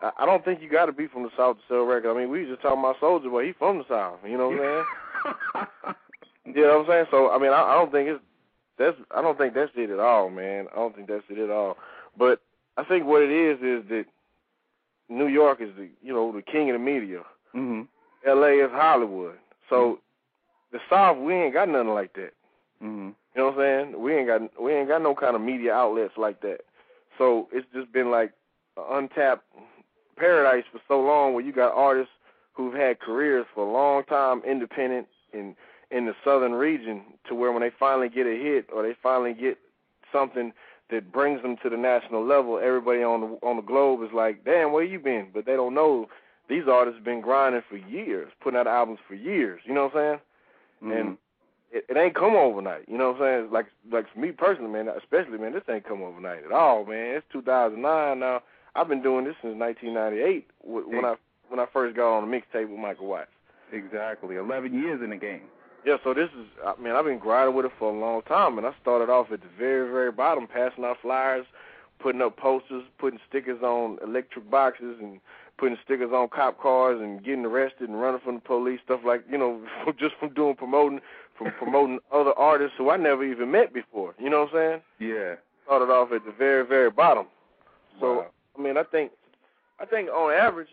I, 0.01 0.11
I 0.19 0.25
don't 0.25 0.43
think 0.43 0.61
you 0.61 0.69
got 0.69 0.85
to 0.85 0.93
be 0.93 1.07
from 1.07 1.23
the 1.23 1.29
South 1.37 1.57
to 1.57 1.63
sell 1.67 1.83
records. 1.83 2.15
I 2.15 2.19
mean, 2.19 2.29
we 2.29 2.45
just 2.45 2.61
talking 2.61 2.79
about 2.79 2.99
Soulja 2.99 3.29
Boy. 3.29 3.45
He 3.47 3.53
from 3.53 3.77
the 3.77 3.85
South. 3.87 4.17
You 4.25 4.37
know 4.37 4.49
what 4.49 4.61
I'm 4.61 4.85
saying? 6.45 6.55
you 6.55 6.61
know 6.63 6.79
what 6.79 6.85
I'm 6.85 6.87
saying? 6.87 7.05
So 7.11 7.29
I 7.29 7.37
mean, 7.37 7.51
I, 7.51 7.61
I 7.61 7.75
don't 7.75 7.91
think 7.91 8.09
it's 8.09 8.23
that's 8.79 8.97
I 9.11 9.21
don't 9.21 9.37
think 9.37 9.53
that's 9.53 9.71
it 9.75 9.91
at 9.91 9.99
all, 9.99 10.29
man. 10.29 10.67
I 10.71 10.75
don't 10.77 10.95
think 10.95 11.07
that's 11.07 11.25
it 11.29 11.37
at 11.37 11.51
all. 11.51 11.77
But 12.17 12.41
I 12.77 12.83
think 12.85 13.05
what 13.05 13.21
it 13.21 13.29
is 13.29 13.57
is 13.59 13.87
that 13.89 14.05
New 15.09 15.27
York 15.27 15.61
is 15.61 15.69
the 15.77 15.89
you 16.01 16.13
know 16.13 16.31
the 16.31 16.41
king 16.41 16.69
of 16.69 16.73
the 16.73 16.79
media. 16.79 17.19
Mm-hmm. 17.55 17.81
L.A. 18.27 18.65
is 18.65 18.71
Hollywood. 18.71 19.35
So 19.69 19.75
mm-hmm. 19.75 20.77
the 20.77 20.79
South 20.89 21.17
we 21.17 21.33
ain't 21.33 21.53
got 21.53 21.69
nothing 21.69 21.93
like 21.93 22.13
that. 22.13 22.33
Mm-hmm. 22.81 23.09
You 23.35 23.41
know 23.41 23.45
what 23.51 23.59
I'm 23.59 23.91
saying? 23.91 24.01
We 24.01 24.15
ain't 24.15 24.27
got 24.27 24.61
we 24.61 24.73
ain't 24.73 24.87
got 24.87 25.01
no 25.01 25.13
kind 25.13 25.35
of 25.35 25.41
media 25.41 25.73
outlets 25.73 26.13
like 26.17 26.41
that. 26.41 26.61
So 27.17 27.49
it's 27.51 27.67
just 27.73 27.91
been 27.91 28.09
like 28.09 28.31
an 28.77 28.83
untapped 28.89 29.43
paradise 30.17 30.63
for 30.71 30.79
so 30.87 31.01
long 31.01 31.33
where 31.33 31.43
you 31.43 31.51
got 31.51 31.73
artists 31.73 32.13
who've 32.53 32.73
had 32.73 32.99
careers 32.99 33.45
for 33.53 33.67
a 33.67 33.71
long 33.71 34.03
time 34.05 34.41
independent 34.47 35.07
in 35.33 35.55
in 35.91 36.05
the 36.05 36.13
southern 36.23 36.53
region 36.53 37.01
to 37.27 37.35
where 37.35 37.51
when 37.51 37.61
they 37.61 37.71
finally 37.79 38.09
get 38.09 38.27
a 38.27 38.35
hit 38.35 38.67
or 38.73 38.83
they 38.83 38.95
finally 39.01 39.33
get 39.33 39.57
something 40.11 40.53
that 40.91 41.11
brings 41.11 41.41
them 41.41 41.55
to 41.61 41.69
the 41.69 41.77
national 41.77 42.25
level, 42.25 42.59
everybody 42.59 43.03
on 43.03 43.21
the 43.21 43.27
on 43.45 43.55
the 43.55 43.61
globe 43.61 44.01
is 44.03 44.09
like, 44.13 44.43
"Damn, 44.43 44.71
where 44.71 44.83
you 44.83 44.99
been?" 44.99 45.27
But 45.33 45.45
they 45.45 45.55
don't 45.55 45.73
know 45.73 46.09
these 46.47 46.67
artists 46.67 46.97
have 46.97 47.05
been 47.05 47.21
grinding 47.21 47.61
for 47.69 47.77
years, 47.77 48.31
putting 48.41 48.59
out 48.59 48.67
albums 48.67 48.99
for 49.07 49.13
years. 49.13 49.61
You 49.65 49.73
know 49.73 49.85
what 49.85 49.95
I'm 49.95 50.19
saying? 50.19 50.19
Mm-hmm. 50.83 50.91
And 50.91 51.17
it, 51.71 51.85
it 51.89 51.97
ain't 51.97 52.15
come 52.15 52.35
overnight. 52.35 52.89
You 52.89 52.97
know 52.97 53.11
what 53.11 53.21
I'm 53.21 53.41
saying? 53.41 53.51
Like 53.51 53.67
like 53.91 54.05
for 54.13 54.19
me 54.19 54.31
personally, 54.31 54.71
man, 54.71 54.89
especially 54.89 55.37
man, 55.37 55.53
this 55.53 55.63
ain't 55.69 55.87
come 55.87 56.01
overnight 56.01 56.43
at 56.43 56.51
all, 56.51 56.85
man. 56.85 57.15
It's 57.15 57.25
2009 57.31 58.19
now. 58.19 58.41
I've 58.75 58.87
been 58.87 59.01
doing 59.01 59.25
this 59.25 59.35
since 59.41 59.57
1998 59.57 60.47
when 60.63 61.05
I 61.05 61.15
when 61.49 61.59
I 61.59 61.65
first 61.71 61.95
got 61.95 62.17
on 62.17 62.29
the 62.29 62.35
mixtape 62.35 62.69
with 62.69 62.79
Michael 62.79 63.07
Watts. 63.07 63.29
Exactly, 63.71 64.37
11 64.37 64.73
years 64.73 65.01
in 65.03 65.11
the 65.11 65.15
game. 65.15 65.43
Yeah, 65.85 65.97
so 66.03 66.13
this 66.13 66.29
is, 66.37 66.45
I 66.65 66.79
mean, 66.81 66.93
I've 66.93 67.05
been 67.05 67.19
grinding 67.19 67.55
with 67.55 67.65
it 67.65 67.71
for 67.79 67.93
a 67.93 67.97
long 67.97 68.21
time, 68.23 68.57
and 68.57 68.67
I 68.67 68.73
started 68.81 69.09
off 69.09 69.31
at 69.31 69.41
the 69.41 69.47
very, 69.57 69.89
very 69.89 70.11
bottom, 70.11 70.45
passing 70.45 70.83
out 70.83 70.97
flyers, 71.01 71.45
putting 71.99 72.21
up 72.21 72.37
posters, 72.37 72.83
putting 72.97 73.19
stickers 73.27 73.61
on 73.61 73.97
electric 74.03 74.49
boxes, 74.51 74.97
and 74.99 75.19
putting 75.57 75.77
stickers 75.83 76.11
on 76.13 76.27
cop 76.29 76.59
cars, 76.59 76.99
and 77.01 77.23
getting 77.23 77.45
arrested 77.45 77.87
and 77.89 77.99
running 77.99 78.19
from 78.19 78.35
the 78.35 78.41
police, 78.41 78.79
stuff 78.83 79.01
like, 79.05 79.23
you 79.31 79.37
know, 79.37 79.61
just 79.99 80.15
from 80.19 80.33
doing 80.33 80.55
promoting, 80.55 80.99
from 81.37 81.51
promoting 81.57 81.99
other 82.13 82.33
artists 82.37 82.75
who 82.77 82.89
I 82.89 82.97
never 82.97 83.23
even 83.23 83.51
met 83.51 83.73
before. 83.73 84.15
You 84.19 84.29
know 84.29 84.41
what 84.51 84.55
I'm 84.61 84.81
saying? 84.99 85.11
Yeah. 85.11 85.35
Started 85.65 85.91
off 85.91 86.11
at 86.11 86.25
the 86.25 86.33
very, 86.37 86.65
very 86.65 86.91
bottom. 86.91 87.27
So, 88.01 88.13
wow. 88.15 88.27
I 88.57 88.61
mean, 88.61 88.77
I 88.77 88.83
think, 88.83 89.11
I 89.79 89.85
think 89.85 90.09
on 90.09 90.33
average, 90.33 90.69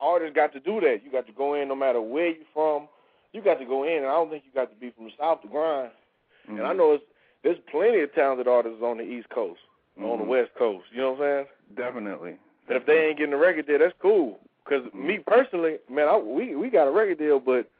artists 0.00 0.36
got 0.36 0.52
to 0.52 0.60
do 0.60 0.80
that. 0.80 1.00
You 1.02 1.10
got 1.10 1.26
to 1.26 1.32
go 1.32 1.54
in 1.54 1.68
no 1.68 1.74
matter 1.74 2.00
where 2.00 2.28
you're 2.28 2.44
from 2.52 2.88
you 3.32 3.42
got 3.42 3.58
to 3.58 3.64
go 3.64 3.84
in, 3.84 3.98
and 3.98 4.06
I 4.06 4.12
don't 4.12 4.30
think 4.30 4.44
you 4.46 4.52
got 4.52 4.70
to 4.70 4.76
be 4.76 4.90
from 4.90 5.06
the 5.06 5.12
south 5.18 5.42
to 5.42 5.48
grind. 5.48 5.90
Mm-hmm. 6.48 6.58
And 6.58 6.66
I 6.66 6.72
know 6.72 6.94
it's 6.94 7.04
there's 7.42 7.58
plenty 7.70 8.00
of 8.00 8.12
talented 8.14 8.48
artists 8.48 8.82
on 8.82 8.98
the 8.98 9.04
East 9.04 9.28
Coast, 9.30 9.60
mm-hmm. 9.98 10.10
on 10.10 10.18
the 10.18 10.24
West 10.24 10.50
Coast. 10.58 10.84
You 10.92 11.00
know 11.00 11.12
what 11.12 11.22
I'm 11.22 11.44
saying? 11.44 11.46
Definitely. 11.76 12.34
And 12.68 12.76
if 12.76 12.86
they 12.86 13.08
ain't 13.08 13.18
getting 13.18 13.32
a 13.32 13.38
record 13.38 13.66
deal, 13.66 13.78
that's 13.78 13.94
cool. 14.00 14.38
Because 14.64 14.84
mm-hmm. 14.86 15.06
me 15.06 15.18
personally, 15.26 15.76
man, 15.90 16.08
I, 16.08 16.18
we 16.18 16.56
we 16.56 16.70
got 16.70 16.88
a 16.88 16.90
record 16.90 17.18
deal, 17.18 17.40
but 17.40 17.70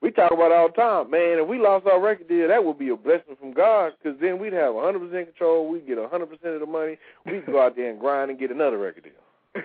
we 0.00 0.10
talk 0.10 0.32
about 0.32 0.50
it 0.50 0.54
all 0.54 0.68
the 0.68 0.74
time, 0.74 1.10
man. 1.10 1.38
If 1.38 1.46
we 1.46 1.58
lost 1.58 1.86
our 1.86 2.00
record 2.00 2.28
deal, 2.28 2.48
that 2.48 2.64
would 2.64 2.78
be 2.78 2.88
a 2.88 2.96
blessing 2.96 3.36
from 3.38 3.52
God, 3.52 3.92
because 4.02 4.18
then 4.20 4.38
we'd 4.38 4.52
have 4.52 4.74
100% 4.74 4.98
control. 5.26 5.68
We'd 5.68 5.86
get 5.86 5.96
100% 5.96 6.22
of 6.22 6.60
the 6.60 6.66
money. 6.66 6.98
We'd 7.24 7.46
go 7.46 7.62
out 7.62 7.76
there 7.76 7.88
and 7.88 8.00
grind 8.00 8.30
and 8.30 8.38
get 8.38 8.50
another 8.50 8.78
record 8.78 9.04
deal. 9.04 9.12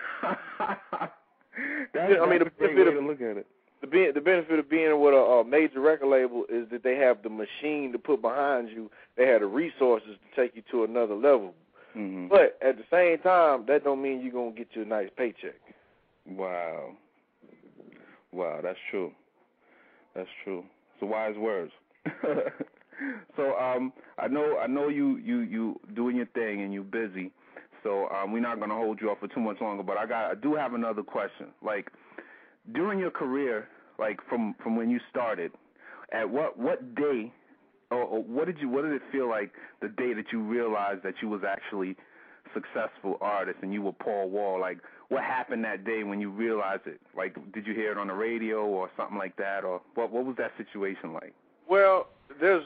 that's, 1.92 2.14
I 2.22 2.30
mean, 2.30 2.40
the, 2.40 2.46
a 2.46 2.50
great 2.52 2.78
way 2.78 2.84
to 2.84 3.00
look 3.00 3.20
at 3.20 3.38
it 3.38 3.48
the 3.82 3.88
be- 3.88 4.12
the 4.14 4.22
benefit 4.22 4.60
of 4.60 4.70
being 4.70 5.00
with 5.00 5.14
a, 5.14 5.18
a 5.18 5.46
major 5.46 5.80
record 5.80 6.08
label 6.08 6.46
is 6.50 6.70
that 6.72 6.84
they 6.84 6.96
have 6.96 7.22
the 7.24 7.30
machine 7.30 7.92
to 7.92 8.00
put 8.00 8.22
behind 8.22 8.70
you. 8.70 8.90
They 9.16 9.28
have 9.28 9.42
the 9.42 9.48
resources 9.48 10.18
to 10.18 10.42
take 10.42 10.56
you 10.56 10.64
to 10.72 10.84
another 10.84 11.16
level. 11.16 11.54
Mm-hmm. 11.96 12.28
But 12.28 12.58
at 12.62 12.78
the 12.78 12.84
same 12.92 13.20
time, 13.20 13.66
that 13.68 13.84
don't 13.84 14.02
mean 14.02 14.22
you're 14.22 14.34
gonna 14.34 14.52
get 14.52 14.70
you 14.74 14.84
a 14.84 14.86
nice 14.86 15.10
paycheck. 15.18 15.56
Wow. 16.26 16.92
Wow, 18.32 18.60
that's 18.62 18.80
true. 18.92 19.12
That's 20.16 20.30
true. 20.44 20.64
So 21.00 21.06
wise 21.06 21.36
words. 21.38 21.72
so 23.36 23.56
um, 23.58 23.94
I 24.18 24.28
know 24.28 24.58
I 24.58 24.68
know 24.68 24.90
you 24.90 25.18
you 25.18 25.40
you 25.40 25.80
doing 25.96 26.16
your 26.16 26.26
thing 26.28 26.62
and 26.62 26.74
you're 26.74 26.84
busy. 26.84 27.32
So 27.84 28.10
um, 28.10 28.32
we're 28.32 28.42
not 28.42 28.60
gonna 28.60 28.76
hold 28.76 29.00
you 29.02 29.12
up 29.12 29.20
for 29.20 29.28
too 29.28 29.40
much 29.40 29.62
longer. 29.62 29.84
But 29.84 29.98
I 29.98 30.06
got 30.06 30.32
I 30.32 30.36
do 30.36 30.56
have 30.56 30.74
another 30.74 31.04
question. 31.04 31.48
Like 31.64 31.92
during 32.74 33.00
your 33.00 33.12
career, 33.12 33.68
like 34.00 34.20
from 34.30 34.56
from 34.64 34.76
when 34.76 34.90
you 34.90 35.00
started, 35.10 35.52
at 36.12 36.30
what 36.30 36.58
what 36.58 36.96
day, 36.96 37.32
or, 37.92 38.02
or 38.02 38.24
what 38.24 38.46
did 38.46 38.60
you 38.60 38.70
what 38.70 38.84
did 38.84 38.94
it 38.94 39.02
feel 39.12 39.30
like 39.30 39.52
the 39.82 39.90
day 39.90 40.14
that 40.14 40.32
you 40.32 40.42
realized 40.42 41.04
that 41.04 41.16
you 41.22 41.28
was 41.28 41.42
actually 41.48 41.96
successful 42.54 43.18
artist, 43.22 43.60
and 43.62 43.74
you 43.74 43.82
were 43.82 43.94
Paul 43.94 44.30
Wall. 44.30 44.60
Like, 44.60 44.80
what 45.10 45.24
happened 45.24 45.64
that 45.66 45.84
day 45.86 46.04
when 46.04 46.22
you 46.22 46.30
realized 46.30 46.84
it? 46.86 47.00
Like, 47.16 47.36
did 47.54 47.68
you 47.68 47.74
hear 47.74 47.92
it 47.92 47.98
on 47.98 48.08
the 48.08 48.14
radio 48.14 48.66
or 48.66 48.90
something 48.98 49.18
like 49.18 49.36
that, 49.38 49.64
or 49.64 49.82
what? 49.96 50.12
What 50.12 50.26
was 50.26 50.36
that 50.38 50.52
situation 50.58 51.14
like? 51.14 51.34
Well, 51.70 52.08
there's 52.40 52.64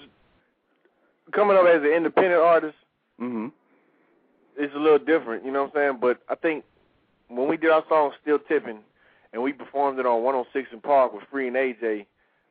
coming 1.34 1.58
up 1.58 1.66
as 1.66 1.82
an 1.82 1.90
independent 1.90 2.42
artist. 2.42 2.76
Mm-hmm. 3.20 3.48
It's 4.58 4.76
a 4.76 4.80
little 4.80 5.00
different, 5.00 5.46
you 5.46 5.52
know 5.52 5.64
what 5.64 5.76
I'm 5.76 5.92
saying? 5.92 5.98
But 6.02 6.22
I 6.30 6.36
think 6.36 6.66
when 7.30 7.48
we 7.48 7.58
did 7.58 7.70
our 7.72 7.84
song 7.88 8.12
"Still 8.22 8.40
Tipping," 8.40 8.80
and 9.34 9.42
we 9.42 9.54
performed 9.54 10.00
it 10.00 10.06
on 10.06 10.24
106 10.24 10.70
and 10.72 10.84
Park 10.84 11.14
with 11.14 11.24
Free 11.32 11.48
and 11.48 11.56
AJ 11.56 12.06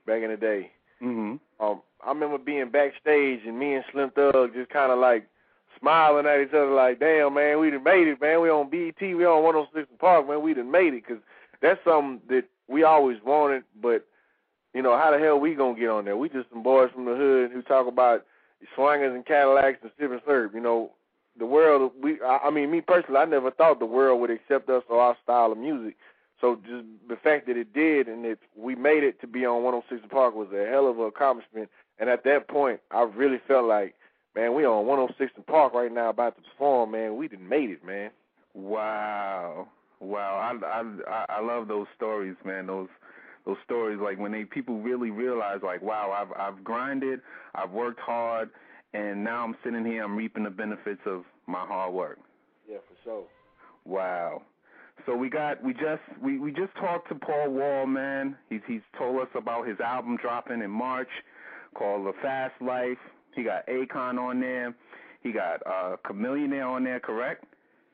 back 0.07 0.23
in 0.23 0.31
the 0.31 0.37
day. 0.37 0.71
Mm-hmm. 1.03 1.37
Um, 1.64 1.83
I 2.05 2.09
remember 2.09 2.38
being 2.38 2.71
backstage 2.71 3.40
and 3.47 3.59
me 3.59 3.75
and 3.75 3.85
Slim 3.93 4.11
Thug 4.11 4.55
just 4.55 4.71
kind 4.71 4.93
of 4.93 4.99
like 4.99 5.27
smiling 5.79 6.27
at 6.27 6.40
each 6.40 6.55
other, 6.55 6.71
like, 6.71 7.01
"Damn, 7.01 7.35
man, 7.35 7.61
we 7.61 7.71
done 7.71 7.85
made 7.85 8.09
it, 8.09 8.21
man. 8.21 8.40
We 8.40 8.51
on 8.51 8.71
BET, 8.71 9.01
we 9.01 9.25
on 9.25 9.43
106 9.43 9.88
and 9.90 9.99
Park, 9.99 10.29
man. 10.29 10.43
We 10.43 10.55
done 10.55 10.71
made 10.71 10.95
it." 10.95 11.05
Because 11.07 11.23
that's 11.61 11.81
something 11.85 12.21
that 12.29 12.45
we 12.69 12.85
always 12.85 13.19
wanted, 13.25 13.64
but 13.81 14.07
you 14.75 14.83
know, 14.83 14.97
how 14.97 15.11
the 15.11 15.19
hell 15.19 15.38
we 15.38 15.55
gonna 15.55 15.79
get 15.79 15.90
on 15.90 16.05
there? 16.05 16.16
We 16.16 16.29
just 16.29 16.49
some 16.51 16.62
boys 16.62 16.90
from 16.95 17.05
the 17.05 17.16
hood 17.16 17.51
who 17.53 17.62
talk 17.62 17.87
about 17.87 18.25
swingers 18.75 19.14
and 19.14 19.27
Cadillacs 19.27 19.79
and 19.83 19.90
sip 19.99 20.11
and 20.11 20.21
serve. 20.27 20.55
You 20.55 20.61
know, 20.61 20.93
the 21.38 21.47
world. 21.47 21.93
We, 22.01 22.21
I, 22.23 22.38
I 22.45 22.51
mean, 22.51 22.71
me 22.71 22.81
personally, 22.81 23.21
I 23.21 23.25
never 23.25 23.51
thought 23.51 23.79
the 23.79 23.87
world 23.87 24.21
would 24.21 24.31
accept 24.31 24.69
us 24.71 24.85
or 24.88 25.01
our 25.01 25.16
style 25.23 25.53
of 25.53 25.59
music. 25.59 25.97
So 26.40 26.57
just 26.57 26.85
the 27.09 27.16
fact 27.16 27.46
that 27.46 27.57
it 27.57 27.72
did 27.72 28.09
and 28.09 28.24
that 28.24 28.38
we 28.57 28.74
made 28.74 29.05
it 29.05 29.20
to 29.20 29.26
be 29.26 29.44
on 29.44 29.62
106 29.62 30.11
Park 30.11 30.35
was 30.35 30.48
a 30.53 30.66
hell 30.66 30.88
of 30.88 30.98
an 30.98 31.07
accomplishment. 31.07 31.68
And 31.98 32.09
at 32.09 32.24
that 32.24 32.48
point, 32.48 32.81
I 32.90 33.03
really 33.03 33.40
felt 33.46 33.66
like, 33.66 33.94
man, 34.35 34.55
we 34.55 34.64
on 34.64 34.87
106 34.87 35.33
Park 35.46 35.74
right 35.74 35.92
now 35.92 36.09
about 36.09 36.37
to 36.37 36.42
perform, 36.42 36.92
man. 36.92 37.16
We 37.16 37.29
didn't 37.29 37.48
made 37.48 37.70
it, 37.70 37.85
man. 37.85 38.11
Wow, 38.55 39.68
wow. 40.00 40.59
I 40.62 40.66
I 41.07 41.24
I 41.29 41.40
love 41.40 41.68
those 41.68 41.87
stories, 41.94 42.37
man. 42.44 42.66
Those 42.66 42.88
those 43.46 43.59
stories 43.64 44.00
like 44.03 44.18
when 44.18 44.33
they 44.33 44.44
people 44.44 44.81
really 44.81 45.11
realize 45.11 45.61
like, 45.62 45.83
wow, 45.83 46.11
I've 46.16 46.33
I've 46.40 46.64
grinded, 46.64 47.20
I've 47.55 47.70
worked 47.70 48.00
hard, 48.00 48.50
and 48.92 49.22
now 49.22 49.44
I'm 49.44 49.57
sitting 49.62 49.85
here, 49.85 50.03
I'm 50.03 50.16
reaping 50.16 50.44
the 50.44 50.50
benefits 50.50 51.03
of 51.07 51.24
my 51.46 51.64
hard 51.64 51.92
work. 51.92 52.18
Yeah, 52.68 52.79
for 52.88 52.96
sure. 53.05 53.24
Wow. 53.85 54.42
So 55.07 55.17
we 55.17 55.31
got 55.31 55.63
we 55.63 55.73
just 55.73 56.03
we 56.23 56.39
we 56.39 56.53
just 56.53 56.75
talked 56.77 57.09
to 57.09 57.15
Paul 57.15 57.51
Wall, 57.51 57.87
man. 57.87 58.37
He's 58.49 58.61
he's 58.67 58.83
told 58.99 59.21
us 59.21 59.29
about 59.35 59.67
his 59.67 59.81
album 59.81 60.17
dropping 60.21 60.63
in 60.63 60.71
March 60.71 61.09
called 61.75 62.07
The 62.07 62.13
Fast 62.23 62.55
Life. 62.61 62.99
He 63.35 63.43
got 63.43 63.67
Akon 63.67 64.19
on 64.19 64.41
there. 64.41 64.75
He 65.23 65.33
got 65.33 65.63
uh 65.67 65.97
Chamillionaire 66.07 66.69
on 66.69 66.85
there, 66.85 67.01
correct? 67.01 67.45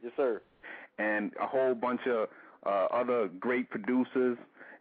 Yes, 0.03 0.13
sir. 0.17 0.43
And 0.99 1.33
a 1.41 1.47
whole 1.47 1.75
bunch 1.75 2.01
of 2.07 2.29
uh 2.65 2.87
other 2.93 3.29
great 3.39 3.71
producers. 3.71 4.39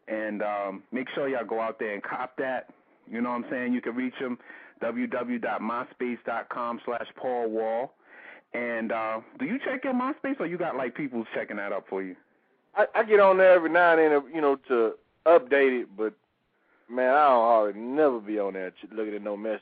And 0.08 0.42
um 0.42 0.84
make 0.92 1.08
sure 1.16 1.28
y'all 1.28 1.46
go 1.46 1.60
out 1.60 1.80
there 1.80 1.94
and 1.94 2.04
cop 2.04 2.38
that. 2.38 2.74
You 3.10 3.22
know 3.22 3.30
what 3.30 3.46
I'm 3.46 3.50
saying? 3.50 3.74
You 3.74 3.82
can 3.82 3.96
reach 3.96 4.16
him 4.16 4.38
www.myspace.com 4.82 6.82
slash 6.86 7.08
Paul 7.16 7.50
Wall. 7.50 7.94
And 8.56 8.92
uh, 8.92 9.20
do 9.38 9.46
you 9.46 9.60
check 9.60 9.84
your 9.84 9.94
MySpace, 9.94 10.40
or 10.40 10.46
you 10.46 10.58
got 10.58 10.78
like 10.78 10.96
people 10.96 11.26
checking 11.34 11.58
that 11.58 11.74
up 11.74 11.86
for 11.90 12.02
you? 12.02 12.16
I, 12.76 12.86
I 12.96 13.04
get 13.04 13.20
on 13.20 13.38
there 13.38 13.54
every 13.54 13.70
now 13.70 13.98
and 13.98 14.00
then, 14.00 14.34
you 14.34 14.42
know, 14.42 14.58
to 14.70 14.94
update 15.26 15.82
it, 15.82 15.88
but 15.98 16.14
man, 16.90 17.10
I 17.10 17.28
don't 17.28 17.44
hardly 17.44 17.82
never 17.82 18.20
be 18.20 18.40
on 18.40 18.54
there 18.54 18.72
looking 18.92 19.16
at 19.16 19.24
no 19.24 19.36
messages. 19.36 19.62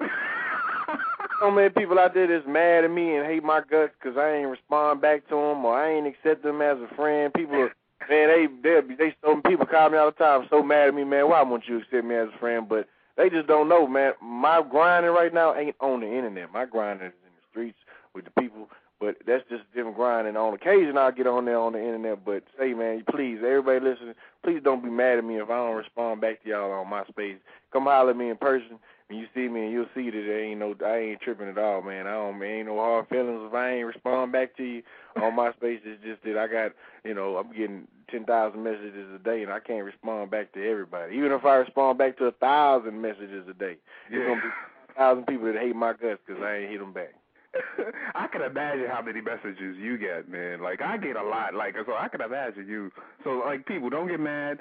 so 1.40 1.50
many 1.50 1.68
people 1.70 1.98
out 1.98 2.14
there 2.14 2.26
that's 2.26 2.46
mad 2.48 2.84
at 2.84 2.90
me 2.90 3.16
and 3.16 3.26
hate 3.26 3.44
my 3.44 3.60
guts 3.60 3.92
because 4.00 4.16
I 4.16 4.32
ain't 4.32 4.48
respond 4.48 5.00
back 5.02 5.28
to 5.28 5.34
them 5.34 5.64
or 5.64 5.76
I 5.76 5.92
ain't 5.92 6.06
accept 6.06 6.42
them 6.42 6.62
as 6.62 6.78
a 6.78 6.94
friend. 6.94 7.34
People, 7.34 7.56
are, 7.56 7.74
man, 8.10 8.28
they 8.28 8.46
they 8.62 8.94
they 8.96 9.16
so 9.22 9.40
people 9.46 9.66
call 9.66 9.90
me 9.90 9.98
all 9.98 10.10
the 10.10 10.24
time, 10.24 10.46
so 10.48 10.62
mad 10.62 10.88
at 10.88 10.94
me, 10.94 11.04
man. 11.04 11.28
Why 11.28 11.42
won't 11.42 11.68
you 11.68 11.78
accept 11.78 12.06
me 12.06 12.14
as 12.14 12.28
a 12.34 12.38
friend? 12.38 12.66
But 12.66 12.88
they 13.16 13.28
just 13.28 13.46
don't 13.46 13.68
know, 13.68 13.86
man. 13.86 14.12
My 14.22 14.62
grinding 14.62 15.12
right 15.12 15.34
now 15.34 15.54
ain't 15.54 15.76
on 15.80 16.00
the 16.00 16.06
internet. 16.06 16.50
My 16.52 16.64
grinding 16.64 17.08
is 17.08 17.12
in 17.26 17.32
the 17.34 17.42
streets 17.50 17.78
with 18.14 18.24
the 18.24 18.40
people. 18.40 18.68
But 19.00 19.16
that's 19.26 19.42
just 19.48 19.64
different 19.74 19.96
grind. 19.96 20.28
And 20.28 20.36
on 20.36 20.54
occasion, 20.54 20.96
I'll 20.96 21.10
get 21.10 21.26
on 21.26 21.44
there 21.44 21.58
on 21.58 21.72
the 21.72 21.80
internet. 21.80 22.24
But 22.24 22.44
say, 22.58 22.72
man, 22.72 23.02
please, 23.10 23.38
everybody 23.38 23.80
listening, 23.80 24.14
please 24.44 24.60
don't 24.62 24.82
be 24.82 24.90
mad 24.90 25.18
at 25.18 25.24
me 25.24 25.40
if 25.40 25.50
I 25.50 25.56
don't 25.56 25.76
respond 25.76 26.20
back 26.20 26.42
to 26.42 26.48
y'all 26.48 26.70
on 26.70 26.86
MySpace. 26.86 27.38
Come 27.72 27.84
holler 27.84 28.10
at 28.10 28.16
me 28.16 28.30
in 28.30 28.36
person. 28.36 28.78
When 29.08 29.18
you 29.18 29.26
see 29.34 29.48
me, 29.48 29.64
and 29.64 29.72
you'll 29.72 29.90
see 29.94 30.08
that 30.08 30.24
there 30.26 30.44
ain't 30.44 30.60
no, 30.60 30.74
I 30.86 30.98
ain't 30.98 31.20
tripping 31.20 31.48
at 31.48 31.58
all, 31.58 31.82
man. 31.82 32.06
I 32.06 32.12
don't, 32.12 32.40
ain't 32.42 32.68
no 32.68 32.76
hard 32.76 33.08
feelings 33.08 33.42
if 33.44 33.52
I 33.52 33.74
ain't 33.74 33.86
respond 33.86 34.32
back 34.32 34.56
to 34.56 34.62
you 34.62 34.82
on 35.20 35.32
MySpace. 35.36 35.80
It's 35.84 36.02
just 36.04 36.22
that 36.22 36.38
I 36.38 36.46
got, 36.46 36.72
you 37.04 37.12
know, 37.12 37.36
I'm 37.36 37.50
getting 37.52 37.88
ten 38.08 38.24
thousand 38.24 38.62
messages 38.62 39.08
a 39.12 39.18
day, 39.18 39.42
and 39.42 39.52
I 39.52 39.58
can't 39.58 39.84
respond 39.84 40.30
back 40.30 40.52
to 40.52 40.64
everybody. 40.64 41.16
Even 41.16 41.32
if 41.32 41.44
I 41.44 41.56
respond 41.56 41.98
back 41.98 42.16
to 42.18 42.26
a 42.26 42.32
thousand 42.32 43.02
messages 43.02 43.48
a 43.50 43.54
day, 43.54 43.78
yeah. 44.10 44.18
there's 44.18 44.28
gonna 44.28 44.40
be 44.40 44.94
thousand 44.96 45.26
people 45.26 45.46
that 45.46 45.60
hate 45.60 45.74
my 45.74 45.92
guts 45.92 46.20
because 46.24 46.42
I 46.42 46.58
ain't 46.58 46.70
hit 46.70 46.78
them 46.78 46.92
back. 46.92 47.14
I 48.14 48.26
can 48.28 48.42
imagine 48.42 48.86
how 48.88 49.02
many 49.02 49.20
messages 49.20 49.76
you 49.78 49.98
get, 49.98 50.28
man. 50.28 50.62
Like 50.62 50.80
I 50.80 50.96
get 50.96 51.16
a 51.16 51.22
lot. 51.22 51.54
Like 51.54 51.74
so, 51.86 51.92
I 51.92 52.08
can 52.08 52.20
imagine 52.20 52.66
you. 52.66 52.90
So 53.24 53.42
like, 53.44 53.66
people 53.66 53.90
don't 53.90 54.08
get 54.08 54.20
mad. 54.20 54.58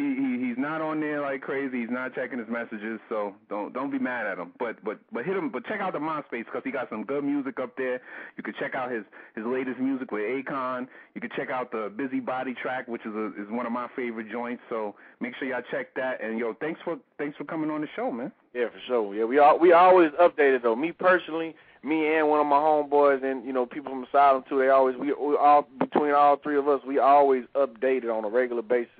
He, 0.00 0.14
he 0.14 0.48
he's 0.48 0.56
not 0.56 0.80
on 0.80 1.00
there 1.00 1.20
like 1.20 1.42
crazy. 1.42 1.80
He's 1.80 1.90
not 1.90 2.14
checking 2.14 2.38
his 2.38 2.48
messages. 2.48 3.00
So 3.10 3.34
don't 3.50 3.74
don't 3.74 3.90
be 3.90 3.98
mad 3.98 4.26
at 4.26 4.38
him. 4.38 4.52
But 4.58 4.82
but 4.82 4.98
but 5.12 5.26
hit 5.26 5.36
him. 5.36 5.50
But 5.50 5.66
check 5.66 5.80
out 5.80 5.92
the 5.92 5.98
MySpace 5.98 6.46
because 6.46 6.62
he 6.64 6.70
got 6.70 6.88
some 6.88 7.04
good 7.04 7.22
music 7.22 7.60
up 7.60 7.76
there. 7.76 8.00
You 8.38 8.42
can 8.42 8.54
check 8.58 8.74
out 8.74 8.90
his 8.90 9.04
his 9.36 9.44
latest 9.44 9.78
music 9.78 10.10
with 10.10 10.22
Akon. 10.22 10.88
You 11.14 11.20
can 11.20 11.28
check 11.36 11.50
out 11.50 11.70
the 11.70 11.92
Bizzy 11.94 12.24
Body 12.24 12.54
track, 12.54 12.88
which 12.88 13.02
is 13.04 13.14
a, 13.14 13.26
is 13.40 13.50
one 13.50 13.66
of 13.66 13.72
my 13.72 13.88
favorite 13.94 14.30
joints. 14.30 14.62
So 14.70 14.94
make 15.20 15.34
sure 15.38 15.48
y'all 15.48 15.62
check 15.70 15.94
that. 15.96 16.22
And 16.22 16.38
yo, 16.38 16.54
thanks 16.54 16.80
for 16.82 16.96
thanks 17.18 17.36
for 17.36 17.44
coming 17.44 17.70
on 17.70 17.82
the 17.82 17.88
show, 17.94 18.10
man. 18.10 18.32
Yeah, 18.54 18.68
for 18.68 18.80
sure. 18.86 19.14
Yeah, 19.14 19.24
we 19.24 19.38
all 19.38 19.58
we 19.58 19.72
always 19.72 20.12
updated 20.12 20.62
though. 20.62 20.76
Me 20.76 20.92
personally 20.92 21.54
me 21.82 22.14
and 22.14 22.28
one 22.28 22.40
of 22.40 22.46
my 22.46 22.58
homeboys 22.58 23.24
and 23.24 23.44
you 23.44 23.52
know 23.52 23.64
people 23.64 23.90
from 23.90 24.04
Asylum 24.04 24.44
too. 24.48 24.58
They 24.58 24.68
always 24.68 24.96
we, 24.96 25.12
we 25.12 25.36
all 25.36 25.66
between 25.78 26.12
all 26.12 26.36
three 26.36 26.56
of 26.56 26.68
us, 26.68 26.80
we 26.86 26.98
always 26.98 27.44
updated 27.54 28.14
on 28.14 28.24
a 28.24 28.28
regular 28.28 28.62
basis 28.62 28.90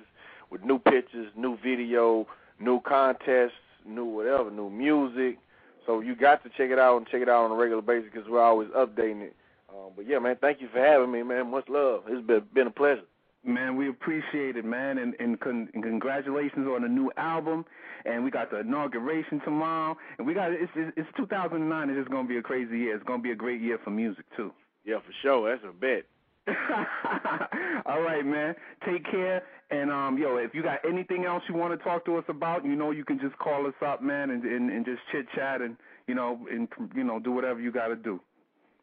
with 0.51 0.63
new 0.63 0.77
pictures, 0.77 1.31
new 1.35 1.57
video, 1.63 2.27
new 2.59 2.79
contests, 2.81 3.53
new 3.85 4.05
whatever, 4.05 4.51
new 4.51 4.69
music. 4.69 5.39
So 5.85 6.01
you 6.01 6.15
got 6.15 6.43
to 6.43 6.49
check 6.49 6.69
it 6.69 6.77
out 6.77 6.97
and 6.97 7.07
check 7.07 7.21
it 7.21 7.29
out 7.29 7.45
on 7.45 7.51
a 7.51 7.55
regular 7.55 7.81
basis 7.81 8.09
because 8.13 8.29
we're 8.29 8.43
always 8.43 8.69
updating 8.69 9.21
it. 9.21 9.35
Um, 9.69 9.91
but 9.95 10.07
yeah, 10.07 10.19
man, 10.19 10.37
thank 10.39 10.61
you 10.61 10.67
for 10.71 10.79
having 10.79 11.11
me, 11.11 11.23
man. 11.23 11.49
Much 11.49 11.67
love. 11.69 12.03
It's 12.07 12.25
been 12.25 12.43
been 12.53 12.67
a 12.67 12.71
pleasure. 12.71 13.03
Man, 13.43 13.75
we 13.75 13.89
appreciate 13.89 14.55
it, 14.55 14.65
man, 14.65 14.99
and, 14.99 15.15
and, 15.19 15.39
con- 15.39 15.67
and 15.73 15.81
congratulations 15.81 16.67
on 16.67 16.83
the 16.83 16.87
new 16.87 17.11
album. 17.17 17.65
And 18.05 18.23
we 18.23 18.29
got 18.29 18.51
the 18.51 18.59
inauguration 18.59 19.41
tomorrow, 19.43 19.97
and 20.17 20.27
we 20.27 20.33
got 20.33 20.51
it's 20.51 20.71
it's, 20.75 20.93
it's 20.97 21.09
2009. 21.17 21.89
It's 21.89 21.97
just 21.97 22.11
gonna 22.11 22.27
be 22.27 22.37
a 22.37 22.41
crazy 22.41 22.77
year. 22.79 22.95
It's 22.95 23.05
gonna 23.05 23.23
be 23.23 23.31
a 23.31 23.35
great 23.35 23.61
year 23.61 23.79
for 23.83 23.89
music 23.89 24.25
too. 24.35 24.51
Yeah, 24.85 24.97
for 24.99 25.13
sure. 25.21 25.49
That's 25.49 25.63
a 25.67 25.73
bet. 25.73 26.05
All 27.85 28.01
right, 28.01 28.25
man. 28.25 28.55
Take 28.85 29.05
care. 29.09 29.43
And 29.69 29.91
um, 29.91 30.17
yo, 30.17 30.37
if 30.37 30.53
you 30.53 30.63
got 30.63 30.79
anything 30.87 31.25
else 31.25 31.43
you 31.47 31.55
want 31.55 31.77
to 31.77 31.83
talk 31.83 32.05
to 32.05 32.17
us 32.17 32.25
about, 32.27 32.65
you 32.65 32.75
know, 32.75 32.91
you 32.91 33.05
can 33.05 33.19
just 33.19 33.37
call 33.37 33.67
us 33.67 33.73
up, 33.85 34.01
man, 34.01 34.31
and 34.31 34.43
and, 34.43 34.69
and 34.69 34.85
just 34.85 35.01
chit 35.11 35.25
chat 35.35 35.61
and 35.61 35.77
you 36.07 36.15
know 36.15 36.39
and 36.51 36.67
you 36.95 37.03
know 37.03 37.19
do 37.19 37.31
whatever 37.31 37.61
you 37.61 37.71
got 37.71 37.87
to 37.87 37.95
do. 37.95 38.19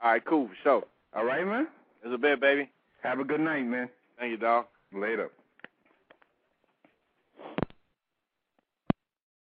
All 0.02 0.12
right, 0.12 0.24
cool. 0.24 0.48
For 0.48 0.54
sure. 0.62 0.84
All 1.14 1.24
right, 1.24 1.46
man. 1.46 1.66
It's 2.04 2.14
a 2.14 2.18
bet, 2.18 2.40
baby. 2.40 2.70
Have 3.02 3.18
a 3.18 3.24
good 3.24 3.40
night, 3.40 3.64
man. 3.66 3.88
Thank 4.18 4.30
you, 4.30 4.36
dog. 4.36 4.66
Later. 4.92 5.30